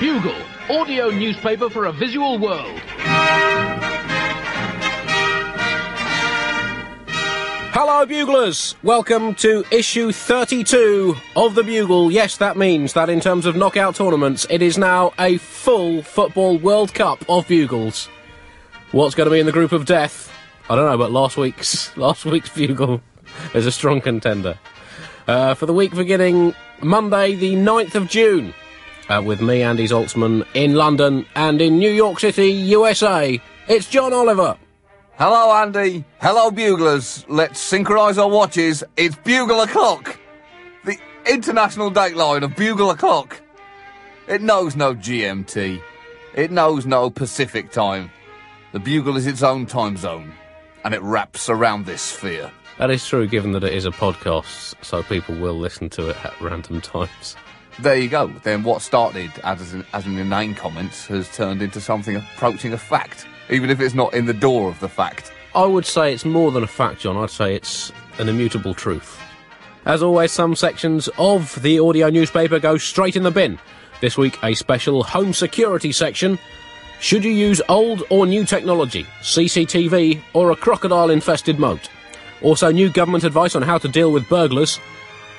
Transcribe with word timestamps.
Bugle, 0.00 0.34
audio 0.70 1.10
newspaper 1.10 1.70
for 1.70 1.84
a 1.84 1.92
visual 1.92 2.38
world. 2.38 2.80
Hello, 7.70 8.04
Buglers! 8.04 8.74
Welcome 8.82 9.36
to 9.36 9.64
issue 9.70 10.10
32 10.10 11.14
of 11.36 11.54
The 11.54 11.62
Bugle. 11.62 12.10
Yes, 12.10 12.36
that 12.38 12.56
means 12.56 12.94
that 12.94 13.08
in 13.08 13.20
terms 13.20 13.46
of 13.46 13.54
knockout 13.54 13.94
tournaments, 13.94 14.46
it 14.50 14.62
is 14.62 14.76
now 14.76 15.12
a 15.18 15.36
full 15.36 16.02
Football 16.02 16.58
World 16.58 16.92
Cup 16.92 17.24
of 17.28 17.46
Bugles. 17.46 18.08
What's 18.90 19.14
going 19.14 19.26
to 19.26 19.32
be 19.32 19.40
in 19.40 19.46
the 19.46 19.52
group 19.52 19.70
of 19.70 19.84
death? 19.84 20.32
I 20.68 20.74
don't 20.74 20.86
know, 20.86 20.98
but 20.98 21.12
last 21.12 21.36
week's 21.36 21.96
last 21.96 22.24
week's 22.24 22.48
Bugle 22.48 23.00
is 23.54 23.66
a 23.66 23.72
strong 23.72 24.00
contender. 24.00 24.58
Uh, 25.28 25.54
for 25.54 25.66
the 25.66 25.74
week 25.74 25.94
beginning 25.94 26.52
Monday, 26.82 27.34
the 27.34 27.54
9th 27.54 27.94
of 27.94 28.08
June, 28.08 28.54
uh, 29.08 29.22
with 29.22 29.40
me, 29.40 29.62
Andy 29.62 29.86
Zaltzman, 29.86 30.46
in 30.54 30.74
London 30.74 31.26
and 31.34 31.60
in 31.60 31.78
New 31.78 31.90
York 31.90 32.20
City, 32.20 32.50
USA, 32.50 33.40
it's 33.68 33.88
John 33.88 34.12
Oliver. 34.12 34.56
Hello, 35.16 35.54
Andy. 35.54 36.04
Hello, 36.20 36.50
buglers. 36.50 37.24
Let's 37.28 37.60
synchronise 37.60 38.18
our 38.18 38.28
watches. 38.28 38.82
It's 38.96 39.14
bugle 39.16 39.60
o'clock. 39.60 40.18
The 40.84 40.98
international 41.26 41.90
dateline 41.90 42.42
of 42.42 42.56
bugle 42.56 42.90
o'clock. 42.90 43.40
It 44.26 44.42
knows 44.42 44.74
no 44.74 44.94
GMT. 44.94 45.80
It 46.34 46.50
knows 46.50 46.84
no 46.84 47.10
Pacific 47.10 47.70
time. 47.70 48.10
The 48.72 48.80
bugle 48.80 49.16
is 49.16 49.26
its 49.26 49.42
own 49.42 49.66
time 49.66 49.96
zone, 49.96 50.32
and 50.82 50.94
it 50.94 51.02
wraps 51.02 51.48
around 51.48 51.86
this 51.86 52.02
sphere. 52.02 52.50
That 52.78 52.90
is 52.90 53.06
true, 53.06 53.28
given 53.28 53.52
that 53.52 53.62
it 53.62 53.72
is 53.72 53.86
a 53.86 53.92
podcast, 53.92 54.74
so 54.82 55.04
people 55.04 55.36
will 55.36 55.56
listen 55.56 55.88
to 55.90 56.08
it 56.08 56.24
at 56.24 56.40
random 56.40 56.80
times. 56.80 57.36
There 57.80 57.96
you 57.96 58.08
go. 58.08 58.28
Then 58.28 58.62
what 58.62 58.82
started 58.82 59.32
as 59.42 59.72
an, 59.72 59.84
as 59.92 60.06
an 60.06 60.16
inane 60.16 60.54
comment 60.54 60.92
has 61.08 61.28
turned 61.34 61.60
into 61.60 61.80
something 61.80 62.16
approaching 62.16 62.72
a 62.72 62.78
fact, 62.78 63.26
even 63.50 63.68
if 63.68 63.80
it's 63.80 63.94
not 63.94 64.14
in 64.14 64.26
the 64.26 64.32
door 64.32 64.68
of 64.68 64.78
the 64.80 64.88
fact. 64.88 65.32
I 65.54 65.66
would 65.66 65.86
say 65.86 66.12
it's 66.12 66.24
more 66.24 66.52
than 66.52 66.62
a 66.62 66.68
fact, 66.68 67.00
John. 67.00 67.16
I'd 67.16 67.30
say 67.30 67.54
it's 67.54 67.92
an 68.18 68.28
immutable 68.28 68.74
truth. 68.74 69.20
As 69.86 70.02
always, 70.02 70.32
some 70.32 70.54
sections 70.54 71.08
of 71.18 71.60
the 71.62 71.78
audio 71.78 72.10
newspaper 72.10 72.58
go 72.58 72.78
straight 72.78 73.16
in 73.16 73.22
the 73.22 73.30
bin. 73.30 73.58
This 74.00 74.16
week, 74.16 74.38
a 74.42 74.54
special 74.54 75.02
home 75.02 75.32
security 75.32 75.92
section. 75.92 76.38
Should 77.00 77.24
you 77.24 77.32
use 77.32 77.60
old 77.68 78.02
or 78.08 78.24
new 78.24 78.44
technology, 78.44 79.04
CCTV, 79.20 80.22
or 80.32 80.50
a 80.50 80.56
crocodile 80.56 81.10
infested 81.10 81.58
moat? 81.58 81.90
Also, 82.40 82.70
new 82.70 82.88
government 82.88 83.24
advice 83.24 83.54
on 83.54 83.62
how 83.62 83.78
to 83.78 83.88
deal 83.88 84.10
with 84.12 84.28
burglars. 84.28 84.80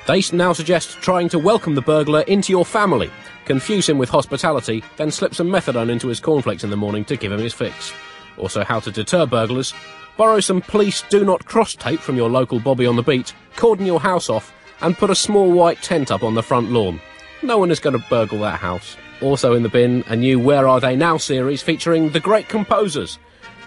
They 0.06 0.22
now 0.32 0.52
suggest 0.52 1.00
trying 1.02 1.28
to 1.30 1.38
welcome 1.38 1.74
the 1.74 1.82
burglar 1.82 2.20
into 2.22 2.52
your 2.52 2.64
family, 2.64 3.10
confuse 3.44 3.88
him 3.88 3.98
with 3.98 4.08
hospitality, 4.08 4.84
then 4.96 5.10
slip 5.10 5.34
some 5.34 5.48
methadone 5.48 5.90
into 5.90 6.06
his 6.06 6.20
cornflakes 6.20 6.62
in 6.62 6.70
the 6.70 6.76
morning 6.76 7.04
to 7.06 7.16
give 7.16 7.32
him 7.32 7.40
his 7.40 7.52
fix. 7.52 7.92
Also, 8.38 8.62
how 8.62 8.78
to 8.78 8.92
deter 8.92 9.26
burglars. 9.26 9.74
Borrow 10.16 10.38
some 10.38 10.60
police 10.60 11.02
do 11.10 11.24
not 11.24 11.44
cross 11.44 11.74
tape 11.74 11.98
from 11.98 12.16
your 12.16 12.30
local 12.30 12.60
Bobby 12.60 12.86
on 12.86 12.94
the 12.94 13.02
beat, 13.02 13.34
cordon 13.56 13.84
your 13.84 14.00
house 14.00 14.30
off, 14.30 14.52
and 14.80 14.96
put 14.96 15.10
a 15.10 15.14
small 15.14 15.50
white 15.50 15.82
tent 15.82 16.12
up 16.12 16.22
on 16.22 16.34
the 16.34 16.42
front 16.42 16.70
lawn. 16.70 17.00
No 17.42 17.58
one 17.58 17.72
is 17.72 17.80
going 17.80 17.98
to 18.00 18.08
burgle 18.08 18.38
that 18.40 18.60
house. 18.60 18.96
Also 19.20 19.54
in 19.54 19.64
the 19.64 19.68
bin, 19.68 20.04
a 20.06 20.14
new 20.14 20.38
Where 20.38 20.68
Are 20.68 20.78
They 20.78 20.94
Now 20.94 21.16
series 21.16 21.62
featuring 21.62 22.10
the 22.10 22.20
great 22.20 22.48
composers. 22.48 23.18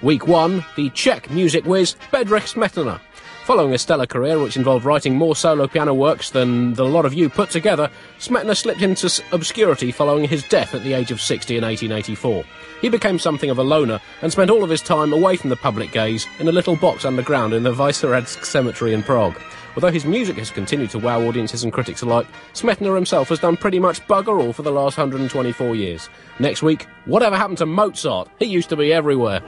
Week 0.01 0.25
1, 0.25 0.63
the 0.77 0.89
Czech 0.91 1.29
music 1.29 1.65
whiz 1.65 1.95
Bedřich 2.11 2.47
Smetana. 2.47 3.01
Following 3.49 3.73
a 3.73 3.79
stellar 3.79 4.05
career 4.05 4.37
which 4.37 4.57
involved 4.57 4.85
writing 4.85 5.15
more 5.15 5.35
solo 5.35 5.65
piano 5.65 5.91
works 5.91 6.29
than 6.29 6.75
the 6.75 6.85
lot 6.85 7.03
of 7.03 7.15
you 7.15 7.29
put 7.29 7.49
together, 7.49 7.89
Smetana 8.19 8.55
slipped 8.55 8.83
into 8.83 9.09
obscurity 9.31 9.91
following 9.91 10.25
his 10.25 10.43
death 10.43 10.75
at 10.75 10.83
the 10.83 10.93
age 10.93 11.09
of 11.09 11.19
60 11.19 11.57
in 11.57 11.63
1884. 11.63 12.43
He 12.79 12.89
became 12.89 13.17
something 13.17 13.49
of 13.49 13.57
a 13.57 13.63
loner 13.63 13.99
and 14.21 14.31
spent 14.31 14.51
all 14.51 14.63
of 14.63 14.69
his 14.69 14.83
time 14.83 15.13
away 15.13 15.35
from 15.35 15.49
the 15.49 15.55
public 15.55 15.91
gaze 15.91 16.27
in 16.37 16.47
a 16.47 16.51
little 16.51 16.75
box 16.75 17.05
underground 17.05 17.55
in 17.55 17.63
the 17.63 17.73
Vyseradsk 17.73 18.45
cemetery 18.45 18.93
in 18.93 19.01
Prague. 19.01 19.41
Although 19.73 19.89
his 19.89 20.05
music 20.05 20.37
has 20.37 20.51
continued 20.51 20.91
to 20.91 20.99
wow 20.99 21.19
audiences 21.23 21.63
and 21.63 21.73
critics 21.73 22.03
alike, 22.03 22.27
Smetana 22.53 22.93
himself 22.93 23.29
has 23.29 23.39
done 23.39 23.57
pretty 23.57 23.79
much 23.79 24.05
bugger 24.05 24.39
all 24.39 24.53
for 24.53 24.61
the 24.61 24.71
last 24.71 24.95
124 24.95 25.73
years. 25.73 26.07
Next 26.37 26.61
week, 26.61 26.85
whatever 27.05 27.35
happened 27.35 27.57
to 27.57 27.65
Mozart? 27.65 28.29
He 28.37 28.45
used 28.45 28.69
to 28.69 28.75
be 28.75 28.93
everywhere. 28.93 29.41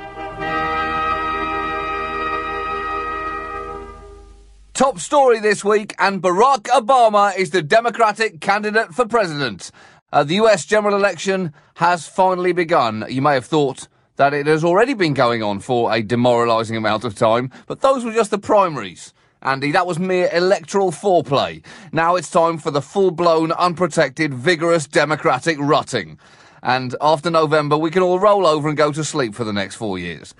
Top 4.81 4.97
story 4.97 5.39
this 5.39 5.63
week, 5.63 5.93
and 5.99 6.23
Barack 6.23 6.63
Obama 6.63 7.37
is 7.37 7.51
the 7.51 7.61
Democratic 7.61 8.41
candidate 8.41 8.95
for 8.95 9.05
president. 9.05 9.69
Uh, 10.11 10.23
the 10.23 10.33
US 10.37 10.65
general 10.65 10.95
election 10.95 11.53
has 11.75 12.07
finally 12.07 12.51
begun. 12.51 13.05
You 13.07 13.21
may 13.21 13.35
have 13.35 13.45
thought 13.45 13.87
that 14.15 14.33
it 14.33 14.47
has 14.47 14.63
already 14.63 14.95
been 14.95 15.13
going 15.13 15.43
on 15.43 15.59
for 15.59 15.93
a 15.93 16.01
demoralising 16.01 16.75
amount 16.75 17.03
of 17.03 17.13
time, 17.13 17.51
but 17.67 17.81
those 17.81 18.03
were 18.03 18.11
just 18.11 18.31
the 18.31 18.39
primaries. 18.39 19.13
Andy, 19.43 19.71
that 19.71 19.85
was 19.85 19.99
mere 19.99 20.31
electoral 20.33 20.89
foreplay. 20.89 21.63
Now 21.91 22.15
it's 22.15 22.31
time 22.31 22.57
for 22.57 22.71
the 22.71 22.81
full 22.81 23.11
blown, 23.11 23.51
unprotected, 23.51 24.33
vigorous 24.33 24.87
democratic 24.87 25.59
rutting. 25.59 26.17
And 26.63 26.95
after 26.99 27.29
November, 27.29 27.77
we 27.77 27.91
can 27.91 28.01
all 28.01 28.17
roll 28.17 28.47
over 28.47 28.67
and 28.67 28.75
go 28.75 28.91
to 28.93 29.03
sleep 29.03 29.35
for 29.35 29.43
the 29.43 29.53
next 29.53 29.75
four 29.75 29.99
years. 29.99 30.33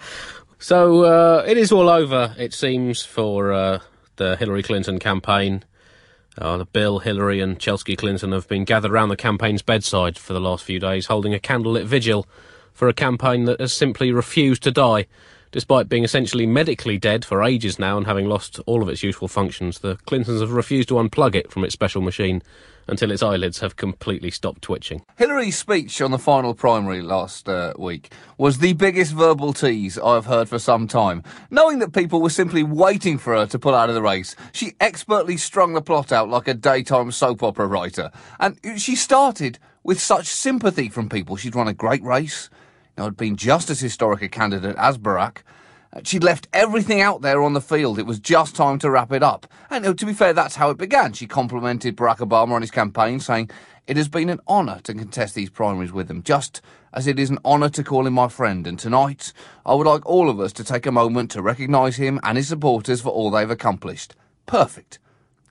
So 0.58 1.04
uh, 1.04 1.44
it 1.46 1.60
is 1.60 1.72
all 1.72 1.90
over, 1.90 2.36
it 2.40 2.56
seems, 2.56 3.04
for 3.04 3.54
uh, 3.54 3.80
the 4.22 4.36
Hillary 4.36 4.62
Clinton 4.62 5.00
campaign. 5.00 5.64
Uh, 6.38 6.64
Bill, 6.66 7.00
Hillary, 7.00 7.42
and 7.42 7.60
Chelsea 7.60 7.96
Clinton 7.96 8.32
have 8.32 8.48
been 8.48 8.66
gathered 8.66 8.92
around 8.92 9.10
the 9.10 9.18
campaign's 9.18 9.64
bedside 9.64 10.18
for 10.18 10.34
the 10.34 10.40
last 10.40 10.64
few 10.64 10.80
days, 10.80 11.08
holding 11.08 11.34
a 11.34 11.40
candlelit 11.40 11.86
vigil 11.86 12.28
for 12.72 12.88
a 12.88 12.94
campaign 12.94 13.46
that 13.46 13.60
has 13.60 13.74
simply 13.74 14.12
refused 14.12 14.62
to 14.64 14.72
die. 14.72 15.08
Despite 15.52 15.90
being 15.90 16.04
essentially 16.04 16.46
medically 16.46 17.00
dead 17.00 17.26
for 17.26 17.44
ages 17.44 17.80
now 17.80 17.98
and 17.98 18.06
having 18.06 18.28
lost 18.28 18.60
all 18.68 18.84
of 18.84 18.90
its 18.90 19.04
useful 19.04 19.28
functions, 19.28 19.80
the 19.80 19.98
Clintons 20.06 20.40
have 20.40 20.52
refused 20.52 20.88
to 20.90 20.96
unplug 20.96 21.34
it 21.34 21.52
from 21.52 21.64
its 21.64 21.74
special 21.74 22.02
machine 22.02 22.44
until 22.88 23.12
its 23.12 23.24
eyelids 23.24 23.60
have 23.60 23.76
completely 23.76 24.32
stopped 24.32 24.62
twitching. 24.62 25.04
Hillary's 25.18 25.58
speech 25.58 26.02
on 26.02 26.12
the 26.12 26.20
final 26.20 26.54
primary 26.54 27.02
last 27.02 27.48
uh, 27.48 27.74
week 27.78 28.12
was 28.38 28.58
the 28.58 28.74
biggest 28.74 29.14
verbal 29.14 29.54
tease 29.54 29.98
I've 29.98 30.26
heard 30.26 30.50
for 30.50 30.60
some 30.60 30.88
time. 30.88 31.24
Knowing 31.50 31.80
that 31.80 31.94
people 31.94 32.22
were 32.22 32.30
simply 32.30 32.64
waiting 32.64 33.18
for 33.18 33.34
her 33.36 33.46
to 33.48 33.60
pull 33.60 33.76
out 33.76 33.90
of 33.90 33.96
the 33.96 34.02
race, 34.02 34.36
she 34.52 34.74
expertly 34.80 35.38
strung 35.38 35.74
the 35.74 35.82
plot 35.82 36.12
out 36.12 36.30
like 36.30 36.48
a 36.48 36.54
daytime 36.54 37.12
soap 37.12 37.44
opera 37.44 37.68
writer. 37.68 38.12
And 38.40 38.60
she 38.78 38.96
started 38.96 39.60
with 39.84 40.00
such 40.00 40.28
sympathy 40.28 40.90
from 40.90 41.10
people. 41.10 41.36
She'd 41.36 41.56
run 41.56 41.68
a 41.68 41.74
great 41.74 42.04
race. 42.04 42.50
You 42.98 43.02
know, 43.02 43.04
had 43.06 43.18
been 43.18 43.38
just 43.38 43.70
as 43.70 43.80
historic 43.80 44.22
a 44.22 44.30
candidate 44.30 44.76
as 44.78 44.98
Barack. 44.98 45.38
She'd 46.04 46.24
left 46.24 46.48
everything 46.54 47.02
out 47.02 47.22
there 47.22 47.42
on 47.42 47.54
the 47.54 47.60
field. 47.60 48.00
It 48.00 48.06
was 48.06 48.20
just 48.20 48.56
time 48.56 48.80
to 48.80 48.90
wrap 48.90 49.12
it 49.12 49.22
up. 49.22 49.46
And 49.70 49.98
to 49.98 50.06
be 50.06 50.14
fair, 50.14 50.32
that's 50.32 50.56
how 50.56 50.70
it 50.70 50.78
began. 50.78 51.12
She 51.12 51.28
complimented 51.28 51.98
Barack 51.98 52.20
Obama 52.20 52.52
on 52.52 52.62
his 52.62 52.72
campaign, 52.72 53.20
saying, 53.20 53.50
It 53.88 53.98
has 53.98 54.08
been 54.08 54.30
an 54.30 54.40
honour 54.48 54.80
to 54.84 54.94
contest 54.94 55.36
these 55.36 55.50
primaries 55.50 55.92
with 55.92 56.10
him, 56.10 56.24
just 56.24 56.62
as 56.94 57.08
it 57.08 57.20
is 57.20 57.30
an 57.30 57.40
honour 57.44 57.70
to 57.70 57.84
call 57.84 58.08
him 58.08 58.14
my 58.14 58.30
friend. 58.30 58.66
And 58.68 58.80
tonight, 58.80 59.34
I 59.66 59.74
would 59.74 59.86
like 59.86 60.06
all 60.06 60.30
of 60.30 60.40
us 60.40 60.54
to 60.54 60.64
take 60.64 60.86
a 60.86 60.94
moment 60.94 61.30
to 61.32 61.42
recognise 61.42 61.98
him 61.98 62.22
and 62.24 62.38
his 62.38 62.48
supporters 62.48 63.02
for 63.02 63.10
all 63.10 63.30
they've 63.30 63.50
accomplished. 63.50 64.16
Perfect. 64.46 64.98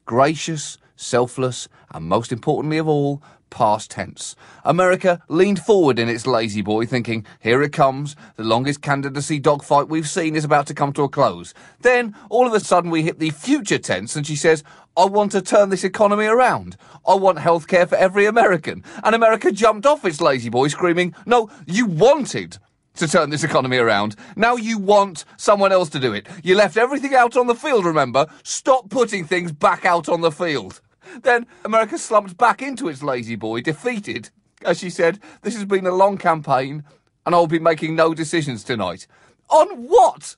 Gracious, 0.06 0.78
selfless, 0.96 1.68
and 1.92 2.06
most 2.06 2.32
importantly 2.32 2.78
of 2.78 2.88
all, 2.88 3.22
past 3.50 3.90
tense. 3.90 4.34
America 4.64 5.20
leaned 5.28 5.60
forward 5.60 5.98
in 5.98 6.08
its 6.08 6.26
La-Z-Boy, 6.26 6.86
thinking, 6.86 7.26
here 7.40 7.62
it 7.62 7.72
comes, 7.72 8.16
the 8.36 8.44
longest 8.44 8.80
candidacy 8.80 9.38
dogfight 9.38 9.88
we've 9.88 10.08
seen 10.08 10.34
is 10.34 10.44
about 10.44 10.66
to 10.68 10.74
come 10.74 10.92
to 10.94 11.02
a 11.02 11.08
close. 11.08 11.52
Then, 11.80 12.14
all 12.30 12.46
of 12.46 12.54
a 12.54 12.60
sudden, 12.60 12.90
we 12.90 13.02
hit 13.02 13.18
the 13.18 13.30
future 13.30 13.78
tense, 13.78 14.16
and 14.16 14.26
she 14.26 14.36
says, 14.36 14.64
I 14.96 15.04
want 15.04 15.32
to 15.32 15.42
turn 15.42 15.68
this 15.68 15.84
economy 15.84 16.26
around. 16.26 16.76
I 17.06 17.14
want 17.14 17.38
healthcare 17.38 17.88
for 17.88 17.96
every 17.96 18.26
American. 18.26 18.84
And 19.04 19.14
America 19.14 19.52
jumped 19.52 19.86
off 19.86 20.04
its 20.04 20.20
La-Z-Boy, 20.20 20.68
screaming, 20.68 21.14
No, 21.26 21.50
you 21.66 21.86
wanted 21.86 22.58
to 22.96 23.08
turn 23.08 23.30
this 23.30 23.44
economy 23.44 23.78
around. 23.78 24.16
Now 24.36 24.56
you 24.56 24.78
want 24.78 25.24
someone 25.36 25.72
else 25.72 25.88
to 25.90 26.00
do 26.00 26.12
it. 26.12 26.26
You 26.42 26.54
left 26.54 26.76
everything 26.76 27.14
out 27.14 27.36
on 27.36 27.46
the 27.46 27.54
field, 27.54 27.84
remember? 27.84 28.26
Stop 28.42 28.90
putting 28.90 29.24
things 29.24 29.52
back 29.52 29.84
out 29.84 30.08
on 30.08 30.20
the 30.20 30.32
field. 30.32 30.80
Then 31.22 31.46
America 31.64 31.98
slumped 31.98 32.36
back 32.36 32.62
into 32.62 32.88
its 32.88 33.02
La-Z-Boy, 33.02 33.62
defeated. 33.62 34.30
As 34.62 34.78
she 34.78 34.90
said, 34.90 35.18
this 35.42 35.54
has 35.54 35.64
been 35.64 35.86
a 35.86 35.94
long 35.94 36.18
campaign, 36.18 36.84
and 37.24 37.34
I'll 37.34 37.46
be 37.46 37.58
making 37.58 37.96
no 37.96 38.14
decisions 38.14 38.62
tonight. 38.64 39.06
On 39.48 39.68
what? 39.88 40.36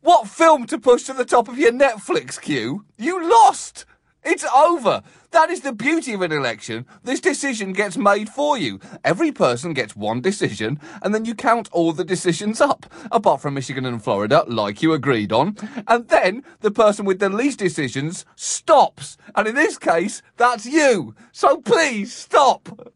What 0.00 0.28
film 0.28 0.66
to 0.66 0.78
push 0.78 1.04
to 1.04 1.14
the 1.14 1.24
top 1.24 1.48
of 1.48 1.58
your 1.58 1.72
Netflix 1.72 2.40
queue? 2.40 2.84
You 2.98 3.26
lost! 3.28 3.86
It's 4.24 4.44
over! 4.44 5.02
That 5.32 5.50
is 5.50 5.60
the 5.60 5.72
beauty 5.72 6.14
of 6.14 6.22
an 6.22 6.32
election. 6.32 6.86
This 7.02 7.20
decision 7.20 7.72
gets 7.72 7.96
made 7.96 8.28
for 8.28 8.56
you. 8.56 8.80
Every 9.04 9.32
person 9.32 9.74
gets 9.74 9.94
one 9.94 10.20
decision, 10.20 10.80
and 11.02 11.14
then 11.14 11.24
you 11.24 11.34
count 11.34 11.68
all 11.72 11.92
the 11.92 12.04
decisions 12.04 12.60
up, 12.60 12.86
apart 13.12 13.42
from 13.42 13.54
Michigan 13.54 13.84
and 13.84 14.02
Florida, 14.02 14.44
like 14.46 14.80
you 14.80 14.92
agreed 14.92 15.32
on. 15.32 15.56
And 15.86 16.08
then 16.08 16.42
the 16.60 16.70
person 16.70 17.04
with 17.04 17.18
the 17.18 17.28
least 17.28 17.58
decisions 17.58 18.24
stops. 18.36 19.18
And 19.34 19.46
in 19.46 19.54
this 19.54 19.76
case, 19.76 20.22
that's 20.36 20.64
you. 20.64 21.14
So 21.32 21.58
please 21.58 22.14
stop! 22.14 22.92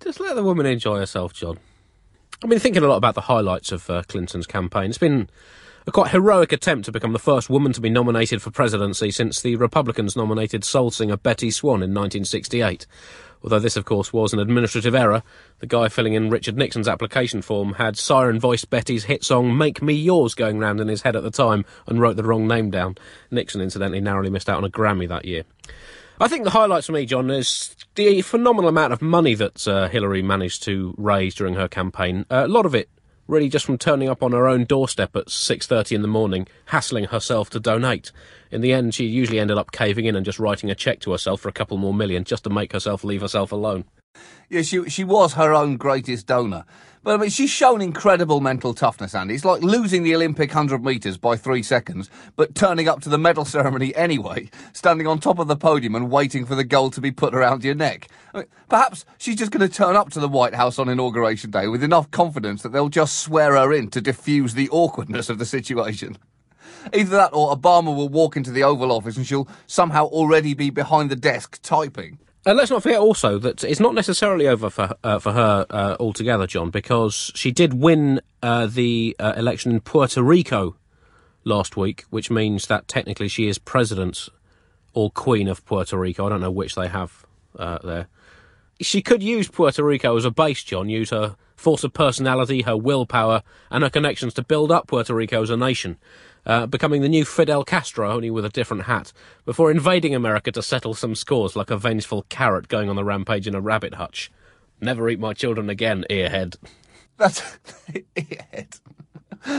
Just 0.00 0.20
let 0.20 0.36
the 0.36 0.44
woman 0.44 0.66
enjoy 0.66 0.98
herself, 0.98 1.32
John. 1.32 1.58
I've 2.42 2.50
been 2.50 2.60
thinking 2.60 2.82
a 2.82 2.88
lot 2.88 2.98
about 2.98 3.14
the 3.14 3.22
highlights 3.22 3.72
of 3.72 3.88
uh, 3.88 4.02
Clinton's 4.06 4.46
campaign. 4.46 4.90
It's 4.90 4.98
been 4.98 5.30
a 5.86 5.92
quite 5.92 6.10
heroic 6.10 6.52
attempt 6.52 6.86
to 6.86 6.92
become 6.92 7.12
the 7.12 7.18
first 7.18 7.50
woman 7.50 7.72
to 7.72 7.80
be 7.80 7.90
nominated 7.90 8.40
for 8.40 8.50
presidency 8.50 9.10
since 9.10 9.42
the 9.42 9.56
Republicans 9.56 10.16
nominated 10.16 10.64
soul 10.64 10.90
singer 10.90 11.16
Bettye 11.16 11.52
Swann 11.52 11.82
in 11.82 11.90
1968. 11.90 12.86
Although 13.42 13.58
this, 13.58 13.76
of 13.76 13.84
course, 13.84 14.10
was 14.10 14.32
an 14.32 14.38
administrative 14.38 14.94
error, 14.94 15.22
the 15.58 15.66
guy 15.66 15.88
filling 15.88 16.14
in 16.14 16.30
Richard 16.30 16.56
Nixon's 16.56 16.88
application 16.88 17.42
form 17.42 17.74
had 17.74 17.98
siren 17.98 18.40
voiced 18.40 18.70
Bettye's 18.70 19.04
hit 19.04 19.22
song 19.22 19.54
Make 19.58 19.82
Me 19.82 19.92
Yours 19.92 20.34
going 20.34 20.58
round 20.58 20.80
in 20.80 20.88
his 20.88 21.02
head 21.02 21.14
at 21.14 21.22
the 21.22 21.30
time 21.30 21.66
and 21.86 22.00
wrote 22.00 22.16
the 22.16 22.24
wrong 22.24 22.48
name 22.48 22.70
down. 22.70 22.96
Nixon, 23.30 23.60
incidentally, 23.60 24.00
narrowly 24.00 24.30
missed 24.30 24.48
out 24.48 24.56
on 24.56 24.64
a 24.64 24.70
Grammy 24.70 25.06
that 25.08 25.26
year. 25.26 25.44
I 26.18 26.28
think 26.28 26.44
the 26.44 26.50
highlights 26.50 26.86
for 26.86 26.92
me, 26.92 27.04
John, 27.04 27.30
is 27.30 27.76
the 27.96 28.22
phenomenal 28.22 28.70
amount 28.70 28.94
of 28.94 29.02
money 29.02 29.34
that 29.34 29.68
uh, 29.68 29.88
Hillary 29.88 30.22
managed 30.22 30.62
to 30.62 30.94
raise 30.96 31.34
during 31.34 31.54
her 31.54 31.68
campaign. 31.68 32.24
Uh, 32.30 32.44
a 32.46 32.48
lot 32.48 32.64
of 32.64 32.74
it 32.74 32.88
really 33.26 33.48
just 33.48 33.64
from 33.64 33.78
turning 33.78 34.08
up 34.08 34.22
on 34.22 34.32
her 34.32 34.46
own 34.46 34.64
doorstep 34.64 35.16
at 35.16 35.26
6.30 35.26 35.92
in 35.92 36.02
the 36.02 36.08
morning, 36.08 36.46
hassling 36.66 37.04
herself 37.04 37.50
to 37.50 37.60
donate. 37.60 38.12
In 38.50 38.60
the 38.60 38.72
end, 38.72 38.94
she 38.94 39.06
usually 39.06 39.40
ended 39.40 39.58
up 39.58 39.72
caving 39.72 40.04
in 40.04 40.16
and 40.16 40.24
just 40.24 40.38
writing 40.38 40.70
a 40.70 40.74
cheque 40.74 41.00
to 41.00 41.12
herself 41.12 41.40
for 41.40 41.48
a 41.48 41.52
couple 41.52 41.76
more 41.76 41.94
million 41.94 42.24
just 42.24 42.44
to 42.44 42.50
make 42.50 42.72
herself 42.72 43.04
leave 43.04 43.20
herself 43.20 43.52
alone. 43.52 43.84
Yeah, 44.48 44.62
she 44.62 44.88
she 44.88 45.04
was 45.04 45.34
her 45.34 45.52
own 45.52 45.76
greatest 45.76 46.26
donor. 46.26 46.64
But 47.02 47.14
I 47.14 47.16
mean, 47.18 47.30
she's 47.30 47.50
shown 47.50 47.82
incredible 47.82 48.40
mental 48.40 48.72
toughness, 48.72 49.14
Andy. 49.14 49.34
It's 49.34 49.44
like 49.44 49.62
losing 49.62 50.04
the 50.04 50.14
Olympic 50.14 50.50
100 50.50 50.82
metres 50.82 51.18
by 51.18 51.36
three 51.36 51.62
seconds, 51.62 52.08
but 52.34 52.54
turning 52.54 52.88
up 52.88 53.00
to 53.02 53.10
the 53.10 53.18
medal 53.18 53.44
ceremony 53.44 53.94
anyway, 53.94 54.48
standing 54.72 55.06
on 55.06 55.18
top 55.18 55.38
of 55.38 55.46
the 55.48 55.56
podium 55.56 55.96
and 55.96 56.10
waiting 56.10 56.46
for 56.46 56.54
the 56.54 56.64
gold 56.64 56.94
to 56.94 57.02
be 57.02 57.10
put 57.10 57.34
around 57.34 57.62
your 57.62 57.74
neck. 57.74 58.08
I 58.32 58.38
mean, 58.38 58.46
perhaps 58.70 59.04
she's 59.18 59.36
just 59.36 59.50
going 59.50 59.68
to 59.68 59.74
turn 59.74 59.96
up 59.96 60.10
to 60.10 60.20
the 60.20 60.28
White 60.28 60.54
House 60.54 60.78
on 60.78 60.88
Inauguration 60.88 61.50
Day 61.50 61.66
with 61.66 61.82
enough 61.82 62.10
confidence 62.10 62.62
that 62.62 62.70
they'll 62.70 62.88
just 62.88 63.18
swear 63.18 63.52
her 63.52 63.72
in 63.72 63.88
to 63.90 64.00
diffuse 64.00 64.54
the 64.54 64.70
awkwardness 64.70 65.28
of 65.28 65.38
the 65.38 65.46
situation. 65.46 66.16
Either 66.94 67.16
that 67.16 67.34
or 67.34 67.54
Obama 67.54 67.94
will 67.94 68.08
walk 68.08 68.36
into 68.36 68.50
the 68.50 68.62
Oval 68.62 68.92
Office 68.92 69.16
and 69.16 69.26
she'll 69.26 69.48
somehow 69.66 70.06
already 70.06 70.54
be 70.54 70.70
behind 70.70 71.10
the 71.10 71.16
desk 71.16 71.58
typing. 71.62 72.18
And 72.46 72.58
let's 72.58 72.70
not 72.70 72.82
forget 72.82 73.00
also 73.00 73.38
that 73.38 73.64
it's 73.64 73.80
not 73.80 73.94
necessarily 73.94 74.46
over 74.46 74.68
for 74.68 74.94
uh, 75.02 75.18
for 75.18 75.32
her 75.32 75.66
uh, 75.70 75.96
altogether, 75.98 76.46
John, 76.46 76.70
because 76.70 77.32
she 77.34 77.50
did 77.50 77.74
win 77.74 78.20
uh, 78.42 78.66
the 78.66 79.16
uh, 79.18 79.32
election 79.36 79.72
in 79.72 79.80
Puerto 79.80 80.22
Rico 80.22 80.76
last 81.44 81.76
week, 81.76 82.04
which 82.10 82.30
means 82.30 82.66
that 82.66 82.86
technically 82.86 83.28
she 83.28 83.48
is 83.48 83.58
president 83.58 84.28
or 84.92 85.10
queen 85.10 85.48
of 85.48 85.64
Puerto 85.64 85.98
Rico. 85.98 86.26
I 86.26 86.28
don't 86.28 86.40
know 86.42 86.50
which 86.50 86.74
they 86.74 86.88
have 86.88 87.24
uh, 87.58 87.78
there. 87.82 88.08
She 88.80 89.00
could 89.00 89.22
use 89.22 89.48
Puerto 89.48 89.82
Rico 89.82 90.14
as 90.16 90.26
a 90.26 90.30
base, 90.30 90.62
John. 90.62 90.90
Use 90.90 91.10
her 91.10 91.36
force 91.56 91.82
of 91.82 91.94
personality, 91.94 92.62
her 92.62 92.76
willpower, 92.76 93.42
and 93.70 93.82
her 93.84 93.90
connections 93.90 94.34
to 94.34 94.42
build 94.42 94.70
up 94.70 94.86
Puerto 94.86 95.14
Rico 95.14 95.42
as 95.42 95.50
a 95.50 95.56
nation 95.56 95.96
uh, 96.46 96.66
becoming 96.66 97.02
the 97.02 97.08
new 97.08 97.24
Fidel 97.24 97.64
Castro, 97.64 98.10
only 98.10 98.30
with 98.30 98.44
a 98.44 98.50
different 98.50 98.84
hat, 98.84 99.12
before 99.44 99.70
invading 99.70 100.14
America 100.14 100.52
to 100.52 100.62
settle 100.62 100.94
some 100.94 101.14
scores 101.14 101.56
like 101.56 101.70
a 101.70 101.76
vengeful 101.76 102.26
carrot 102.28 102.68
going 102.68 102.88
on 102.88 102.96
the 102.96 103.04
rampage 103.04 103.46
in 103.46 103.54
a 103.54 103.60
rabbit 103.60 103.94
hutch. 103.94 104.30
Never 104.80 105.08
eat 105.08 105.20
my 105.20 105.32
children 105.32 105.70
again, 105.70 106.04
earhead. 106.10 106.56
That's 107.16 107.58
earhead. 108.16 108.80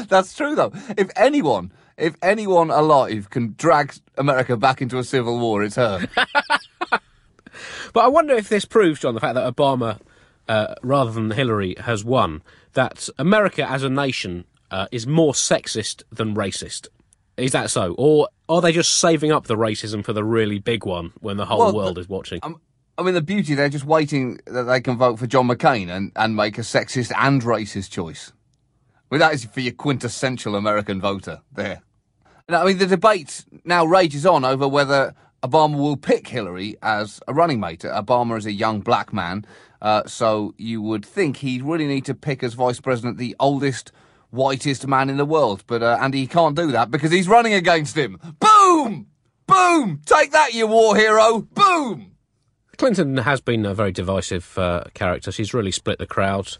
That's 0.07 0.35
true, 0.35 0.55
though. 0.55 0.71
If 0.97 1.09
anyone, 1.15 1.71
if 1.97 2.15
anyone 2.21 2.69
alive 2.69 3.29
can 3.29 3.55
drag 3.57 3.93
America 4.17 4.57
back 4.57 4.81
into 4.81 4.97
a 4.97 5.03
civil 5.03 5.39
war, 5.39 5.63
it's 5.63 5.75
her. 5.75 6.07
but 6.89 8.03
I 8.03 8.07
wonder 8.07 8.35
if 8.35 8.49
this 8.49 8.65
proves, 8.65 8.99
John, 8.99 9.13
the 9.13 9.21
fact 9.21 9.35
that 9.35 9.55
Obama, 9.55 9.99
uh, 10.47 10.75
rather 10.81 11.11
than 11.11 11.31
Hillary, 11.31 11.75
has 11.79 12.03
won, 12.03 12.41
that 12.73 13.07
America 13.17 13.69
as 13.69 13.83
a 13.83 13.89
nation 13.89 14.45
uh, 14.71 14.87
is 14.91 15.07
more 15.07 15.33
sexist 15.33 16.03
than 16.11 16.35
racist. 16.35 16.87
Is 17.37 17.51
that 17.51 17.69
so? 17.69 17.95
Or 17.97 18.29
are 18.47 18.61
they 18.61 18.71
just 18.71 18.99
saving 18.99 19.31
up 19.31 19.47
the 19.47 19.57
racism 19.57 20.03
for 20.03 20.13
the 20.13 20.23
really 20.23 20.59
big 20.59 20.85
one 20.85 21.11
when 21.19 21.37
the 21.37 21.45
whole 21.45 21.59
well, 21.59 21.75
world 21.75 21.97
is 21.97 22.07
watching? 22.07 22.39
Um, 22.43 22.61
I 22.97 23.03
mean, 23.03 23.13
the 23.13 23.21
beauty, 23.21 23.55
they're 23.55 23.67
just 23.67 23.85
waiting 23.85 24.39
that 24.47 24.63
they 24.63 24.79
can 24.79 24.97
vote 24.97 25.19
for 25.19 25.27
John 25.27 25.47
McCain 25.47 25.89
and, 25.89 26.11
and 26.15 26.35
make 26.35 26.57
a 26.57 26.61
sexist 26.61 27.11
and 27.17 27.41
racist 27.41 27.91
choice. 27.91 28.31
I 29.11 29.15
mean, 29.15 29.19
that 29.19 29.33
is 29.33 29.45
for 29.45 29.59
your 29.59 29.73
quintessential 29.73 30.55
American 30.55 31.01
voter 31.01 31.41
there. 31.51 31.81
I 32.47 32.63
mean, 32.63 32.77
the 32.77 32.85
debate 32.85 33.43
now 33.65 33.85
rages 33.85 34.25
on 34.25 34.45
over 34.45 34.67
whether 34.67 35.13
Obama 35.43 35.77
will 35.77 35.97
pick 35.97 36.27
Hillary 36.27 36.77
as 36.81 37.19
a 37.27 37.33
running 37.33 37.59
mate. 37.59 37.81
Obama 37.81 38.37
is 38.37 38.45
a 38.45 38.51
young 38.51 38.81
black 38.81 39.11
man, 39.11 39.45
uh, 39.81 40.03
so 40.05 40.53
you 40.57 40.81
would 40.81 41.05
think 41.05 41.37
he'd 41.37 41.63
really 41.63 41.87
need 41.87 42.05
to 42.05 42.13
pick 42.13 42.43
as 42.43 42.53
vice 42.53 42.79
president 42.79 43.17
the 43.17 43.35
oldest 43.39 43.91
whitest 44.31 44.87
man 44.87 45.09
in 45.09 45.17
the 45.17 45.25
world. 45.25 45.63
But 45.67 45.83
uh, 45.83 45.97
Andy, 46.01 46.19
he 46.19 46.27
can't 46.27 46.55
do 46.55 46.71
that 46.71 46.91
because 46.91 47.11
he's 47.11 47.27
running 47.27 47.53
against 47.53 47.97
him. 47.97 48.19
Boom! 48.39 49.07
Boom! 49.47 50.01
Take 50.05 50.31
that, 50.31 50.53
you 50.53 50.67
war 50.67 50.95
hero! 50.95 51.41
Boom! 51.41 52.15
Clinton 52.77 53.17
has 53.17 53.41
been 53.41 53.65
a 53.65 53.73
very 53.73 53.91
divisive 53.91 54.57
uh, 54.57 54.85
character. 54.93 55.31
She's 55.31 55.53
really 55.53 55.71
split 55.71 55.99
the 55.99 56.07
crowd. 56.07 56.57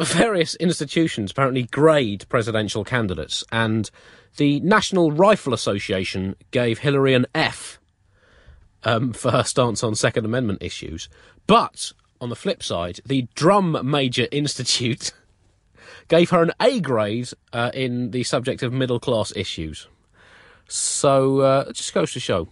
Various 0.00 0.56
institutions 0.56 1.30
apparently 1.30 1.62
grade 1.64 2.26
presidential 2.28 2.84
candidates, 2.84 3.44
and 3.52 3.90
the 4.36 4.58
National 4.60 5.12
Rifle 5.12 5.54
Association 5.54 6.34
gave 6.50 6.80
Hillary 6.80 7.14
an 7.14 7.26
F 7.34 7.78
um, 8.82 9.12
for 9.12 9.30
her 9.30 9.44
stance 9.44 9.84
on 9.84 9.94
Second 9.94 10.24
Amendment 10.24 10.62
issues. 10.62 11.08
But 11.46 11.92
on 12.20 12.28
the 12.28 12.36
flip 12.36 12.62
side, 12.62 13.00
the 13.06 13.28
Drum 13.34 13.78
Major 13.84 14.26
Institute 14.32 15.12
gave 16.08 16.30
her 16.30 16.42
an 16.42 16.52
A 16.60 16.80
grade 16.80 17.30
uh, 17.52 17.70
in 17.74 18.10
the 18.10 18.22
subject 18.22 18.62
of 18.62 18.72
middle 18.72 19.00
class 19.00 19.32
issues. 19.36 19.88
So 20.68 21.40
uh, 21.40 21.64
it 21.68 21.74
just 21.74 21.94
goes 21.94 22.12
to 22.12 22.20
show. 22.20 22.48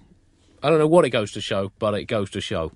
I 0.63 0.71
don't 0.71 0.79
know 0.79 0.87
what 0.87 1.05
it 1.05 1.11
goes 1.11 1.33
to 1.33 1.41
show, 1.41 1.73
but 1.79 1.95
it 1.95 2.05
goes 2.05 2.31
to 2.31 2.41
show. 2.41 2.73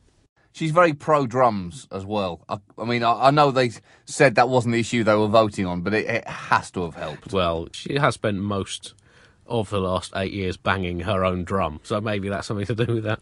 She's 0.52 0.70
very 0.70 0.94
pro 0.94 1.26
drums 1.26 1.86
as 1.92 2.06
well. 2.06 2.40
I, 2.48 2.58
I 2.78 2.84
mean, 2.84 3.02
I, 3.02 3.26
I, 3.26 3.30
know 3.30 3.50
they 3.50 3.72
said 4.06 4.36
that 4.36 4.48
wasn't 4.48 4.72
the 4.72 4.80
issue 4.80 5.04
they 5.04 5.14
were 5.14 5.28
voting 5.28 5.66
on, 5.66 5.82
but 5.82 5.92
it, 5.92 6.06
it 6.06 6.26
has 6.26 6.70
to 6.72 6.84
have 6.84 6.94
helped. 6.94 7.32
Well, 7.32 7.68
she 7.72 7.96
has 7.96 8.14
spent 8.14 8.38
most 8.38 8.94
of 9.46 9.68
the 9.68 9.80
last 9.80 10.12
eight 10.16 10.32
years 10.32 10.56
banging 10.56 11.00
her 11.00 11.24
own 11.24 11.44
drum, 11.44 11.80
so 11.82 12.00
maybe 12.00 12.30
that's 12.30 12.46
something 12.46 12.66
to 12.66 12.74
do 12.74 12.94
with 12.94 13.04
that. 13.04 13.20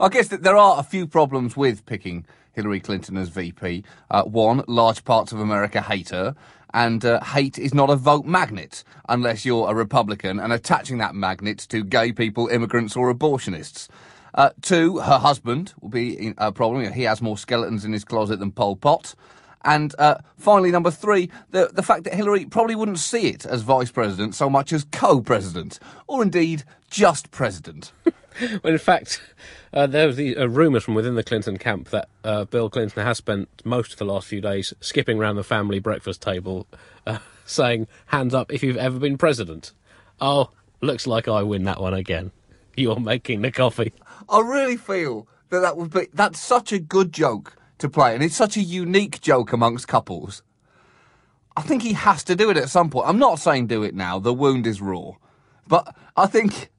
I 0.00 0.08
guess 0.08 0.28
that 0.28 0.42
there 0.42 0.56
are 0.56 0.80
a 0.80 0.82
few 0.82 1.06
problems 1.06 1.56
with 1.58 1.84
picking 1.84 2.24
Hillary 2.52 2.80
Clinton 2.80 3.18
as 3.18 3.28
VP. 3.28 3.84
Uh, 4.10 4.22
one, 4.22 4.64
large 4.66 5.04
parts 5.04 5.32
of 5.32 5.38
America 5.38 5.82
hate 5.82 6.08
her 6.08 6.34
and 6.76 7.06
uh, 7.06 7.24
hate 7.24 7.58
is 7.58 7.72
not 7.72 7.88
a 7.88 7.96
vote 7.96 8.26
magnet 8.26 8.84
unless 9.08 9.46
you're 9.46 9.70
a 9.70 9.74
Republican 9.74 10.38
and 10.38 10.52
attaching 10.52 10.98
that 10.98 11.14
magnet 11.14 11.58
to 11.58 11.82
gay 11.82 12.12
people, 12.12 12.48
immigrants, 12.48 12.94
or 12.94 13.12
abortionists. 13.12 13.88
Uh, 14.34 14.50
two, 14.60 14.98
her 14.98 15.16
husband 15.16 15.72
will 15.80 15.88
be 15.88 16.34
a 16.36 16.52
problem. 16.52 16.92
He 16.92 17.04
has 17.04 17.22
more 17.22 17.38
skeletons 17.38 17.86
in 17.86 17.94
his 17.94 18.04
closet 18.04 18.40
than 18.40 18.52
Pol 18.52 18.76
Pot. 18.76 19.14
And 19.64 19.94
uh, 19.98 20.18
finally, 20.36 20.70
number 20.70 20.90
three, 20.90 21.30
the, 21.50 21.70
the 21.72 21.82
fact 21.82 22.04
that 22.04 22.12
Hillary 22.12 22.44
probably 22.44 22.74
wouldn't 22.74 22.98
see 22.98 23.28
it 23.28 23.46
as 23.46 23.62
vice 23.62 23.90
president 23.90 24.34
so 24.34 24.50
much 24.50 24.70
as 24.70 24.84
co 24.92 25.22
president, 25.22 25.78
or 26.06 26.22
indeed 26.22 26.62
just 26.90 27.30
president. 27.30 27.90
well, 28.62 28.72
in 28.72 28.78
fact, 28.78 29.20
uh, 29.72 29.86
there 29.86 30.06
was 30.06 30.16
the, 30.16 30.36
uh, 30.36 30.46
rumours 30.46 30.84
from 30.84 30.94
within 30.94 31.14
the 31.14 31.22
Clinton 31.22 31.56
camp 31.58 31.90
that 31.90 32.08
uh, 32.24 32.44
Bill 32.44 32.68
Clinton 32.68 33.02
has 33.04 33.18
spent 33.18 33.48
most 33.64 33.92
of 33.92 33.98
the 33.98 34.04
last 34.04 34.26
few 34.26 34.40
days 34.40 34.74
skipping 34.80 35.18
around 35.18 35.36
the 35.36 35.44
family 35.44 35.78
breakfast 35.78 36.22
table, 36.22 36.66
uh, 37.06 37.18
saying, 37.44 37.86
"Hands 38.06 38.32
up 38.34 38.52
if 38.52 38.62
you've 38.62 38.76
ever 38.76 38.98
been 38.98 39.18
president." 39.18 39.72
Oh, 40.20 40.50
looks 40.80 41.06
like 41.06 41.28
I 41.28 41.42
win 41.42 41.64
that 41.64 41.80
one 41.80 41.94
again. 41.94 42.32
You're 42.76 43.00
making 43.00 43.42
the 43.42 43.50
coffee. 43.50 43.92
I 44.28 44.40
really 44.40 44.76
feel 44.76 45.26
that 45.50 45.60
that 45.60 45.76
would 45.76 45.92
be 45.92 46.08
that's 46.12 46.40
such 46.40 46.72
a 46.72 46.78
good 46.78 47.12
joke 47.12 47.56
to 47.78 47.88
play, 47.88 48.14
and 48.14 48.22
it's 48.22 48.36
such 48.36 48.56
a 48.56 48.62
unique 48.62 49.20
joke 49.20 49.52
amongst 49.52 49.88
couples. 49.88 50.42
I 51.56 51.62
think 51.62 51.82
he 51.82 51.94
has 51.94 52.22
to 52.24 52.36
do 52.36 52.50
it 52.50 52.58
at 52.58 52.68
some 52.68 52.90
point. 52.90 53.08
I'm 53.08 53.18
not 53.18 53.38
saying 53.38 53.68
do 53.68 53.82
it 53.82 53.94
now. 53.94 54.18
The 54.18 54.34
wound 54.34 54.66
is 54.66 54.82
raw, 54.82 55.12
but 55.66 55.94
I 56.14 56.26
think 56.26 56.70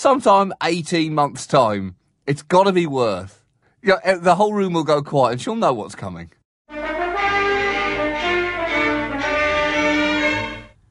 sometime 0.00 0.50
18 0.62 1.14
months' 1.14 1.46
time, 1.46 1.94
it's 2.26 2.40
got 2.40 2.64
to 2.64 2.72
be 2.72 2.86
worth. 2.86 3.44
Yeah, 3.82 3.96
you 4.06 4.12
know, 4.14 4.20
the 4.20 4.34
whole 4.34 4.54
room 4.54 4.72
will 4.72 4.84
go 4.84 5.02
quiet 5.02 5.32
and 5.32 5.40
she'll 5.42 5.56
know 5.56 5.74
what's 5.74 5.94
coming. 5.94 6.30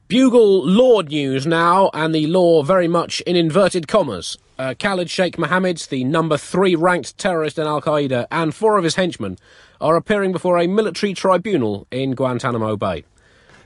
Bugle 0.06 0.66
law 0.66 1.00
news 1.02 1.46
now, 1.46 1.90
and 1.94 2.12
the 2.12 2.26
law 2.26 2.64
very 2.64 2.88
much 2.88 3.20
in 3.22 3.36
inverted 3.36 3.86
commas. 3.86 4.36
Uh, 4.58 4.74
Khalid 4.76 5.08
Sheikh 5.08 5.38
Mohammed, 5.38 5.78
the 5.88 6.02
number 6.02 6.36
three 6.36 6.74
ranked 6.74 7.16
terrorist 7.16 7.58
in 7.58 7.66
Al 7.66 7.80
Qaeda, 7.80 8.26
and 8.30 8.52
four 8.52 8.76
of 8.76 8.82
his 8.82 8.96
henchmen 8.96 9.38
are 9.80 9.94
appearing 9.94 10.32
before 10.32 10.58
a 10.58 10.66
military 10.66 11.14
tribunal 11.14 11.86
in 11.92 12.16
Guantanamo 12.16 12.76
Bay. 12.76 13.04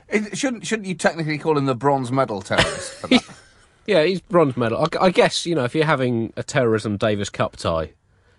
It, 0.07 0.37
shouldn't 0.37 0.67
shouldn't 0.67 0.87
you 0.87 0.93
technically 0.93 1.39
call 1.39 1.57
him 1.57 1.65
the 1.65 1.75
bronze 1.75 2.11
medal 2.11 2.43
terrorist? 2.43 3.05
Yeah, 3.85 4.03
he's 4.03 4.21
bronze 4.21 4.57
medal. 4.57 4.79
I, 4.79 5.05
I, 5.05 5.09
guess 5.11 5.45
you 5.45 5.55
know 5.55 5.63
if 5.63 5.75
you're 5.75 5.85
having 5.85 6.33
a 6.35 6.43
terrorism 6.43 6.97
Davis 6.97 7.29
Cup 7.29 7.55
tie, 7.55 7.91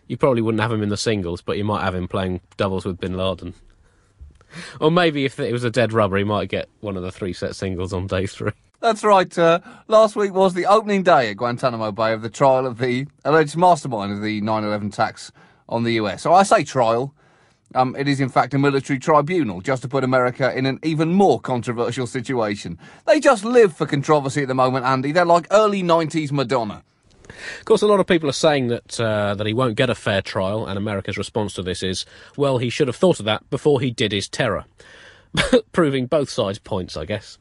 You 0.08 0.16
probably 0.16 0.42
wouldn't 0.42 0.60
have 0.60 0.72
him 0.72 0.82
in 0.82 0.88
the 0.88 0.96
singles, 0.96 1.40
but 1.40 1.56
you 1.56 1.64
might 1.64 1.82
have 1.82 1.94
him 1.94 2.08
playing 2.08 2.40
doubles 2.56 2.84
with 2.84 2.98
Bin 2.98 3.16
Laden. 3.16 3.54
Or 4.80 4.90
maybe 4.90 5.24
if 5.24 5.38
it 5.38 5.52
was 5.52 5.64
a 5.64 5.70
dead 5.70 5.92
rubber, 5.92 6.16
he 6.16 6.24
might 6.24 6.48
get 6.48 6.68
one 6.80 6.96
of 6.96 7.02
the 7.02 7.12
three 7.12 7.32
set 7.32 7.54
singles 7.56 7.92
on 7.92 8.06
day 8.06 8.26
three. 8.26 8.52
That's 8.80 9.02
right. 9.02 9.36
Uh, 9.36 9.60
last 9.88 10.16
week 10.16 10.32
was 10.32 10.54
the 10.54 10.66
opening 10.66 11.02
day 11.02 11.30
at 11.30 11.36
Guantanamo 11.36 11.92
Bay 11.92 12.12
of 12.12 12.22
the 12.22 12.30
trial 12.30 12.66
of 12.66 12.78
the 12.78 13.06
alleged 13.24 13.56
mastermind 13.56 14.12
of 14.12 14.22
the 14.22 14.40
9 14.40 14.64
11 14.64 14.88
attacks 14.88 15.32
on 15.68 15.82
the 15.82 15.94
US. 15.94 16.22
So 16.22 16.32
I 16.32 16.42
say 16.42 16.62
trial. 16.62 17.14
Um, 17.74 17.96
it 17.96 18.08
is, 18.08 18.20
in 18.20 18.28
fact, 18.28 18.54
a 18.54 18.58
military 18.58 18.98
tribunal, 18.98 19.60
just 19.60 19.82
to 19.82 19.88
put 19.88 20.04
America 20.04 20.56
in 20.56 20.66
an 20.66 20.78
even 20.82 21.12
more 21.12 21.40
controversial 21.40 22.06
situation. 22.06 22.78
They 23.06 23.20
just 23.20 23.44
live 23.44 23.76
for 23.76 23.86
controversy 23.86 24.42
at 24.42 24.48
the 24.48 24.54
moment, 24.54 24.86
Andy. 24.86 25.12
They're 25.12 25.24
like 25.24 25.46
early 25.50 25.82
90s 25.82 26.30
Madonna. 26.32 26.82
Of 27.58 27.64
course, 27.64 27.82
a 27.82 27.86
lot 27.86 28.00
of 28.00 28.06
people 28.06 28.28
are 28.28 28.32
saying 28.32 28.68
that 28.68 29.00
uh, 29.00 29.34
that 29.34 29.46
he 29.46 29.52
won't 29.52 29.76
get 29.76 29.90
a 29.90 29.94
fair 29.94 30.22
trial, 30.22 30.64
and 30.66 30.78
America's 30.78 31.18
response 31.18 31.54
to 31.54 31.62
this 31.62 31.82
is, 31.82 32.06
well, 32.36 32.58
he 32.58 32.70
should 32.70 32.88
have 32.88 32.96
thought 32.96 33.18
of 33.18 33.26
that 33.26 33.48
before 33.50 33.80
he 33.80 33.90
did 33.90 34.12
his 34.12 34.28
terror. 34.28 34.64
Proving 35.72 36.06
both 36.06 36.30
sides' 36.30 36.58
points, 36.58 36.96
I 36.96 37.04
guess. 37.04 37.38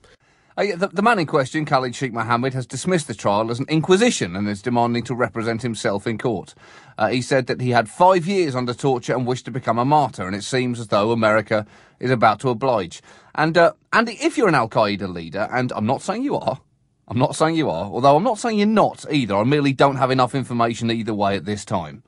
Uh, 0.57 0.75
the, 0.77 0.87
the, 0.87 1.01
man 1.01 1.19
in 1.19 1.25
question, 1.25 1.65
Khalid 1.65 1.93
Sheikh 1.93 2.13
Mohammed, 2.13 2.53
has 2.53 2.65
dismissed 2.65 3.07
the 3.07 3.13
trial 3.13 3.51
as 3.51 3.59
an 3.59 3.65
inquisition 3.67 4.37
and 4.37 4.47
is 4.47 4.61
demanding 4.61 5.03
to 5.03 5.13
represent 5.13 5.61
himself 5.61 6.07
in 6.07 6.17
court. 6.17 6.55
Uh, 6.97 7.09
he 7.09 7.21
said 7.21 7.47
that 7.47 7.59
he 7.59 7.71
had 7.71 7.89
five 7.89 8.25
years 8.25 8.55
under 8.55 8.73
torture 8.73 9.13
and 9.13 9.27
wished 9.27 9.43
to 9.45 9.51
become 9.51 9.77
a 9.77 9.83
martyr, 9.83 10.25
and 10.25 10.35
it 10.35 10.45
seems 10.45 10.79
as 10.79 10.87
though 10.87 11.11
America 11.11 11.65
is 11.99 12.09
about 12.09 12.39
to 12.39 12.49
oblige. 12.49 13.01
And 13.35 13.57
uh, 13.57 13.73
Andy, 13.91 14.17
if 14.21 14.37
you're 14.37 14.47
an 14.47 14.55
Al 14.55 14.69
Qaeda 14.69 15.13
leader, 15.13 15.49
and 15.51 15.73
I'm 15.73 15.85
not 15.85 16.01
saying 16.01 16.23
you 16.23 16.37
are, 16.37 16.61
I'm 17.09 17.19
not 17.19 17.35
saying 17.35 17.55
you 17.55 17.69
are, 17.69 17.85
although 17.85 18.15
I'm 18.15 18.23
not 18.23 18.39
saying 18.39 18.57
you're 18.57 18.67
not 18.67 19.05
either. 19.11 19.35
I 19.35 19.43
merely 19.43 19.73
don't 19.73 19.97
have 19.97 20.09
enough 20.09 20.33
information 20.33 20.89
either 20.89 21.13
way 21.13 21.35
at 21.35 21.43
this 21.43 21.65
time. 21.65 22.03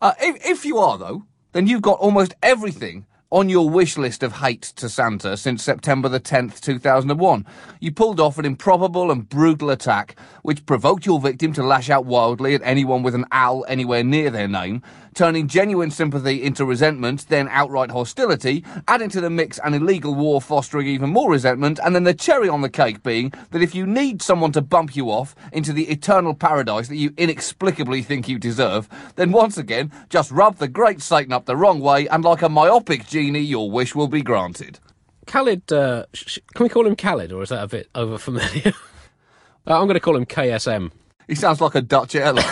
Uh, 0.00 0.12
if, 0.20 0.44
if 0.44 0.64
you 0.64 0.78
are, 0.78 0.96
though, 0.96 1.24
then 1.52 1.66
you've 1.66 1.82
got 1.82 1.98
almost 1.98 2.34
everything 2.42 3.04
on 3.34 3.48
your 3.48 3.68
wish 3.68 3.98
list 3.98 4.22
of 4.22 4.34
hate 4.34 4.62
to 4.62 4.88
Santa 4.88 5.36
since 5.36 5.60
September 5.60 6.08
the 6.08 6.20
10th, 6.20 6.60
2001. 6.60 7.44
You 7.80 7.90
pulled 7.90 8.20
off 8.20 8.38
an 8.38 8.44
improbable 8.44 9.10
and 9.10 9.28
brutal 9.28 9.70
attack 9.70 10.14
which 10.42 10.64
provoked 10.66 11.04
your 11.04 11.18
victim 11.18 11.52
to 11.54 11.64
lash 11.64 11.90
out 11.90 12.04
wildly 12.04 12.54
at 12.54 12.60
anyone 12.62 13.02
with 13.02 13.14
an 13.14 13.24
Al 13.32 13.64
anywhere 13.66 14.04
near 14.04 14.30
their 14.30 14.46
name, 14.46 14.82
turning 15.14 15.48
genuine 15.48 15.90
sympathy 15.90 16.42
into 16.42 16.66
resentment, 16.66 17.26
then 17.28 17.48
outright 17.48 17.90
hostility, 17.90 18.62
adding 18.86 19.08
to 19.08 19.22
the 19.22 19.30
mix 19.30 19.58
an 19.64 19.72
illegal 19.72 20.14
war 20.14 20.42
fostering 20.42 20.86
even 20.86 21.08
more 21.08 21.30
resentment, 21.30 21.80
and 21.82 21.94
then 21.94 22.04
the 22.04 22.12
cherry 22.12 22.48
on 22.48 22.60
the 22.60 22.68
cake 22.68 23.02
being 23.02 23.32
that 23.52 23.62
if 23.62 23.74
you 23.74 23.86
need 23.86 24.20
someone 24.20 24.52
to 24.52 24.60
bump 24.60 24.94
you 24.94 25.10
off 25.10 25.34
into 25.50 25.72
the 25.72 25.88
eternal 25.88 26.34
paradise 26.34 26.88
that 26.88 26.96
you 26.96 27.14
inexplicably 27.16 28.02
think 28.02 28.28
you 28.28 28.38
deserve, 28.38 28.88
then 29.16 29.32
once 29.32 29.56
again, 29.56 29.90
just 30.10 30.30
rub 30.30 30.56
the 30.56 30.68
great 30.68 31.00
Satan 31.00 31.32
up 31.32 31.46
the 31.46 31.56
wrong 31.56 31.80
way, 31.80 32.06
and 32.08 32.22
like 32.22 32.42
a 32.42 32.48
myopic 32.48 33.06
genie, 33.24 33.40
your 33.40 33.70
wish 33.70 33.94
will 33.94 34.08
be 34.08 34.22
granted. 34.22 34.78
Khalid, 35.26 35.72
uh, 35.72 36.04
sh- 36.12 36.38
can 36.54 36.64
we 36.64 36.68
call 36.68 36.86
him 36.86 36.96
Khalid, 36.96 37.32
or 37.32 37.42
is 37.42 37.48
that 37.48 37.62
a 37.62 37.68
bit 37.68 37.88
over 37.94 38.18
familiar? 38.18 38.72
uh, 39.66 39.80
I'm 39.80 39.86
going 39.86 39.94
to 39.94 40.00
call 40.00 40.16
him 40.16 40.26
KSM. 40.26 40.90
He 41.26 41.34
sounds 41.34 41.60
like 41.60 41.74
a 41.74 41.80
Dutch 41.80 42.14
airline. 42.14 42.44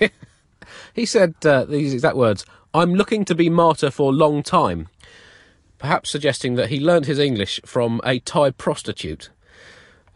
He 0.94 1.06
said 1.06 1.34
uh, 1.44 1.64
these 1.64 1.94
exact 1.94 2.16
words 2.16 2.44
I'm 2.74 2.94
looking 2.94 3.24
to 3.26 3.34
be 3.34 3.48
martyr 3.48 3.90
for 3.90 4.10
a 4.10 4.14
long 4.14 4.42
time, 4.42 4.88
perhaps 5.78 6.10
suggesting 6.10 6.54
that 6.56 6.68
he 6.68 6.80
learnt 6.80 7.06
his 7.06 7.18
English 7.18 7.60
from 7.64 8.00
a 8.04 8.18
Thai 8.20 8.50
prostitute. 8.50 9.30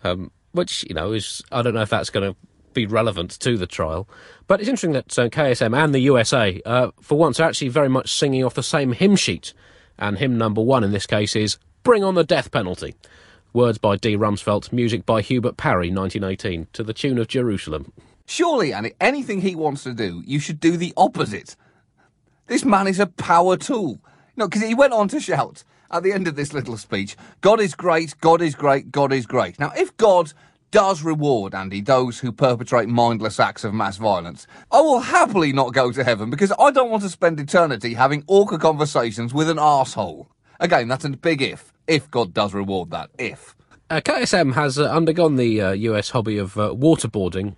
Um, 0.05 0.31
which, 0.53 0.85
you 0.89 0.95
know, 0.95 1.13
is, 1.13 1.43
I 1.53 1.63
don't 1.63 1.75
know 1.75 1.83
if 1.83 1.91
that's 1.91 2.11
going 2.11 2.33
to 2.33 2.39
be 2.73 2.87
relevant 2.87 3.33
to 3.41 3.59
the 3.59 3.67
trial. 3.67 4.09
But 4.47 4.61
it's 4.61 4.69
interesting 4.69 4.93
that 4.93 5.19
uh, 5.19 5.29
KSM 5.29 5.77
and 5.77 5.95
the 5.95 6.01
USA, 6.01 6.63
uh, 6.65 6.91
for 7.01 7.19
once, 7.19 7.41
are 7.41 7.49
actually 7.49 7.69
very 7.69 7.89
much 7.89 8.13
singing 8.13 8.45
off 8.45 8.55
the 8.55 8.63
same 8.63 8.93
hymn 8.93 9.17
sheet. 9.17 9.53
And 9.99 10.19
hymn 10.19 10.37
number 10.37 10.61
one 10.61 10.85
in 10.85 10.93
this 10.93 11.07
case 11.07 11.35
is 11.35 11.59
Bring 11.83 12.05
on 12.05 12.15
the 12.15 12.25
Death 12.25 12.51
Penalty. 12.51 12.95
Words 13.53 13.79
by 13.79 13.97
D. 13.97 14.17
Rumsfeld, 14.17 14.73
music 14.73 15.07
by 15.07 15.23
Hubert 15.23 15.57
Parry, 15.57 15.91
1918, 15.91 16.69
to 16.73 16.83
the 16.83 16.93
tune 16.93 17.19
of 17.19 17.29
Jerusalem. 17.29 17.93
Surely, 18.27 18.73
Andy, 18.73 18.93
anything 19.01 19.41
he 19.41 19.55
wants 19.55 19.85
to 19.85 19.95
do, 19.95 20.23
you 20.27 20.41
should 20.41 20.61
do 20.61 20.77
the 20.77 20.93
opposite. 20.97 21.57
This 22.49 22.65
man 22.65 22.87
is 22.87 23.01
a 23.01 23.07
power 23.07 23.57
tool. 23.57 23.99
No, 24.37 24.47
because 24.47 24.63
he 24.63 24.75
went 24.75 24.93
on 24.93 25.09
to 25.09 25.21
shout 25.21 25.65
at 25.91 26.03
the 26.03 26.13
end 26.13 26.29
of 26.29 26.37
this 26.37 26.53
little 26.53 26.77
speech, 26.77 27.17
God 27.41 27.61
is 27.61 27.75
great, 27.75 28.15
God 28.21 28.43
is 28.43 28.55
great, 28.55 28.91
God 28.91 29.13
is 29.13 29.27
great. 29.27 29.59
Now, 29.59 29.73
if 29.77 29.97
God 29.97 30.33
does 30.71 31.03
reward, 31.03 31.55
Andy, 31.55 31.81
those 31.81 32.19
who 32.19 32.33
perpetrate 32.33 32.89
mindless 32.89 33.41
acts 33.41 33.65
of 33.65 33.75
mass 33.75 33.97
violence, 33.97 34.47
I 34.71 34.81
will 34.81 35.01
happily 35.01 35.53
not 35.53 35.73
go 35.73 35.93
to 35.93 36.05
heaven 36.05 36.31
because 36.31 36.53
I 36.59 36.71
don't 36.71 36.91
want 36.91 37.03
to 37.03 37.09
spend 37.09 37.41
eternity 37.41 37.95
having 37.95 38.25
awkward 38.27 38.61
conversations 38.61 39.33
with 39.33 39.49
an 39.49 39.59
asshole. 39.59 40.29
Again, 40.61 40.89
that's 40.89 41.05
a 41.05 41.11
big 41.11 41.43
if. 41.43 41.73
If 41.87 42.11
God 42.11 42.35
does 42.35 42.55
reward 42.55 42.91
that. 42.91 43.11
If. 43.19 43.55
Uh, 43.89 44.01
KSM 44.01 44.55
has 44.55 44.79
uh, 44.79 44.85
undergone 44.91 45.37
the 45.37 45.61
uh, 45.61 45.73
US 45.73 46.11
hobby 46.11 46.39
of 46.39 46.59
uh, 46.59 46.71
waterboarding 46.71 47.55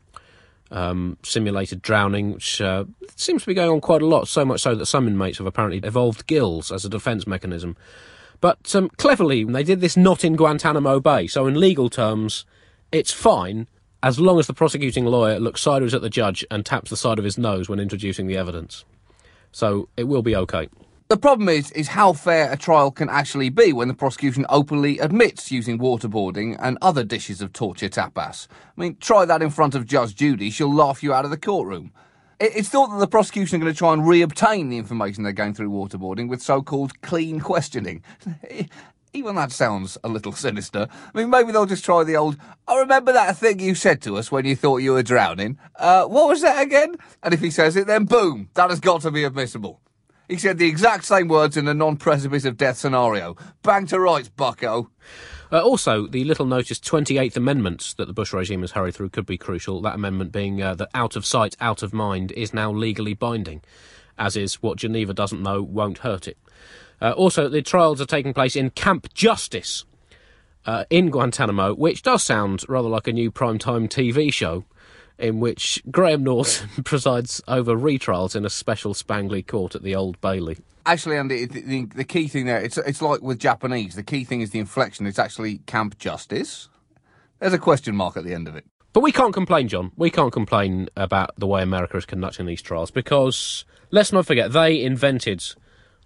um, 0.71 1.17
simulated 1.23 1.83
drowning, 1.83 2.33
which 2.35 2.61
uh, 2.61 2.85
seems 3.17 3.43
to 3.43 3.47
be 3.47 3.55
going 3.55 3.71
on 3.71 3.81
quite 3.81 4.03
a 4.03 4.07
lot, 4.07 4.29
so 4.29 4.45
much 4.45 4.61
so 4.61 4.75
that 4.75 4.87
some 4.87 5.09
inmates 5.09 5.39
have 5.39 5.47
apparently 5.47 5.81
evolved 5.87 6.27
gills 6.27 6.71
as 6.71 6.85
a 6.85 6.89
defence 6.89 7.27
mechanism. 7.27 7.77
But 8.41 8.75
um, 8.75 8.91
cleverly, 8.91 9.45
they 9.45 9.65
did 9.65 9.81
this 9.81 9.97
not 9.97 10.25
in 10.25 10.37
Guantanamo 10.37 11.01
Bay, 11.01 11.27
so 11.27 11.47
in 11.47 11.59
legal 11.59 11.91
terms, 11.91 12.45
it's 12.93 13.13
fine 13.13 13.67
as 14.03 14.21
long 14.21 14.39
as 14.39 14.47
the 14.47 14.55
prosecuting 14.55 15.05
lawyer 15.05 15.41
looks 15.41 15.61
sideways 15.61 15.95
at 15.95 16.03
the 16.03 16.11
judge 16.11 16.45
and 16.51 16.65
taps 16.65 16.91
the 16.91 16.97
side 16.97 17.19
of 17.19 17.25
his 17.25 17.37
nose 17.37 17.69
when 17.69 17.81
introducing 17.81 18.27
the 18.27 18.37
evidence. 18.37 18.85
So 19.51 19.89
it 19.97 20.05
will 20.05 20.23
be 20.23 20.37
okay. 20.37 20.69
The 21.09 21.17
problem 21.17 21.49
is, 21.49 21.71
is 21.73 21.89
how 21.89 22.13
fair 22.13 22.53
a 22.53 22.57
trial 22.57 22.91
can 22.91 23.09
actually 23.09 23.49
be 23.49 23.73
when 23.73 23.89
the 23.89 23.95
prosecution 23.95 24.45
openly 24.51 24.99
admits 24.99 25.51
using 25.51 25.79
waterboarding 25.79 26.57
and 26.61 26.77
other 26.83 27.03
dishes 27.03 27.41
of 27.41 27.55
torture 27.55 27.89
tapas. 27.89 28.47
I 28.77 28.81
mean, 28.81 28.97
try 29.01 29.25
that 29.25 29.41
in 29.41 29.49
front 29.49 29.75
of 29.75 29.87
Judge 29.87 30.15
Judy, 30.15 30.51
she'll 30.51 30.73
laugh 30.73 31.03
you 31.03 31.15
out 31.15 31.25
of 31.25 31.31
the 31.31 31.39
courtroom. 31.39 31.93
It's 32.41 32.69
thought 32.69 32.91
that 32.91 32.99
the 32.99 33.09
prosecution 33.09 33.57
are 33.57 33.61
going 33.61 33.73
to 33.73 33.77
try 33.79 33.95
and 33.95 34.07
re-obtain 34.07 34.69
the 34.69 34.77
information 34.77 35.25
they're 35.25 35.33
going 35.33 35.55
through 35.55 35.71
waterboarding 35.71 36.29
with 36.29 36.43
so-called 36.43 37.01
clean 37.01 37.41
questioning. 37.41 38.05
Even 39.13 39.37
that 39.37 39.53
sounds 39.53 39.99
a 40.05 40.09
little 40.09 40.33
sinister. 40.47 40.89
I 40.91 41.19
mean, 41.19 41.31
maybe 41.31 41.53
they'll 41.53 41.67
just 41.67 41.85
try 41.85 42.05
the 42.05 42.17
old, 42.17 42.37
I 42.67 42.79
remember 42.79 43.13
that 43.13 43.37
thing 43.37 43.61
you 43.61 43.75
said 43.75 44.03
to 44.03 44.17
us 44.17 44.31
when 44.31 44.45
you 44.45 44.57
thought 44.57 44.79
you 44.79 44.93
were 44.93 45.03
drowning. 45.03 45.59
Uh, 45.77 46.05
what 46.05 46.29
was 46.29 46.43
that 46.43 46.63
again? 46.63 46.97
And 47.23 47.33
if 47.33 47.41
he 47.41 47.51
says 47.51 47.77
it, 47.77 47.87
then 47.87 48.05
boom, 48.05 48.51
that 48.55 48.71
has 48.71 48.81
got 48.81 49.03
to 49.03 49.11
be 49.11 49.25
admissible. 49.25 49.81
He 50.29 50.37
said 50.37 50.59
the 50.59 50.69
exact 50.69 51.07
same 51.07 51.29
words 51.29 51.57
in 51.57 51.67
a 51.69 51.75
non-precipice 51.75 52.45
of 52.45 52.59
death 52.59 52.77
scenario. 52.77 53.35
Bang 53.63 53.87
to 53.87 53.99
rights, 53.99 54.29
bucko. 54.29 54.91
Uh, 55.51 55.63
also, 55.63 56.07
the 56.07 56.25
little 56.25 56.45
noticed 56.45 56.85
28th 56.85 57.37
Amendment 57.37 57.95
that 57.97 58.07
the 58.07 58.13
Bush 58.13 58.35
regime 58.35 58.61
has 58.61 58.73
hurried 58.73 58.95
through 58.95 59.09
could 59.09 59.25
be 59.25 59.39
crucial. 59.39 59.81
That 59.81 59.95
amendment 59.95 60.31
being 60.31 60.63
uh, 60.63 60.75
that 60.75 60.91
out 60.93 61.17
of 61.17 61.25
sight, 61.25 61.57
out 61.61 61.83
of 61.83 61.95
mind 61.95 62.33
is 62.33 62.53
now 62.53 62.71
legally 62.71 63.15
binding, 63.15 63.63
as 64.19 64.37
is 64.37 64.63
what 64.63 64.77
Geneva 64.77 65.15
doesn't 65.15 65.43
know 65.43 65.63
won't 65.63 65.99
hurt 65.99 66.29
it. 66.29 66.37
Uh, 67.01 67.13
also, 67.13 67.49
the 67.49 67.63
trials 67.63 68.01
are 68.01 68.07
taking 68.07 68.35
place 68.35 68.57
in 68.57 68.71
Camp 68.71 69.13
Justice 69.15 69.85
uh, 70.67 70.85
in 70.91 71.11
Guantanamo, 71.11 71.75
which 71.75 72.03
does 72.03 72.25
sound 72.25 72.65
rather 72.69 72.89
like 72.89 73.07
a 73.07 73.13
new 73.13 73.31
primetime 73.31 73.89
TV 73.89 74.33
show 74.33 74.65
in 75.19 75.41
which 75.41 75.83
Graham 75.91 76.23
Norton 76.23 76.69
presides 76.85 77.43
over 77.49 77.75
retrials 77.75 78.37
in 78.37 78.45
a 78.45 78.51
special 78.51 78.95
Spangly 78.95 79.47
court 79.47 79.75
at 79.75 79.83
the 79.83 79.95
Old 79.95 80.21
Bailey. 80.21 80.59
Actually, 80.87 81.19
Andy, 81.19 81.45
the, 81.45 81.61
the, 81.61 81.85
the, 81.87 82.05
key 82.05 82.29
thing 82.29 82.47
there, 82.47 82.61
it's, 82.61 82.79
it's 82.79 83.03
like 83.03 83.21
with 83.21 83.39
Japanese, 83.39 83.95
the 83.95 84.03
key 84.03 84.25
thing 84.25 84.41
is 84.41 84.51
the 84.51 84.59
inflection. 84.59 85.07
It's 85.07 85.19
actually 85.19 85.59
Camp 85.67 85.99
Justice. 85.99 86.69
There's 87.41 87.53
a 87.53 87.59
question 87.59 87.95
mark 87.95 88.17
at 88.17 88.25
the 88.25 88.33
end 88.33 88.49
of 88.49 88.57
it. 88.57 88.65
But 88.93 89.01
we 89.01 89.13
can't 89.13 89.35
complain, 89.35 89.69
John. 89.69 89.93
We 89.97 90.11
can't 90.11 90.33
complain 90.33 90.89
about 90.97 91.37
the 91.37 91.47
way 91.47 91.63
America 91.63 91.97
is 91.99 92.07
conducting 92.07 92.47
these 92.47 92.63
trials 92.63 92.91
because, 92.91 93.65
let's 93.91 94.13
not 94.13 94.27
forget, 94.27 94.53
they 94.53 94.83
invented 94.83 95.45